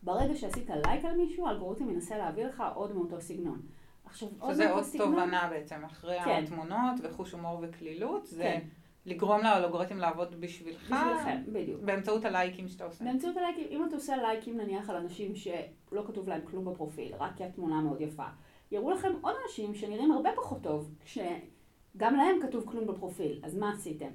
ברגע 0.04 0.36
שעשית 0.36 0.70
לייק 0.70 1.06
על 1.06 1.18
מישהו, 1.18 1.48
האלגוריתם 1.48 1.89
ינסה 1.89 2.18
להביא 2.18 2.45
לך 2.45 2.64
עוד 2.76 2.95
מאותו 2.95 3.22
סגנון. 3.22 3.62
עכשיו, 4.06 4.30
עוד 4.39 4.54
שזה 4.54 4.72
עוד 4.72 4.84
סגנון... 4.84 5.10
תובנה 5.10 5.48
בעצם, 5.50 5.84
אחרי 5.86 6.18
כן. 6.26 6.43
התמונות 6.43 6.95
וחוש 7.04 7.32
הומור 7.32 7.60
וקלילות, 7.62 8.26
זה 8.26 8.43
כן. 8.43 8.68
לגרום 9.06 9.41
לאלגוריתם 9.41 9.98
לעבוד 9.98 10.41
בשבילך. 10.41 10.84
בשבילכם, 10.84 11.43
בדיוק. 11.48 11.82
באמצעות 11.82 12.26
הלייקים 12.26 12.68
שאתה 12.68 12.86
עושה. 12.86 13.06
באמצעות 13.06 13.38
הלייקים, 13.38 13.68
אם 13.70 13.86
אתה 13.88 13.95
עושה 13.95 14.18
לייקים 14.18 14.58
נניח 14.58 14.89
על 14.89 14.95
אנשים 14.95 15.36
שלא 15.36 16.04
כתוב 16.08 16.30
להם 16.30 16.41
כלום 16.45 16.66
בפרופיל, 16.66 17.16
רק 17.16 17.36
כי 17.36 17.43
התמונה 17.43 17.82
מאוד 17.82 18.02
יפה, 18.02 18.28
יראו 18.72 18.91
לכם 18.91 19.12
עוד 19.22 19.36
אנשים 19.45 19.76
שנראים 19.76 20.12
הרבה 20.12 20.30
פחות 20.36 20.62
טוב, 20.62 20.95
כשגם 21.04 22.16
להם 22.16 22.39
כתוב 22.41 22.66
כלום 22.66 22.88
בפרופיל, 22.88 23.39
אז 23.43 23.58
מה 23.58 23.74
עשיתם? 23.74 24.12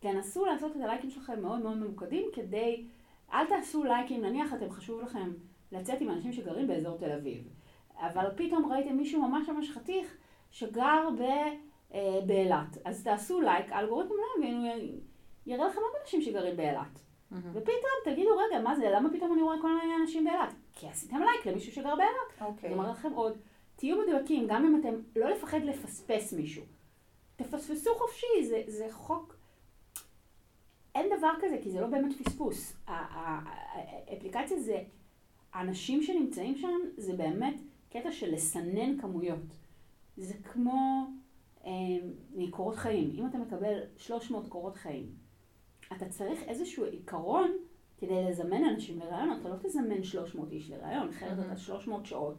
תנסו 0.00 0.44
לעשות 0.44 0.76
את 0.76 0.80
הלייקים 0.80 1.10
שלכם 1.10 1.42
מאוד 1.42 1.60
מאוד 1.60 1.76
ממוקדים 1.76 2.26
כדי, 2.32 2.86
אל 3.32 3.46
תעשו 3.46 3.84
לייקים, 3.84 4.24
נניח 4.24 4.54
אתם 4.54 4.70
חשוב 4.70 5.00
לכם 5.00 5.32
לצאת 5.72 6.00
עם 6.00 6.10
אנשים 6.10 6.32
שגרים 6.32 6.66
באזור 6.66 6.98
תל 6.98 7.12
אביב, 7.12 7.48
אבל 7.96 8.26
פתאום 8.36 8.72
ראיתם 8.72 8.96
מישהו 8.96 9.22
ממש 9.22 9.48
ממש 9.48 9.70
חתיך 9.70 10.16
שגר 10.50 11.08
ב... 11.18 11.22
אה, 11.94 12.20
באילת. 12.26 12.78
אז 12.84 13.04
תעשו 13.04 13.40
לייק, 13.40 13.66
האלגוריתם 13.72 14.14
להם 14.14 14.64
יראה 15.46 15.66
לכם 15.66 15.80
עוד 15.80 15.92
אנשים 16.02 16.22
שגרים 16.22 16.56
באילת. 16.56 16.82
Mm-hmm. 16.86 17.36
ופתאום 17.52 18.14
תגידו, 18.14 18.30
רגע, 18.36 18.60
מה 18.60 18.76
זה, 18.76 18.90
למה 18.90 19.10
פתאום 19.12 19.32
אני 19.32 19.42
רואה 19.42 19.56
כל 19.60 19.74
מיני 19.74 19.96
אנשים 20.02 20.24
באילת? 20.24 20.54
כי 20.72 20.88
עשיתם 20.88 21.16
לייק 21.16 21.46
למישהו 21.46 21.72
שגר 21.72 21.96
באילת. 21.96 22.50
אוקיי. 22.50 22.68
Okay. 22.68 22.72
זה 22.72 22.78
מראה 22.78 22.90
לכם 22.90 23.12
עוד. 23.12 23.38
תהיו 23.76 23.96
מדויקים, 24.02 24.46
גם 24.48 24.64
אם 24.64 24.80
אתם, 24.80 24.94
לא 25.16 25.30
לפחד 25.30 25.64
לפספס 25.64 26.32
מישהו. 26.32 26.64
תפספסו 27.36 27.94
חופשי, 27.94 28.44
זה, 28.44 28.62
זה 28.66 28.86
חוק... 28.90 29.31
אין 30.94 31.06
דבר 31.18 31.32
כזה, 31.40 31.58
כי 31.62 31.70
זה 31.70 31.80
לא 31.80 31.86
באמת 31.86 32.12
פספוס. 32.22 32.76
האפליקציה 32.86 34.60
זה, 34.60 34.82
האנשים 35.52 36.02
שנמצאים 36.02 36.56
שם, 36.56 36.78
זה 36.96 37.12
באמת 37.12 37.60
קטע 37.90 38.12
של 38.12 38.32
לסנן 38.32 38.98
כמויות. 38.98 39.56
זה 40.16 40.34
כמו... 40.34 41.06
מקורות 42.34 42.76
חיים. 42.76 43.10
אם 43.14 43.26
אתה 43.26 43.38
מקבל 43.38 43.80
300 43.96 44.48
קורות 44.48 44.76
חיים, 44.76 45.06
אתה 45.96 46.08
צריך 46.08 46.42
איזשהו 46.42 46.84
עיקרון 46.84 47.50
כדי 47.98 48.24
לזמן 48.24 48.64
אנשים 48.64 48.98
לרעיון, 48.98 49.40
אתה 49.40 49.48
לא 49.48 49.54
תזמן 49.62 50.02
300 50.02 50.52
איש 50.52 50.70
לרעיון, 50.70 51.08
אחרת 51.08 51.46
אתה 51.46 51.56
300 51.56 52.06
שעות. 52.06 52.36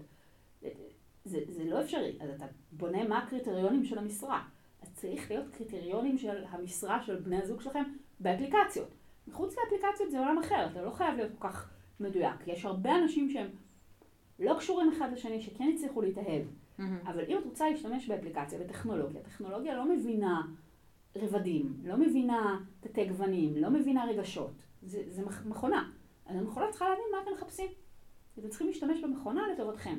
זה, 1.26 1.40
זה 1.48 1.64
לא 1.64 1.82
אפשרי. 1.82 2.18
אז 2.20 2.30
אתה 2.30 2.46
בונה 2.72 3.08
מה 3.08 3.18
הקריטריונים 3.18 3.86
של 3.86 3.98
המשרה. 3.98 4.44
אז 4.82 4.94
צריך 4.94 5.32
להיות 5.32 5.50
קריטריונים 5.50 6.18
של 6.18 6.44
המשרה 6.50 7.04
של 7.04 7.16
בני 7.16 7.38
הזוג 7.38 7.62
שלכם 7.62 7.84
באפליקציות. 8.20 8.88
מחוץ 9.28 9.56
לאפליקציות 9.58 10.12
זה 10.12 10.20
עולם 10.20 10.38
אחר, 10.38 10.68
אתה 10.72 10.82
לא 10.82 10.92
חייב 10.92 11.16
להיות 11.16 11.32
כל 11.40 11.48
כך 11.48 11.70
מדויק. 12.00 12.48
יש 12.48 12.66
הרבה 12.66 12.96
אנשים 12.96 13.30
שהם 13.30 13.48
לא 14.40 14.56
קשורים 14.60 14.92
אחד 14.92 15.12
לשני, 15.14 15.42
שכן 15.42 15.72
הצליחו 15.76 16.02
להתאהב. 16.02 16.42
Mm-hmm. 16.44 16.84
אבל 17.06 17.24
אם 17.28 17.38
את 17.38 17.46
רוצה 17.46 17.70
להשתמש 17.70 18.08
באפליקציה, 18.08 18.60
בטכנולוגיה, 18.60 19.22
טכנולוגיה 19.22 19.76
לא 19.76 19.86
מבינה 19.86 20.42
רבדים, 21.16 21.74
לא 21.84 21.98
מבינה 21.98 22.60
תתי 22.80 23.06
גוונים, 23.06 23.58
לא 23.58 23.70
מבינה 23.70 24.06
רגשות. 24.06 24.52
זה, 24.84 25.04
זה 25.08 25.24
מכונה. 25.46 25.90
אז 26.26 26.36
המכונה 26.36 26.70
צריכה 26.70 26.90
להבין 26.90 27.06
מה 27.12 27.18
אתם 27.24 27.32
מחפשים. 27.34 27.72
אתם 28.40 28.50
צריכים 28.50 28.68
להשתמש 28.68 29.04
במכונה 29.04 29.42
לטובתכם. 29.54 29.98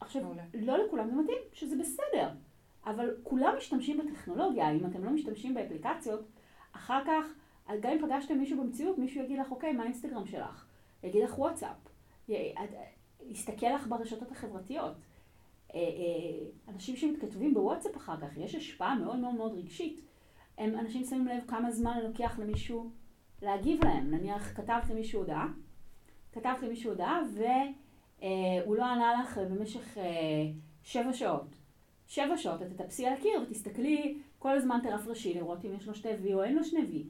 עכשיו, 0.00 0.22
מעולה. 0.22 0.42
לא 0.54 0.84
לכולם 0.84 1.10
זה 1.10 1.16
מתאים, 1.16 1.38
שזה 1.52 1.76
בסדר. 1.76 2.28
אבל 2.86 3.16
כולם 3.22 3.54
משתמשים 3.58 3.98
בטכנולוגיה, 3.98 4.70
אם 4.70 4.86
אתם 4.86 5.04
לא 5.04 5.10
משתמשים 5.10 5.54
באפליקציות, 5.54 6.20
אחר 6.72 7.02
כך, 7.06 7.24
גם 7.80 7.90
אם 7.90 7.98
פגשתם 8.06 8.38
מישהו 8.38 8.60
במציאות, 8.62 8.98
מישהו 8.98 9.24
יגיד 9.24 9.38
לך, 9.38 9.50
אוקיי, 9.50 9.72
מה 9.72 9.82
האינסטגרם 9.82 10.26
שלך? 10.26 10.66
יגיד 11.02 11.24
לך 11.24 11.38
וואטסאפ. 11.38 11.76
יסתכל 13.20 13.66
לך 13.66 13.86
ברשתות 13.86 14.32
החברתיות. 14.32 14.92
אה, 15.74 15.80
אה, 15.80 16.72
אנשים 16.74 16.96
שמתכתבים 16.96 17.54
בוואטסאפ 17.54 17.96
אחר 17.96 18.16
כך, 18.20 18.36
יש 18.36 18.54
השפעה 18.54 18.94
מאוד 18.94 19.18
מאוד 19.18 19.34
מאוד 19.34 19.54
רגשית. 19.54 20.00
הם, 20.58 20.78
אנשים 20.78 21.04
שמים 21.04 21.26
לב 21.26 21.44
כמה 21.46 21.70
זמן 21.70 22.00
לוקח 22.02 22.38
למישהו 22.38 22.90
להגיב 23.42 23.84
להם. 23.84 24.10
נניח 24.10 24.52
כתבת 24.56 24.90
למישהו 24.90 25.20
הודעה, 25.20 25.48
כתבת 26.32 26.62
למישהו 26.62 26.90
הודעה 26.90 27.20
והוא 27.34 28.76
לא 28.76 28.84
ענה 28.84 29.22
לך 29.22 29.38
במשך 29.38 29.98
אה, 29.98 30.02
שבע 30.82 31.12
שעות. 31.12 31.61
שבע 32.12 32.36
שעות, 32.36 32.62
את 32.62 32.66
תטפסי 32.76 33.06
על 33.06 33.12
הקיר 33.12 33.40
ותסתכלי, 33.42 34.18
כל 34.38 34.56
הזמן 34.56 34.78
תרפרשי 34.82 35.34
לראות 35.34 35.64
אם 35.64 35.74
יש 35.74 35.86
לו 35.86 35.94
שתי 35.94 36.08
וי 36.22 36.34
או 36.34 36.42
אין 36.42 36.54
לו 36.54 36.64
שני 36.64 36.80
וי. 36.80 37.04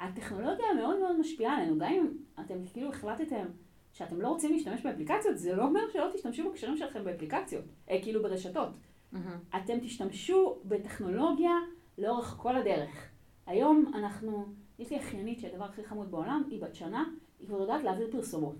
הטכנולוגיה 0.00 0.66
מאוד 0.76 0.98
מאוד 1.00 1.20
משפיעה 1.20 1.56
עלינו, 1.56 1.78
גם 1.78 1.92
אם 1.92 2.06
אתם 2.40 2.54
כאילו 2.72 2.88
החלטתם 2.88 3.46
שאתם 3.92 4.20
לא 4.20 4.28
רוצים 4.28 4.52
להשתמש 4.52 4.82
באפליקציות, 4.82 5.38
זה 5.38 5.54
לא 5.54 5.64
אומר 5.64 5.80
שלא 5.92 6.06
תשתמשו 6.14 6.50
בקשרים 6.50 6.76
שלכם 6.76 7.04
באפליקציות, 7.04 7.64
אה, 7.90 8.02
כאילו 8.02 8.22
ברשתות. 8.22 8.68
Mm-hmm. 8.68 9.56
אתם 9.56 9.80
תשתמשו 9.80 10.56
בטכנולוגיה 10.64 11.54
לאורך 11.98 12.34
כל 12.38 12.56
הדרך. 12.56 13.08
היום 13.46 13.92
אנחנו, 13.94 14.46
יש 14.78 14.90
לי 14.90 14.98
אחיינית 14.98 15.40
שהדבר 15.40 15.64
הכי 15.64 15.84
חמוד 15.84 16.10
בעולם, 16.10 16.42
היא 16.50 16.62
בת 16.62 16.74
שנה, 16.74 17.04
היא 17.40 17.48
כבר 17.48 17.60
יודעת 17.60 17.84
להעביר 17.84 18.08
פרסומות. 18.10 18.56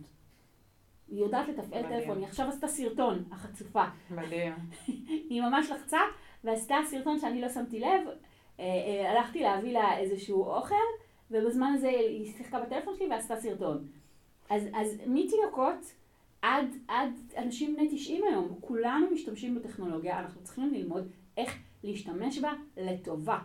היא 1.09 1.21
יודעת 1.21 1.49
לתפעל 1.49 1.83
טלפון, 1.83 2.19
היא 2.19 2.27
עכשיו 2.27 2.49
עשתה 2.49 2.69
סרטון, 2.69 3.25
החצופה. 3.31 3.85
מדהים. 4.11 4.53
היא 5.31 5.43
ממש 5.43 5.71
לחצה 5.71 6.01
ועשתה 6.45 6.77
סרטון 6.85 7.19
שאני 7.19 7.41
לא 7.41 7.49
שמתי 7.49 7.81
לב, 7.81 8.01
אה, 8.61 8.65
אה, 8.65 9.11
הלכתי 9.11 9.43
להביא 9.43 9.73
לה 9.73 9.99
איזשהו 9.99 10.45
אוכל, 10.45 10.75
ובזמן 11.31 11.73
הזה 11.75 11.89
היא 11.89 12.33
שיחקה 12.37 12.61
בטלפון 12.61 12.95
שלי 12.97 13.07
ועשתה 13.11 13.37
סרטון. 13.37 13.87
אז, 14.51 14.63
אז 14.75 14.97
מתינוקות 15.07 15.95
עד, 16.43 16.67
עד 16.89 17.11
אנשים 17.37 17.77
בני 17.77 17.89
90 17.97 18.25
היום, 18.25 18.59
כולנו 18.61 19.11
משתמשים 19.11 19.55
בטכנולוגיה, 19.55 20.19
אנחנו 20.19 20.43
צריכים 20.43 20.75
ללמוד 20.75 21.09
איך 21.37 21.59
להשתמש 21.85 22.39
בה 22.39 22.53
לטובה, 22.77 23.39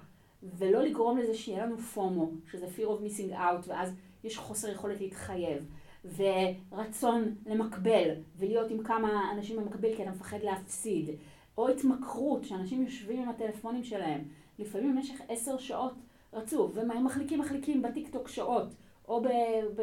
ולא 0.43 0.83
לגרום 0.83 1.17
לזה 1.17 1.33
שיהיה 1.33 1.65
לנו 1.65 1.77
פומו, 1.77 2.31
שזה 2.51 2.65
fear 2.65 2.87
of 2.87 3.05
missing 3.05 3.33
out, 3.33 3.67
ואז 3.67 3.95
יש 4.23 4.37
חוסר 4.37 4.71
יכולת 4.71 5.01
להתחייב, 5.01 5.65
ורצון 6.05 7.35
למקבל, 7.45 8.09
ולהיות 8.37 8.71
עם 8.71 8.83
כמה 8.83 9.31
אנשים 9.31 9.57
במקביל 9.57 9.95
כי 9.95 10.03
אתה 10.03 10.11
מפחד 10.11 10.37
להפסיד, 10.43 11.09
או 11.57 11.69
התמכרות, 11.69 12.43
שאנשים 12.43 12.81
יושבים 12.83 13.21
עם 13.21 13.29
הטלפונים 13.29 13.83
שלהם, 13.83 14.21
לפעמים 14.59 14.95
במשך 14.95 15.21
עשר 15.29 15.57
שעות 15.57 15.93
רצוף, 16.33 16.71
ומחליקים 16.75 17.39
מחליקים 17.39 17.81
בטיקטוק 17.81 18.27
שעות, 18.27 18.67
או 19.07 19.21
ב... 19.21 19.27
ב 19.75 19.81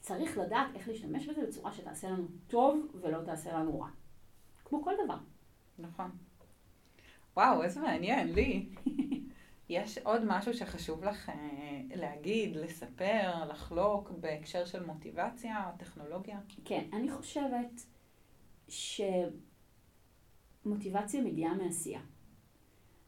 צריך 0.00 0.38
לדעת 0.38 0.66
איך 0.74 0.88
להשתמש 0.88 1.28
בזה 1.28 1.46
בצורה 1.46 1.72
שתעשה 1.72 2.10
לנו 2.10 2.24
טוב 2.48 2.86
ולא 2.94 3.18
תעשה 3.24 3.52
לנו 3.52 3.80
רע. 3.80 3.88
כמו 4.64 4.84
כל 4.84 4.92
דבר. 5.04 5.16
נכון. 5.78 6.10
וואו, 7.36 7.62
איזה 7.62 7.80
מעניין, 7.80 8.34
לי. 8.34 8.66
יש 9.68 9.98
עוד 9.98 10.22
משהו 10.24 10.54
שחשוב 10.54 11.04
לך 11.04 11.28
אה, 11.28 11.34
להגיד, 11.94 12.56
לספר, 12.56 13.44
לחלוק 13.50 14.10
בהקשר 14.10 14.64
של 14.64 14.86
מוטיבציה, 14.86 15.70
טכנולוגיה? 15.78 16.40
כן, 16.64 16.88
אני 16.92 17.10
חושבת 17.12 17.86
שמוטיבציה 20.64 21.22
מגיעה 21.22 21.54
מעשייה. 21.54 22.00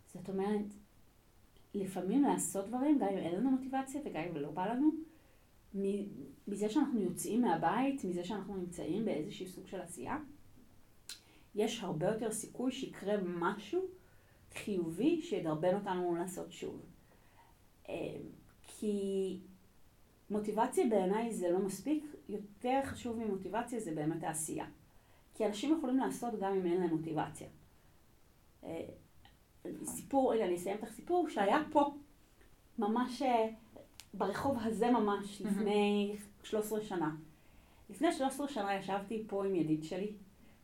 זאת 0.07 0.29
אומרת, 0.29 0.67
לפעמים 1.75 2.23
לעשות 2.23 2.67
דברים, 2.69 2.99
גם 2.99 3.09
אם 3.09 3.19
אין 3.19 3.35
לנו 3.35 3.51
מוטיבציה 3.51 4.01
וגם 4.05 4.23
אם 4.23 4.37
לא 4.37 4.51
בא 4.51 4.67
לנו, 4.67 4.91
מזה 6.49 6.69
שאנחנו 6.69 7.01
יוצאים 7.01 7.43
מהבית, 7.43 8.05
מזה 8.05 8.25
שאנחנו 8.25 8.57
נמצאים 8.57 9.05
באיזשהו 9.05 9.47
סוג 9.47 9.67
של 9.67 9.81
עשייה, 9.81 10.19
יש 11.55 11.83
הרבה 11.83 12.07
יותר 12.07 12.33
סיכוי 12.33 12.73
שיקרה 12.73 13.15
משהו 13.25 13.81
חיובי 14.55 15.23
שידרבן 15.23 15.75
אותנו 15.75 16.15
לעשות 16.15 16.53
שוב. 16.53 16.81
אה, 17.89 17.95
כי 18.63 19.39
מוטיבציה 20.31 20.87
בעיניי 20.91 21.35
זה 21.35 21.51
לא 21.51 21.59
מספיק, 21.59 22.05
יותר 22.29 22.81
חשוב 22.85 23.19
ממוטיבציה 23.19 23.81
זה 23.81 23.95
באמת 23.95 24.23
העשייה. 24.23 24.67
כי 25.35 25.47
אנשים 25.47 25.79
יכולים 25.79 25.97
לעשות 25.97 26.41
גם 26.41 26.53
אם 26.53 26.67
אין 26.67 26.81
להם 26.81 26.91
מוטיבציה. 26.91 27.49
אה, 28.65 28.85
סיפור, 29.85 30.33
רגע, 30.33 30.45
אני 30.45 30.57
אסיים 30.57 30.77
את 30.79 30.83
הסיפור 30.83 31.29
שהיה 31.29 31.63
פה, 31.73 31.95
ממש 32.79 33.23
אה, 33.23 33.49
ברחוב 34.15 34.57
הזה 34.61 34.91
ממש, 34.91 35.43
לפני 35.43 36.17
13 36.43 36.81
שנה. 36.83 37.11
לפני 37.91 38.13
13 38.13 38.49
שנה 38.49 38.75
ישבתי 38.75 39.25
פה 39.27 39.47
עם 39.47 39.55
ידיד 39.55 39.85
שלי, 39.85 40.13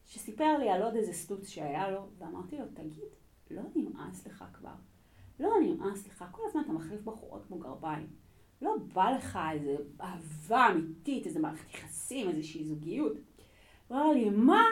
שסיפר 0.06 0.58
לי 0.58 0.70
על 0.70 0.82
עוד 0.82 0.94
איזה 0.94 1.12
סטוץ 1.12 1.48
שהיה 1.48 1.90
לו, 1.90 2.00
ואמרתי 2.18 2.58
לו, 2.58 2.64
תגיד, 2.74 3.08
לא 3.50 3.62
נמאס 3.74 4.26
לך 4.26 4.44
כבר? 4.52 4.74
לא, 5.40 5.52
אה, 5.80 5.96
סליחה, 5.96 6.26
כל 6.30 6.42
הזמן 6.48 6.60
אתה 6.64 6.72
מחליף 6.72 7.00
בחורות 7.00 7.44
כמו 7.48 7.58
גרביים. 7.58 8.06
לא 8.62 8.76
בא 8.94 9.10
לך 9.10 9.38
איזה 9.52 9.76
אהבה 10.00 10.66
אמיתית, 10.70 11.26
איזה 11.26 11.40
מערכת 11.40 11.74
יחסים, 11.74 12.28
איזושהי 12.28 12.64
זוגיות. 12.64 13.16
הוא 13.88 13.98
אמר 13.98 14.12
לי, 14.12 14.30
מה? 14.30 14.62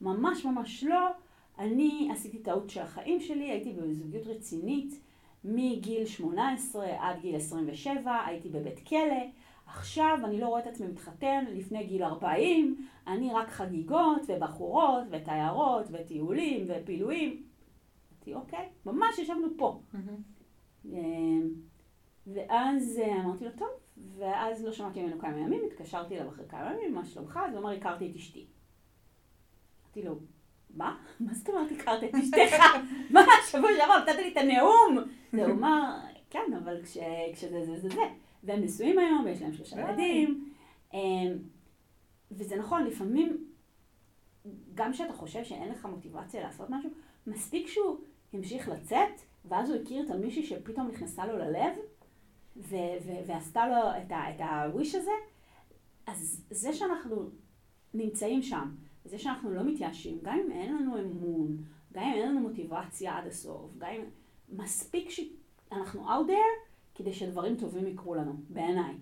ממש 0.00 0.44
ממש 0.44 0.84
לא. 0.84 1.10
אני 1.58 2.08
עשיתי 2.12 2.38
טעות 2.38 2.70
של 2.70 2.80
החיים 2.80 3.20
שלי, 3.20 3.50
הייתי 3.50 3.72
בזוגיות 3.72 4.26
רצינית 4.26 5.00
מגיל 5.44 6.06
18 6.06 6.86
עד 6.98 7.20
גיל 7.20 7.36
27, 7.36 8.24
הייתי 8.26 8.48
בבית 8.48 8.88
כלא. 8.88 9.22
עכשיו 9.66 10.18
אני 10.24 10.40
לא 10.40 10.46
רואה 10.46 10.60
את 10.60 10.66
עצמי 10.66 10.86
מתחתן 10.86 11.44
לפני 11.52 11.86
גיל 11.86 12.04
40, 12.04 12.86
אני 13.06 13.30
רק 13.34 13.48
חגיגות 13.50 14.22
ובחורות 14.28 15.04
ותיירות 15.10 15.86
וטיולים 15.92 16.64
ופילויים. 16.68 17.51
אמרתי, 18.22 18.34
אוקיי, 18.34 18.68
ממש 18.86 19.18
ישבנו 19.18 19.48
פה. 19.56 19.82
Mm-hmm. 19.94 20.88
ואז 22.26 23.00
אה, 23.02 23.20
אמרתי 23.20 23.44
לו, 23.44 23.50
טוב, 23.58 23.68
ואז 24.18 24.64
לא 24.64 24.72
שמעתי 24.72 25.02
ממנו 25.02 25.18
כמה 25.18 25.38
ימים, 25.38 25.62
התקשרתי 25.66 26.14
אליו 26.14 26.28
אחרי 26.28 26.44
כמה 26.48 26.72
ימים, 26.74 26.94
מה 26.94 27.04
שלומך? 27.04 27.40
אז 27.48 27.54
הוא 27.54 27.60
אמר, 27.60 27.70
הכרתי 27.70 28.10
את 28.10 28.16
אשתי. 28.16 28.46
אמרתי 29.84 30.02
לו, 30.02 30.18
מה? 30.70 30.98
מה 31.20 31.34
זאת 31.34 31.48
אומרת 31.48 31.72
הכרת 31.72 32.04
את 32.04 32.14
אשתך? 32.14 32.64
מה, 33.14 33.20
שבוע 33.50 33.70
שעבר 33.76 33.98
נתת 34.02 34.16
לי 34.16 34.32
את 34.32 34.36
הנאום? 34.36 34.96
והוא 35.32 35.52
אמר, 35.52 35.98
כן, 36.30 36.52
אבל 36.58 36.82
כשזה 36.82 37.64
זה 37.64 37.80
זה 37.80 37.88
זה. 37.88 38.02
והם 38.44 38.62
נשואים 38.62 38.98
היום, 38.98 39.24
ויש 39.24 39.42
להם 39.42 39.52
שלושה 39.52 39.80
ילדים. 39.80 40.52
אמ, 40.94 41.38
וזה 42.30 42.56
נכון, 42.56 42.84
לפעמים, 42.86 43.46
גם 44.74 44.92
כשאתה 44.92 45.12
חושב 45.12 45.44
שאין 45.44 45.68
לך 45.68 45.86
מוטיבציה 45.86 46.42
לעשות 46.42 46.70
משהו, 46.70 46.90
מספיק 47.26 47.66
שהוא 47.66 47.98
המשיך 48.32 48.68
לצאת, 48.68 49.20
ואז 49.44 49.70
הוא 49.70 49.78
הכיר 49.82 50.06
את 50.06 50.10
המישהי 50.10 50.42
שפתאום 50.42 50.88
נכנסה 50.88 51.26
לו 51.26 51.38
ללב, 51.38 51.74
ו- 52.56 52.96
ו- 53.06 53.26
ועשתה 53.26 53.66
לו 53.66 54.02
את 54.02 54.40
הוויש 54.40 54.94
הזה, 54.94 55.10
אז 56.06 56.44
זה 56.50 56.72
שאנחנו 56.72 57.30
נמצאים 57.94 58.42
שם, 58.42 58.74
זה 59.04 59.18
שאנחנו 59.18 59.50
לא 59.50 59.62
מתייאשים, 59.64 60.18
גם 60.22 60.38
אם 60.44 60.52
אין 60.52 60.76
לנו 60.76 60.98
אמון, 60.98 61.56
גם 61.92 62.02
אם 62.02 62.12
אין 62.12 62.28
לנו 62.28 62.40
מוטיבציה 62.40 63.18
עד 63.18 63.26
הסוף, 63.26 63.70
גם 63.78 63.88
אם... 63.88 64.04
מספיק 64.52 65.10
שאנחנו 65.10 66.08
out 66.08 66.28
there 66.28 66.72
כדי 66.94 67.12
שדברים 67.12 67.56
טובים 67.56 67.86
יקרו 67.86 68.14
לנו, 68.14 68.32
בעיניי. 68.48 68.94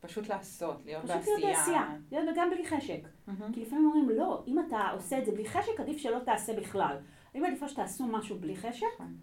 פשוט 0.00 0.28
לעשות, 0.28 0.76
להיות 0.84 1.04
פשוט 1.04 1.16
בעשייה. 1.16 1.36
פשוט 1.36 1.44
להיות 1.44 1.58
בעשייה, 1.58 1.96
להיות 2.12 2.28
וגם 2.32 2.50
בלי 2.50 2.66
חשק. 2.66 3.00
Mm-hmm. 3.04 3.54
כי 3.54 3.62
לפעמים 3.62 3.84
אומרים, 3.84 4.10
לא, 4.10 4.44
אם 4.46 4.58
אתה 4.58 4.90
עושה 4.90 5.18
את 5.18 5.26
זה 5.26 5.32
בלי 5.32 5.46
חשק, 5.46 5.80
עדיף 5.80 5.96
שלא 5.96 6.18
תעשה 6.18 6.56
בכלל. 6.56 6.96
אני 7.34 7.42
מעדיפה 7.42 7.68
שתעשו 7.68 8.06
משהו 8.06 8.38
בלי 8.38 8.56
חשק, 8.56 8.86
נכון. 8.94 9.16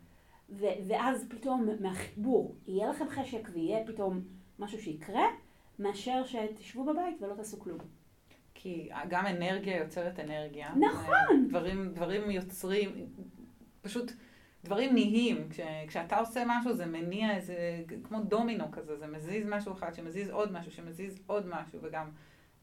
ואז 0.88 1.26
פתאום 1.30 1.68
מהחיבור 1.80 2.55
יהיה 2.68 2.89
לכם 2.89 3.09
חשק 3.09 3.49
ויהיה 3.53 3.88
פתאום 3.88 4.22
משהו 4.59 4.80
שיקרה, 4.80 5.24
מאשר 5.80 6.24
שתשבו 6.26 6.84
בבית 6.84 7.22
ולא 7.22 7.34
תעשו 7.34 7.59
כלום. 7.59 7.80
כי 8.53 8.89
גם 9.09 9.28
אנרגיה 9.28 9.78
יוצרת 9.78 10.20
אנרגיה. 10.20 10.70
נכון. 10.76 11.47
דברים, 11.49 11.93
דברים 11.93 12.32
יוצרים, 12.32 12.89
פשוט 13.82 14.12
דברים 14.64 14.93
נהיים. 14.93 15.49
כש, 15.49 15.59
כשאתה 15.88 16.18
עושה 16.20 16.43
משהו 16.47 16.74
זה 16.74 16.86
מניע 16.86 17.36
איזה, 17.36 17.84
כמו 18.03 18.20
דומינו 18.24 18.72
כזה, 18.72 18.97
זה 18.97 19.07
מזיז 19.07 19.45
משהו 19.49 19.74
אחד, 19.74 19.93
שמזיז 19.93 20.30
עוד 20.30 20.51
משהו, 20.51 20.72
שמזיז 20.72 21.20
עוד 21.28 21.47
משהו, 21.47 21.80
וגם 21.82 22.09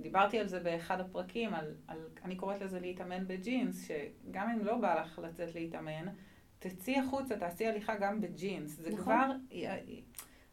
דיברתי 0.01 0.38
על 0.38 0.46
זה 0.49 0.61
באחד 0.61 1.01
הפרקים, 1.01 1.55
על, 1.55 1.74
על, 1.86 1.99
אני 2.24 2.36
קוראת 2.36 2.61
לזה 2.61 2.80
להתאמן 2.80 3.26
בג'ינס, 3.26 3.88
שגם 3.88 4.51
אם 4.51 4.64
לא 4.64 4.76
בא 4.76 5.01
לך 5.01 5.18
לצאת 5.18 5.55
להתאמן, 5.55 6.07
תצאי 6.59 6.99
החוצה, 6.99 7.36
תעשי 7.36 7.66
הליכה 7.66 7.96
גם 7.96 8.20
בג'ינס. 8.20 8.70
זה 8.70 8.90
נכון. 8.90 9.03
כבר, 9.03 9.30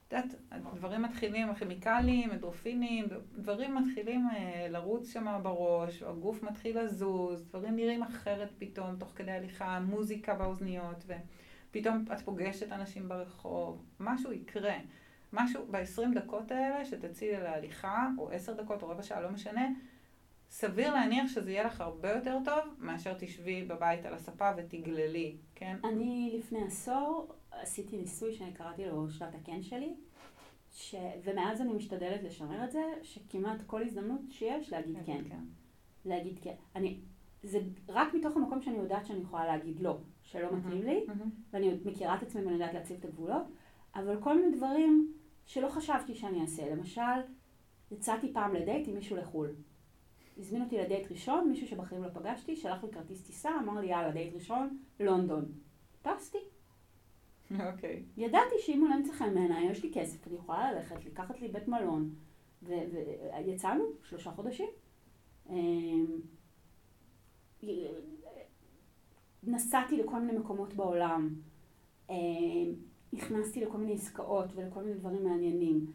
את 0.07 0.13
יודעת, 0.13 0.35
דברים 0.75 1.01
מתחילים, 1.01 1.49
הכימיקלים, 1.49 2.31
אנדרופינים, 2.31 3.05
דברים 3.37 3.75
מתחילים 3.75 4.27
אה, 4.29 4.67
לרוץ 4.69 5.13
שם 5.13 5.39
בראש, 5.43 6.03
הגוף 6.03 6.43
מתחיל 6.43 6.79
לזוז, 6.79 7.45
דברים 7.45 7.75
נראים 7.75 8.03
אחרת 8.03 8.51
פתאום, 8.57 8.95
תוך 8.99 9.11
כדי 9.15 9.31
הליכה, 9.31 9.79
מוזיקה 9.79 10.35
באוזניות, 10.35 11.05
ופתאום 11.05 12.05
את 12.13 12.21
פוגשת 12.21 12.71
אנשים 12.71 13.09
ברחוב, 13.09 13.85
משהו 13.99 14.31
יקרה. 14.31 14.75
משהו 15.35 15.65
ב-20 15.71 16.15
דקות 16.15 16.51
האלה 16.51 16.85
שתצאי 16.85 17.31
להליכה, 17.31 18.07
או 18.17 18.31
10 18.31 18.53
דקות 18.53 18.83
או 18.83 18.89
רבע 18.89 19.03
שעה, 19.03 19.21
לא 19.21 19.29
משנה, 19.29 19.67
סביר 20.49 20.93
להניח 20.93 21.27
שזה 21.27 21.51
יהיה 21.51 21.63
לך 21.63 21.81
הרבה 21.81 22.11
יותר 22.11 22.37
טוב 22.45 22.59
מאשר 22.77 23.13
תשבי 23.19 23.65
בבית 23.65 24.05
על 24.05 24.13
הספה 24.13 24.51
ותגללי, 24.57 25.37
כן? 25.55 25.77
אני 25.83 26.35
לפני 26.39 26.63
עשור 26.63 27.33
עשיתי 27.51 27.97
ניסוי 27.97 28.33
שאני 28.33 28.53
קראתי 28.53 28.85
לו 28.85 29.09
שנת 29.09 29.35
הקן 29.35 29.63
שלי, 29.63 29.93
ש... 30.71 30.95
ומאז 31.23 31.61
אני 31.61 31.73
משתדלת 31.73 32.23
לשמר 32.23 32.63
את 32.63 32.71
זה, 32.71 32.81
שכמעט 33.03 33.61
כל 33.65 33.81
הזדמנות 33.83 34.21
שיש 34.29 34.71
להגיד 34.71 34.97
כן. 35.05 35.21
כן. 35.29 35.39
להגיד 36.05 36.39
כן. 36.41 36.55
אני, 36.75 36.99
זה 37.43 37.59
רק 37.89 38.13
מתוך 38.13 38.37
המקום 38.37 38.61
שאני 38.61 38.77
יודעת 38.77 39.05
שאני 39.05 39.19
יכולה 39.19 39.45
להגיד 39.45 39.79
לא, 39.79 39.97
שלא 40.23 40.47
מתאים 40.51 40.83
לי, 40.83 41.05
ואני 41.53 41.77
מכירה 41.85 42.15
את 42.15 42.23
עצמי 42.23 42.41
ואני 42.41 42.53
יודעת 42.53 42.73
להציב 42.73 42.97
את 42.99 43.05
הגבולות, 43.05 43.43
אבל 43.95 44.21
כל 44.21 44.37
מיני 44.41 44.57
דברים 44.57 45.13
שלא 45.45 45.69
חשבתי 45.69 46.15
שאני 46.15 46.41
אעשה. 46.41 46.69
למשל, 46.69 47.01
יצאתי 47.91 48.33
פעם 48.33 48.55
לדייט 48.55 48.87
עם 48.87 48.95
מישהו 48.95 49.17
לחו"ל. 49.17 49.55
הזמין 50.37 50.61
אותי 50.61 50.77
לדייט 50.77 51.11
ראשון, 51.11 51.49
מישהו 51.49 51.67
שבחיים 51.67 52.03
לא 52.03 52.09
פגשתי, 52.09 52.55
שלח 52.55 52.83
לי 52.83 52.91
כרטיס 52.91 53.23
טיסה, 53.23 53.51
אמר 53.63 53.79
לי 53.79 53.87
יאללה, 53.87 54.11
דייט 54.11 54.33
ראשון, 54.33 54.77
לונדון. 54.99 55.45
טסתי. 56.01 56.37
אוקיי. 57.51 58.03
Okay. 58.03 58.21
ידעתי 58.21 58.55
שאם 58.59 58.81
הוא 58.81 58.89
לא 58.89 58.95
ימצא 58.95 59.13
חן 59.13 59.33
בעיניי, 59.33 59.71
יש 59.71 59.83
לי 59.83 59.91
כסף, 59.93 60.27
אני 60.27 60.35
יכולה 60.35 60.71
ללכת, 60.71 61.05
לקחת 61.05 61.41
לי 61.41 61.47
בית 61.47 61.67
מלון, 61.67 62.15
ויצאנו 62.63 63.83
שלושה 64.03 64.31
חודשים. 64.31 64.69
אמ, 65.49 66.05
נסעתי 69.43 69.97
לכל 69.97 70.19
מיני 70.19 70.37
מקומות 70.37 70.73
בעולם, 70.73 71.35
אמ, 72.09 72.15
נכנסתי 73.15 73.65
לכל 73.65 73.77
מיני 73.77 73.93
עסקאות 73.93 74.45
ולכל 74.55 74.81
מיני 74.81 74.93
דברים 74.93 75.23
מעניינים. 75.23 75.85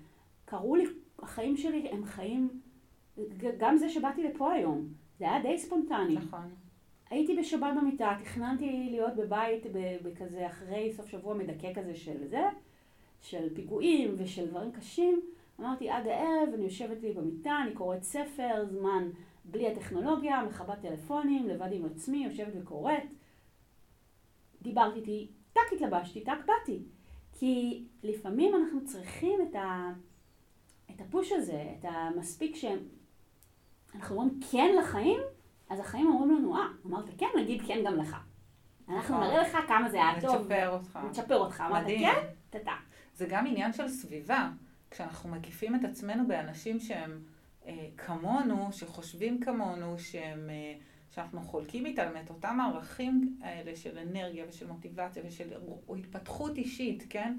קראו 0.44 0.74
לי, 0.74 0.84
החיים 1.18 1.56
שלי 1.56 1.88
הם 1.88 2.04
חיים, 2.04 2.60
גם 3.58 3.76
זה 3.76 3.88
שבאתי 3.88 4.22
לפה 4.22 4.52
היום, 4.52 4.88
זה 5.18 5.30
היה 5.30 5.42
די 5.42 5.58
ספונטני. 5.58 6.14
נכון. 6.14 6.54
הייתי 7.10 7.36
בשבת 7.36 7.72
במיטה, 7.76 8.16
תכננתי 8.22 8.88
להיות 8.90 9.16
בבית 9.16 9.66
בכזה 10.02 10.46
אחרי 10.46 10.92
סוף 10.92 11.08
שבוע 11.08 11.34
מדכא 11.34 11.74
כזה 11.74 11.94
של 11.94 12.26
זה, 12.26 12.42
של 13.20 13.54
פיגועים 13.54 14.14
ושל 14.18 14.46
דברים 14.46 14.72
קשים. 14.72 15.20
אמרתי 15.60 15.90
עד 15.90 16.06
הערב, 16.06 16.48
אני 16.54 16.64
יושבת 16.64 17.02
לי 17.02 17.12
במיטה, 17.12 17.58
אני 17.62 17.74
קוראת 17.74 18.02
ספר, 18.02 18.64
זמן 18.70 19.08
בלי 19.44 19.72
הטכנולוגיה, 19.72 20.44
מכבה 20.44 20.76
טלפונים, 20.76 21.48
לבד 21.48 21.72
עם 21.72 21.84
עצמי, 21.84 22.24
יושבת 22.24 22.52
וקוראת. 22.62 23.02
דיברתי 24.62 24.98
איתי, 24.98 25.28
טק 25.52 25.72
התלבשתי, 25.72 26.24
טק 26.24 26.38
באתי. 26.46 26.82
כי 27.40 27.84
לפעמים 28.02 28.54
אנחנו 28.54 28.84
צריכים 28.84 29.40
את, 29.50 29.54
ה, 29.54 29.90
את 30.90 31.00
הפוש 31.00 31.32
הזה, 31.32 31.64
את 31.78 31.84
המספיק 31.88 32.56
שאנחנו 32.56 34.16
אומרים 34.16 34.40
כן 34.50 34.74
לחיים, 34.80 35.20
אז 35.70 35.80
החיים 35.80 36.06
אומרים 36.06 36.38
לנו, 36.38 36.56
אה, 36.56 36.66
אמרת 36.86 37.04
כן, 37.18 37.26
נגיד 37.36 37.62
כן 37.66 37.78
גם 37.86 37.96
לך. 37.96 38.16
אנחנו 38.88 39.14
נכון. 39.14 39.26
נראה 39.26 39.42
לך 39.42 39.56
כמה 39.68 39.88
זה 39.88 39.96
היה 39.96 40.20
טוב. 40.20 40.40
נצ'פר 40.40 40.68
אותך. 40.68 40.98
נצ'פר 41.10 41.36
אותך. 41.36 41.62
אמרת 41.66 41.86
כן, 41.86 42.26
טטה. 42.50 42.74
זה 43.14 43.26
גם 43.28 43.46
עניין 43.46 43.72
של 43.72 43.88
סביבה. 43.88 44.50
כשאנחנו 44.90 45.30
מקיפים 45.30 45.74
את 45.74 45.84
עצמנו 45.84 46.28
באנשים 46.28 46.80
שהם 46.80 47.22
אה, 47.66 47.88
כמונו, 47.96 48.72
שחושבים 48.72 49.40
כמונו, 49.40 49.98
שהם, 49.98 50.50
אה, 50.50 50.74
שאנחנו 51.10 51.40
חולקים 51.40 51.86
איתם 51.86 52.10
את 52.24 52.30
אותם 52.30 52.60
הערכים 52.60 53.38
האלה 53.42 53.76
של 53.76 53.98
אנרגיה 53.98 54.44
ושל 54.48 54.66
מוטיבציה 54.66 55.22
ושל 55.26 55.52
התפתחות 55.98 56.58
אישית, 56.58 57.06
כן? 57.10 57.36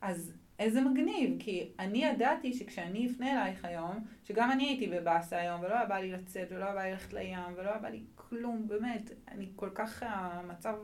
אז 0.00 0.32
איזה 0.58 0.80
מגניב, 0.80 1.36
כי 1.38 1.68
אני 1.78 2.04
ידעתי 2.04 2.52
שכשאני 2.52 3.06
אפנה 3.10 3.32
אלייך 3.32 3.64
היום, 3.64 4.04
שגם 4.24 4.50
אני 4.50 4.64
הייתי 4.64 4.86
בבאסה 4.86 5.38
היום, 5.38 5.60
ולא 5.60 5.74
היה 5.74 5.86
בא 5.86 5.98
לי 5.98 6.12
לצאת, 6.12 6.52
ולא 6.52 6.64
היה 6.64 6.74
בא 6.74 6.82
לי 6.82 6.90
ללכת 6.90 7.12
לים, 7.12 7.38
ולא 7.56 7.70
היה 7.70 7.78
בא 7.78 7.88
לי 7.88 8.02
כלום, 8.14 8.68
באמת, 8.68 9.10
אני 9.28 9.48
כל 9.56 9.70
כך, 9.74 10.02
המצב 10.06 10.74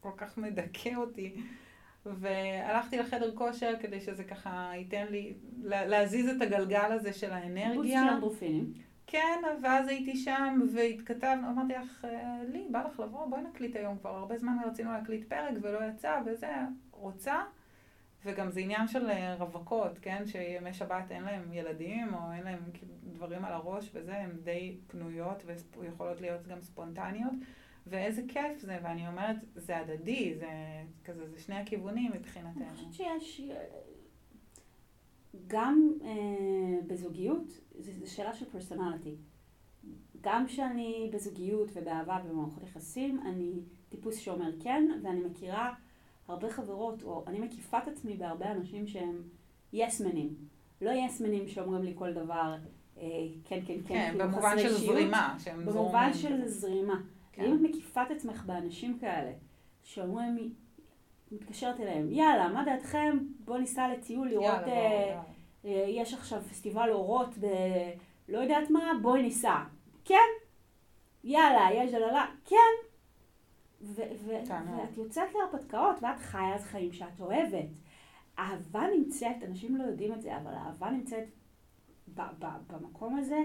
כל 0.00 0.12
כך 0.16 0.38
מדכא 0.38 0.94
אותי. 0.96 1.34
והלכתי 2.06 2.98
לחדר 2.98 3.36
כושר 3.36 3.74
כדי 3.80 4.00
שזה 4.00 4.24
ככה 4.24 4.70
ייתן 4.74 5.06
לי, 5.10 5.34
להזיז 5.64 6.28
את 6.28 6.42
הגלגל 6.42 6.92
הזה 6.92 7.12
של 7.12 7.32
האנרגיה. 7.32 7.74
בוסט 7.74 7.90
של 7.90 8.14
אנדרופינים. 8.14 8.72
כן, 9.06 9.42
ואז 9.62 9.88
הייתי 9.88 10.16
שם 10.16 10.60
והתכתבנו, 10.74 11.50
אמרתי 11.50 11.72
לך, 11.72 12.04
אה, 12.04 12.38
לי, 12.48 12.66
בא 12.70 12.84
לך 12.84 13.00
לבוא, 13.00 13.26
בואי 13.26 13.42
נקליט 13.42 13.76
היום 13.76 13.98
כבר, 13.98 14.10
הרבה 14.10 14.38
זמן 14.38 14.56
רצינו 14.66 14.92
להקליט 14.92 15.28
פרק 15.28 15.54
ולא 15.62 15.78
יצא, 15.84 16.20
וזה, 16.26 16.52
רוצה? 16.90 17.42
וגם 18.24 18.50
זה 18.50 18.60
עניין 18.60 18.88
של 18.88 19.10
אה, 19.10 19.34
רווקות, 19.34 19.98
כן? 20.02 20.22
שימי 20.26 20.74
שבת 20.74 21.10
אין 21.10 21.22
להם 21.22 21.52
ילדים, 21.52 22.14
או 22.14 22.32
אין 22.32 22.42
להם 22.42 22.60
דברים 23.12 23.44
על 23.44 23.52
הראש 23.52 23.90
וזה, 23.94 24.16
הן 24.16 24.30
די 24.44 24.76
פנויות 24.86 25.42
ויכולות 25.78 26.20
להיות 26.20 26.46
גם 26.46 26.62
ספונטניות. 26.62 27.32
ואיזה 27.86 28.22
כיף 28.28 28.58
זה, 28.58 28.78
ואני 28.82 29.08
אומרת, 29.08 29.36
זה 29.54 29.78
הדדי, 29.78 30.34
זה 30.34 30.48
כזה, 31.04 31.28
זה 31.28 31.40
שני 31.40 31.54
הכיוונים 31.54 32.12
מבחינתנו. 32.12 32.64
אני 32.64 32.74
חושבת 32.76 32.92
שיש, 32.92 33.40
גם 35.46 35.92
אה, 36.02 36.78
בזוגיות, 36.86 37.60
זו 37.78 38.14
שאלה 38.14 38.34
של 38.34 38.44
פרסונליטי. 38.44 39.16
גם 40.20 40.46
כשאני 40.46 41.10
בזוגיות 41.12 41.70
ובאהבה 41.74 42.18
ובמערכות 42.24 42.62
יחסים, 42.62 43.20
אני 43.20 43.52
טיפוס 43.88 44.18
שאומר 44.18 44.50
כן, 44.60 45.00
ואני 45.02 45.20
מכירה 45.20 45.74
הרבה 46.28 46.50
חברות, 46.50 47.02
או 47.02 47.24
אני 47.26 47.38
מקיפה 47.38 47.78
את 47.78 47.88
עצמי 47.88 48.16
בהרבה 48.16 48.52
אנשים 48.52 48.86
שהם 48.86 49.22
יסמנים. 49.72 50.34
לא 50.80 50.90
יסמנים 50.90 51.48
שאומרים 51.48 51.82
לי 51.82 51.92
כל 51.94 52.12
דבר, 52.12 52.54
אה, 52.98 53.02
כן, 53.44 53.60
כן, 53.66 53.74
כן, 53.74 53.80
כן, 53.88 54.08
כאילו 54.12 54.24
במובן 54.24 54.58
של 54.58 54.68
אישיות. 54.68 54.96
זרימה, 54.96 55.36
במובן 55.64 56.12
של 56.12 56.42
כזה. 56.42 56.48
זרימה. 56.48 57.00
כן. 57.32 57.44
אם 57.44 57.54
את 57.54 57.60
מקיפה 57.60 58.02
את 58.02 58.10
עצמך 58.10 58.44
באנשים 58.46 58.98
כאלה, 58.98 59.32
שאומרים, 59.82 60.54
מתקשרת 61.32 61.80
אליהם, 61.80 62.12
יאללה, 62.12 62.48
מה 62.48 62.64
דעתכם? 62.64 63.18
בוא 63.46 63.58
ניסע 63.58 63.88
לטיול 63.88 64.28
לראות, 64.28 64.44
יאללה, 64.44 64.64
בוא, 64.64 64.72
אה, 64.72 65.06
יאללה. 65.08 65.22
אה, 65.64 65.84
יש 65.88 66.14
עכשיו 66.14 66.42
פסטיבל 66.42 66.90
אורות 66.90 67.38
ב... 67.40 67.46
לא 68.28 68.38
יודעת 68.38 68.70
מה, 68.70 68.92
בואי 69.02 69.22
ניסע. 69.22 69.64
כן, 70.04 70.28
יאללה, 71.24 71.68
יש 71.74 71.90
דללה, 71.90 72.26
כן. 72.44 72.56
ואת 74.26 74.96
יוצאת 74.96 75.28
להרפתקאות 75.34 75.96
ואת 76.02 76.18
חיה 76.18 76.56
את 76.56 76.60
חיים 76.62 76.92
שאת 76.92 77.20
אוהבת. 77.20 77.68
אהבה 78.38 78.86
נמצאת, 78.96 79.36
אנשים 79.46 79.76
לא 79.76 79.84
יודעים 79.84 80.12
את 80.12 80.22
זה, 80.22 80.36
אבל 80.36 80.54
אהבה 80.54 80.90
נמצאת 80.90 81.24
ב- 82.14 82.20
ב- 82.38 82.72
במקום 82.72 83.16
הזה 83.18 83.38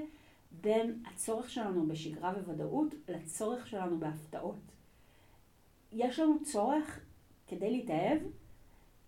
בין 0.52 1.04
הצורך 1.06 1.50
שלנו 1.50 1.88
בשגרה 1.88 2.34
וודאות 2.48 2.96
לצורך 3.08 3.68
שלנו 3.68 4.00
בהפתעות. 4.00 4.60
יש 5.92 6.20
לנו 6.20 6.44
צורך 6.44 7.00
כדי 7.48 7.72
להתאהב, 7.72 8.20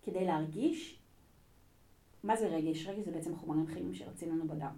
כדי 0.04 0.26
להרגיש, 0.26 1.00
מה 2.24 2.36
זה 2.36 2.48
רגש? 2.48 2.88
רגש 2.88 3.06
זה 3.06 3.12
בעצם 3.12 3.36
חומרים 3.36 3.66
כימיים 3.66 3.94
שרצים 3.94 4.30
לנו 4.30 4.48
בדם. 4.48 4.76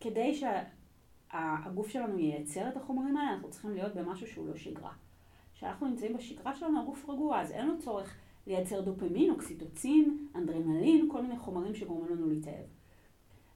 כדי 0.00 0.34
שהגוף 0.34 1.88
שלנו 1.88 2.18
ייצר 2.18 2.68
את 2.68 2.76
החומרים 2.76 3.16
האלה, 3.16 3.34
אנחנו 3.34 3.50
צריכים 3.50 3.70
להיות 3.70 3.94
במשהו 3.94 4.26
שהוא 4.26 4.48
לא 4.48 4.56
שגרה. 4.56 4.92
כשאנחנו 5.54 5.86
נמצאים 5.86 6.16
בשגרה 6.16 6.54
שלנו, 6.54 6.80
הגוף 6.80 7.08
רגוע, 7.08 7.40
אז 7.40 7.52
אין 7.52 7.66
לנו 7.68 7.78
צורך 7.78 8.16
לייצר 8.46 8.80
דופמין, 8.80 9.30
אוקסיטוצין, 9.30 10.26
אנדרנלין, 10.34 11.08
כל 11.12 11.22
מיני 11.22 11.38
חומרים 11.38 11.74
שגורמים 11.74 12.16
לנו 12.16 12.28
להתאהב. 12.28 12.66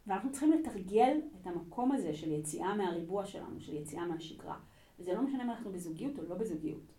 ואנחנו 0.06 0.30
צריכים 0.32 0.52
לתרגל 0.52 1.20
את 1.40 1.46
המקום 1.46 1.92
הזה 1.92 2.14
של 2.14 2.32
יציאה 2.32 2.74
מהריבוע 2.74 3.26
שלנו, 3.26 3.60
של 3.60 3.74
יציאה 3.74 4.06
מהשגרה. 4.06 4.58
וזה 4.98 5.14
לא 5.14 5.22
משנה 5.22 5.44
אם 5.44 5.50
אנחנו 5.50 5.72
בזוגיות 5.72 6.18
או 6.18 6.24
לא 6.24 6.34
בזוגיות. 6.34 6.92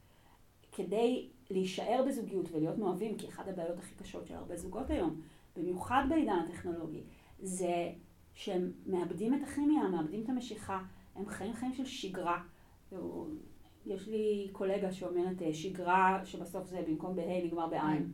כדי 0.72 1.30
להישאר 1.54 2.04
בזוגיות 2.08 2.52
ולהיות 2.52 2.78
מאוהבים, 2.78 3.18
כי 3.18 3.30
אחת 3.30 3.48
הבעיות 3.48 3.78
הכי 3.78 3.96
קשות 3.96 4.28
של 4.28 4.36
הרבה 4.36 4.58
זוגות 4.58 4.90
היום, 4.90 5.22
במיוחד 5.58 6.04
בעידן 6.10 6.40
הטכנולוגי, 6.48 7.04
זה 7.40 7.92
שהם 8.34 8.72
מאבדים 8.86 9.34
את 9.34 9.40
הכימיה, 9.44 9.88
מאבדים 9.88 10.24
את 10.24 10.30
המשיכה, 10.30 10.84
הם 11.16 11.26
חיים 11.26 11.54
חיים 11.54 11.74
של 11.74 11.86
שגרה. 11.86 12.44
יש 13.86 14.08
לי 14.08 14.50
קולגה 14.52 14.92
שאומרת 14.92 15.42
אה, 15.42 15.54
שגרה 15.54 16.22
שבסוף 16.26 16.68
זה 16.68 16.82
במקום 16.88 17.16
בה' 17.16 17.44
נגמר 17.44 17.68
בעין. 17.68 18.12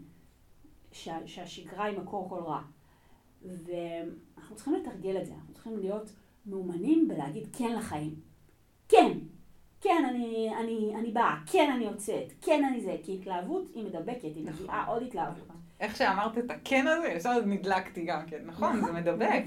שה, 0.92 1.28
שהשגרה 1.28 1.86
היא 1.86 2.00
מקור 2.00 2.30
כל 2.30 2.40
רע. 2.40 2.62
ואנחנו 3.42 4.56
צריכים 4.56 4.74
לתרגל 4.74 5.18
את 5.22 5.26
זה, 5.26 5.34
אנחנו 5.34 5.54
צריכים 5.54 5.78
להיות 5.78 6.12
מאומנים 6.46 7.08
בלהגיד 7.08 7.48
כן 7.58 7.76
לחיים. 7.78 8.16
כן, 8.88 9.18
כן, 9.82 10.06
אני, 10.10 10.50
אני, 10.60 10.96
אני 10.96 11.12
באה, 11.12 11.36
כן, 11.52 11.72
אני 11.76 11.86
יוצאת, 11.86 12.34
כן, 12.42 12.64
אני 12.64 12.82
זה, 12.82 12.96
כי 13.04 13.16
התלהבות 13.16 13.72
היא 13.76 13.86
מדבקת, 13.86 14.24
היא 14.24 14.46
נכון. 14.46 14.64
מביאה 14.64 14.86
עוד 14.86 15.04
התלהבות. 15.04 15.44
נכון. 15.48 15.56
איך 15.80 15.96
שאמרת 15.96 16.38
את 16.38 16.52
הכן 16.52 16.88
הזה, 16.88 17.08
ישר 17.08 17.46
נדלקתי 17.46 18.06
גם 18.06 18.26
כן, 18.28 18.42
נכון? 18.46 18.76
זה 18.76 18.82
נכון, 18.82 18.96
מדבק. 18.96 19.44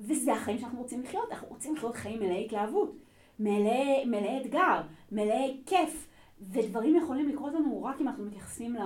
וזה 0.00 0.32
החיים 0.32 0.58
שאנחנו 0.58 0.78
רוצים 0.78 1.02
לחיות, 1.02 1.32
אנחנו 1.32 1.48
רוצים 1.48 1.74
לחיות 1.76 1.96
חיים 1.96 2.20
מלאי 2.20 2.44
התלהבות, 2.44 2.96
מלאי, 3.38 4.04
מלאי 4.04 4.40
אתגר, 4.40 4.82
מלאי 5.12 5.62
כיף, 5.66 6.08
ודברים 6.40 6.96
יכולים 6.96 7.28
לקרות 7.28 7.52
לנו 7.52 7.84
רק 7.84 8.00
אם 8.00 8.08
אנחנו 8.08 8.24
מתייחסים 8.24 8.76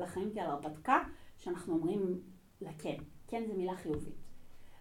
לחיים 0.00 0.30
כעל 0.34 0.50
הרפתקה, 0.50 0.98
שאנחנו 1.38 1.74
אומרים 1.74 2.20
לה 2.60 2.70
כן, 2.78 2.96
כן 3.28 3.42
זו 3.46 3.54
מילה 3.54 3.76
חיובית. 3.76 4.14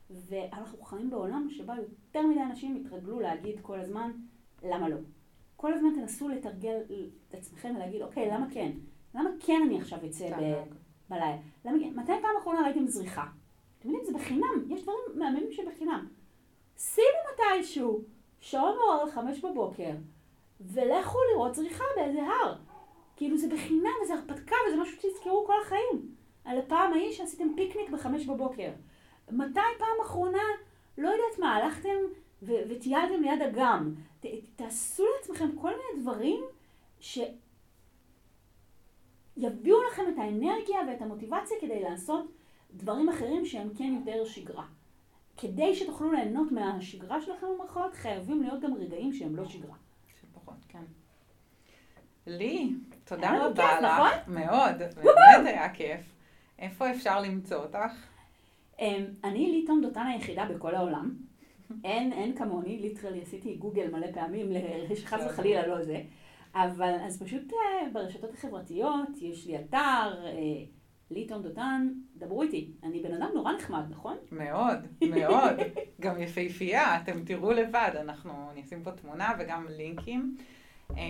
ואנחנו 0.10 0.84
חיים 0.84 1.10
בעולם 1.10 1.48
שבו 1.50 1.74
יותר 1.74 2.28
מדי 2.28 2.42
אנשים 2.42 2.76
התרגלו 2.86 3.20
להגיד 3.20 3.56
כל 3.62 3.80
הזמן, 3.80 4.12
למה 4.64 4.90
לא? 4.90 4.98
כל 5.66 5.74
הזמן 5.74 5.90
תנסו 5.96 6.28
לתרגל 6.28 6.78
את 7.30 7.34
עצמכם 7.34 7.74
ולהגיד, 7.76 8.02
אוקיי, 8.02 8.32
למה 8.32 8.48
כן? 8.52 8.72
למה 9.16 9.30
כן 9.40 9.62
אני 9.66 9.78
עכשיו 9.82 10.00
אצא 10.06 10.30
ב-. 10.30 10.64
בלילה? 11.10 11.38
למה 11.66 11.80
כן? 11.80 11.94
מתי 11.96 12.12
פעם 12.22 12.32
אחרונה 12.42 12.62
ראיתם 12.62 12.88
זריחה? 12.88 13.26
אתם 13.80 13.90
יודעים, 13.90 14.06
זה 14.06 14.14
בחינם, 14.14 14.66
יש 14.70 14.84
דברים 14.84 15.00
מהממים 15.16 15.52
שבחינם. 15.52 16.08
שימו 16.78 17.08
מתישהו 17.34 18.02
שעון 18.40 18.78
מעורר 18.78 19.04
לחמש 19.04 19.40
בבוקר, 19.40 19.92
ולכו 20.62 21.18
לראות 21.34 21.56
זריחה 21.56 21.84
באיזה 21.96 22.22
הר. 22.22 22.56
כאילו 23.16 23.38
זה 23.38 23.48
בחינם, 23.48 23.94
וזה 24.04 24.14
הרפתקה, 24.14 24.56
וזה 24.68 24.82
משהו 24.82 24.98
שתזכרו 24.98 25.46
כל 25.48 25.62
החיים. 25.66 26.16
על 26.46 26.58
הפעם 26.58 26.94
ההיא 26.94 27.12
שעשיתם 27.12 27.48
פיקניק 27.56 27.90
בחמש 27.90 28.26
בבוקר. 28.26 28.70
מתי 29.32 29.60
פעם 29.78 30.02
אחרונה, 30.02 30.44
לא 30.98 31.10
יודעת 31.10 31.40
מה, 31.40 31.56
הלכתם 31.56 31.98
ו- 32.44 32.64
וטיילתם 32.70 33.22
ליד 33.22 33.42
אגם. 33.42 33.94
ת- 34.26 34.56
תעשו 34.56 35.04
לעצמכם 35.18 35.50
כל 35.62 35.70
מיני 35.72 36.02
דברים 36.02 36.44
שיביאו 37.00 37.38
לכם 39.92 40.04
את 40.14 40.20
האנרגיה 40.20 40.78
ואת 40.88 41.02
המוטיבציה 41.02 41.58
כדי 41.62 41.82
לעשות 41.84 42.32
דברים 42.74 43.10
אחרים 43.10 43.46
שהם 43.46 43.70
כן 43.78 43.94
יותר 44.00 44.26
שגרה. 44.26 44.66
כדי 45.38 45.76
שתוכלו 45.76 46.12
ליהנות 46.12 46.52
מהשגרה 46.52 47.22
שלכם 47.22 47.48
במרכאות, 47.58 47.94
חייבים 47.94 48.44
להיות 48.44 48.62
גם 48.62 48.74
רגעים 48.74 49.14
שהם 49.14 49.36
לא 49.36 49.46
שגרה. 49.46 49.76
שפחות, 50.22 50.56
כן. 50.70 50.84
לי, 52.28 52.74
תודה 53.06 53.46
רבה 53.46 53.68
כיף, 53.68 53.82
לך. 53.82 53.92
נכון? 54.00 54.34
מאוד, 54.34 54.76
באמת 54.96 55.46
היה 55.46 55.74
כיף. 55.74 56.02
איפה 56.60 56.92
אפשר 56.92 57.22
למצוא 57.22 57.58
אותך? 57.58 57.92
אמ, 58.80 59.06
אני 59.24 59.52
ליטום 59.52 59.82
דותן 59.82 60.06
היחידה 60.08 60.46
בכל 60.46 60.76
העולם. 60.76 61.16
אין, 61.84 62.14
אין 62.14 62.36
כמוני, 62.36 62.78
ליטרלי 62.78 63.22
עשיתי 63.22 63.56
גוגל 63.56 63.92
מלא 63.92 64.08
פעמים, 64.14 64.52
שחס 64.96 65.22
וחלילה 65.30 65.68
לא 65.68 65.84
זה. 65.84 66.02
אבל 66.56 66.96
אז 67.02 67.24
פשוט 67.24 67.54
אה, 67.54 67.90
ברשתות 67.94 68.34
החברתיות, 68.34 69.10
יש 69.22 69.48
לי 69.48 69.60
אתר, 69.60 70.26
אה, 70.26 70.32
ליטום 71.12 71.42
דותן, 71.42 71.90
דברו 72.16 72.42
איתי. 72.42 72.72
אני 72.84 73.04
בן 73.04 73.14
אדם 73.14 73.30
נורא 73.34 73.54
נחמד, 73.54 73.84
נכון? 73.90 74.18
מאוד, 74.32 74.78
מאוד. 75.10 75.56
גם 76.02 76.22
יפהפייה, 76.22 77.02
אתם 77.02 77.26
תראו 77.26 77.52
לבד, 77.52 77.92
אנחנו 77.96 78.34
נשים 78.56 78.84
פה 78.84 78.92
תמונה 78.92 79.32
וגם 79.40 79.68
לינקים. 79.70 80.36
אה, 80.92 81.04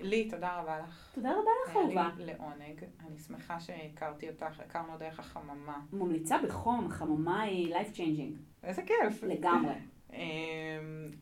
לי, 0.00 0.30
תודה 0.30 0.60
רבה 0.60 0.78
לך. 0.78 1.10
תודה 1.14 1.30
רבה 1.30 1.50
לך, 1.66 1.76
אהובה. 1.76 2.10
לעונג. 2.18 2.84
אני 3.06 3.18
שמחה 3.18 3.60
שהכרתי 3.60 4.30
אותך, 4.30 4.60
הכרנו 4.60 4.98
דרך 4.98 5.20
החממה. 5.20 5.80
ממליצה 5.92 6.38
בחום, 6.44 6.86
החממה 6.86 7.42
היא 7.42 7.74
life 7.74 7.96
changing, 7.96 8.64
איזה 8.64 8.82
כיף. 8.82 9.22
לגמרי. 9.22 9.74
אה, 10.12 10.18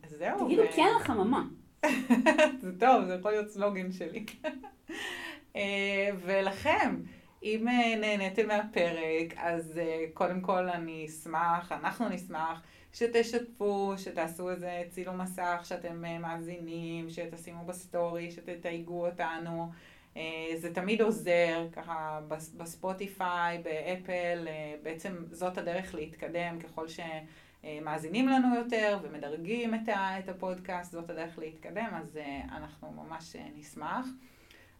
זהו. 0.08 0.46
תגידו 0.46 0.62
כן 0.76 0.88
לחממה. 1.00 1.44
זה 2.62 2.78
טוב, 2.80 3.04
זה 3.04 3.14
יכול 3.14 3.30
להיות 3.30 3.48
סלוגן 3.50 3.92
שלי. 3.92 4.24
אה, 5.56 6.08
ולכם, 6.20 6.96
אם 7.42 7.68
אה, 7.68 7.96
נהניתם 8.00 8.48
מהפרק, 8.48 9.34
אז 9.36 9.78
אה, 9.78 10.04
קודם 10.14 10.40
כל 10.40 10.68
אני 10.68 11.06
אשמח, 11.08 11.72
אנחנו 11.72 12.08
נשמח, 12.08 12.62
שתשתפו, 12.92 13.92
שתעשו 13.96 14.50
איזה 14.50 14.82
צילום 14.88 15.20
מסך 15.20 15.60
שאתם 15.64 16.04
מאזינים, 16.20 17.10
שתשימו 17.10 17.64
בסטורי, 17.64 18.30
שתתייגו 18.30 19.06
אותנו. 19.06 19.70
זה 20.56 20.74
תמיד 20.74 21.02
עוזר, 21.02 21.66
ככה 21.72 22.20
בס- 22.28 22.52
בספוטיפיי, 22.56 23.58
באפל, 23.58 24.48
בעצם 24.82 25.16
זאת 25.30 25.58
הדרך 25.58 25.94
להתקדם 25.94 26.58
ככל 26.60 26.88
שמאזינים 27.62 28.28
לנו 28.28 28.54
יותר 28.56 28.98
ומדרגים 29.02 29.74
את 29.74 29.88
ה- 29.88 30.18
את 30.18 30.28
הפודקאסט, 30.28 30.92
זאת 30.92 31.10
הדרך 31.10 31.38
להתקדם, 31.38 31.88
אז 31.94 32.16
אה, 32.16 32.40
אנחנו 32.56 32.92
ממש 32.92 33.36
אה, 33.36 33.46
נשמח. 33.56 34.06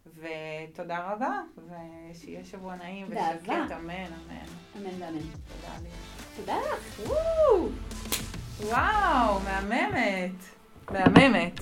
ותודה 0.07 1.13
רבה, 1.13 1.41
ושיהיה 2.11 2.45
שבוע 2.45 2.77
נעים. 2.77 3.07
ושקט, 3.09 3.51
אמן, 3.51 3.91
אמן. 3.93 4.45
אמן 4.77 5.03
ואמן. 5.03 5.19
תודה 5.19 5.75
לי. 5.83 5.89
תודה 6.37 6.57
לך. 6.73 7.01
וואו, 8.61 9.41
מהממת. 9.41 10.31
מהממת. 10.91 11.53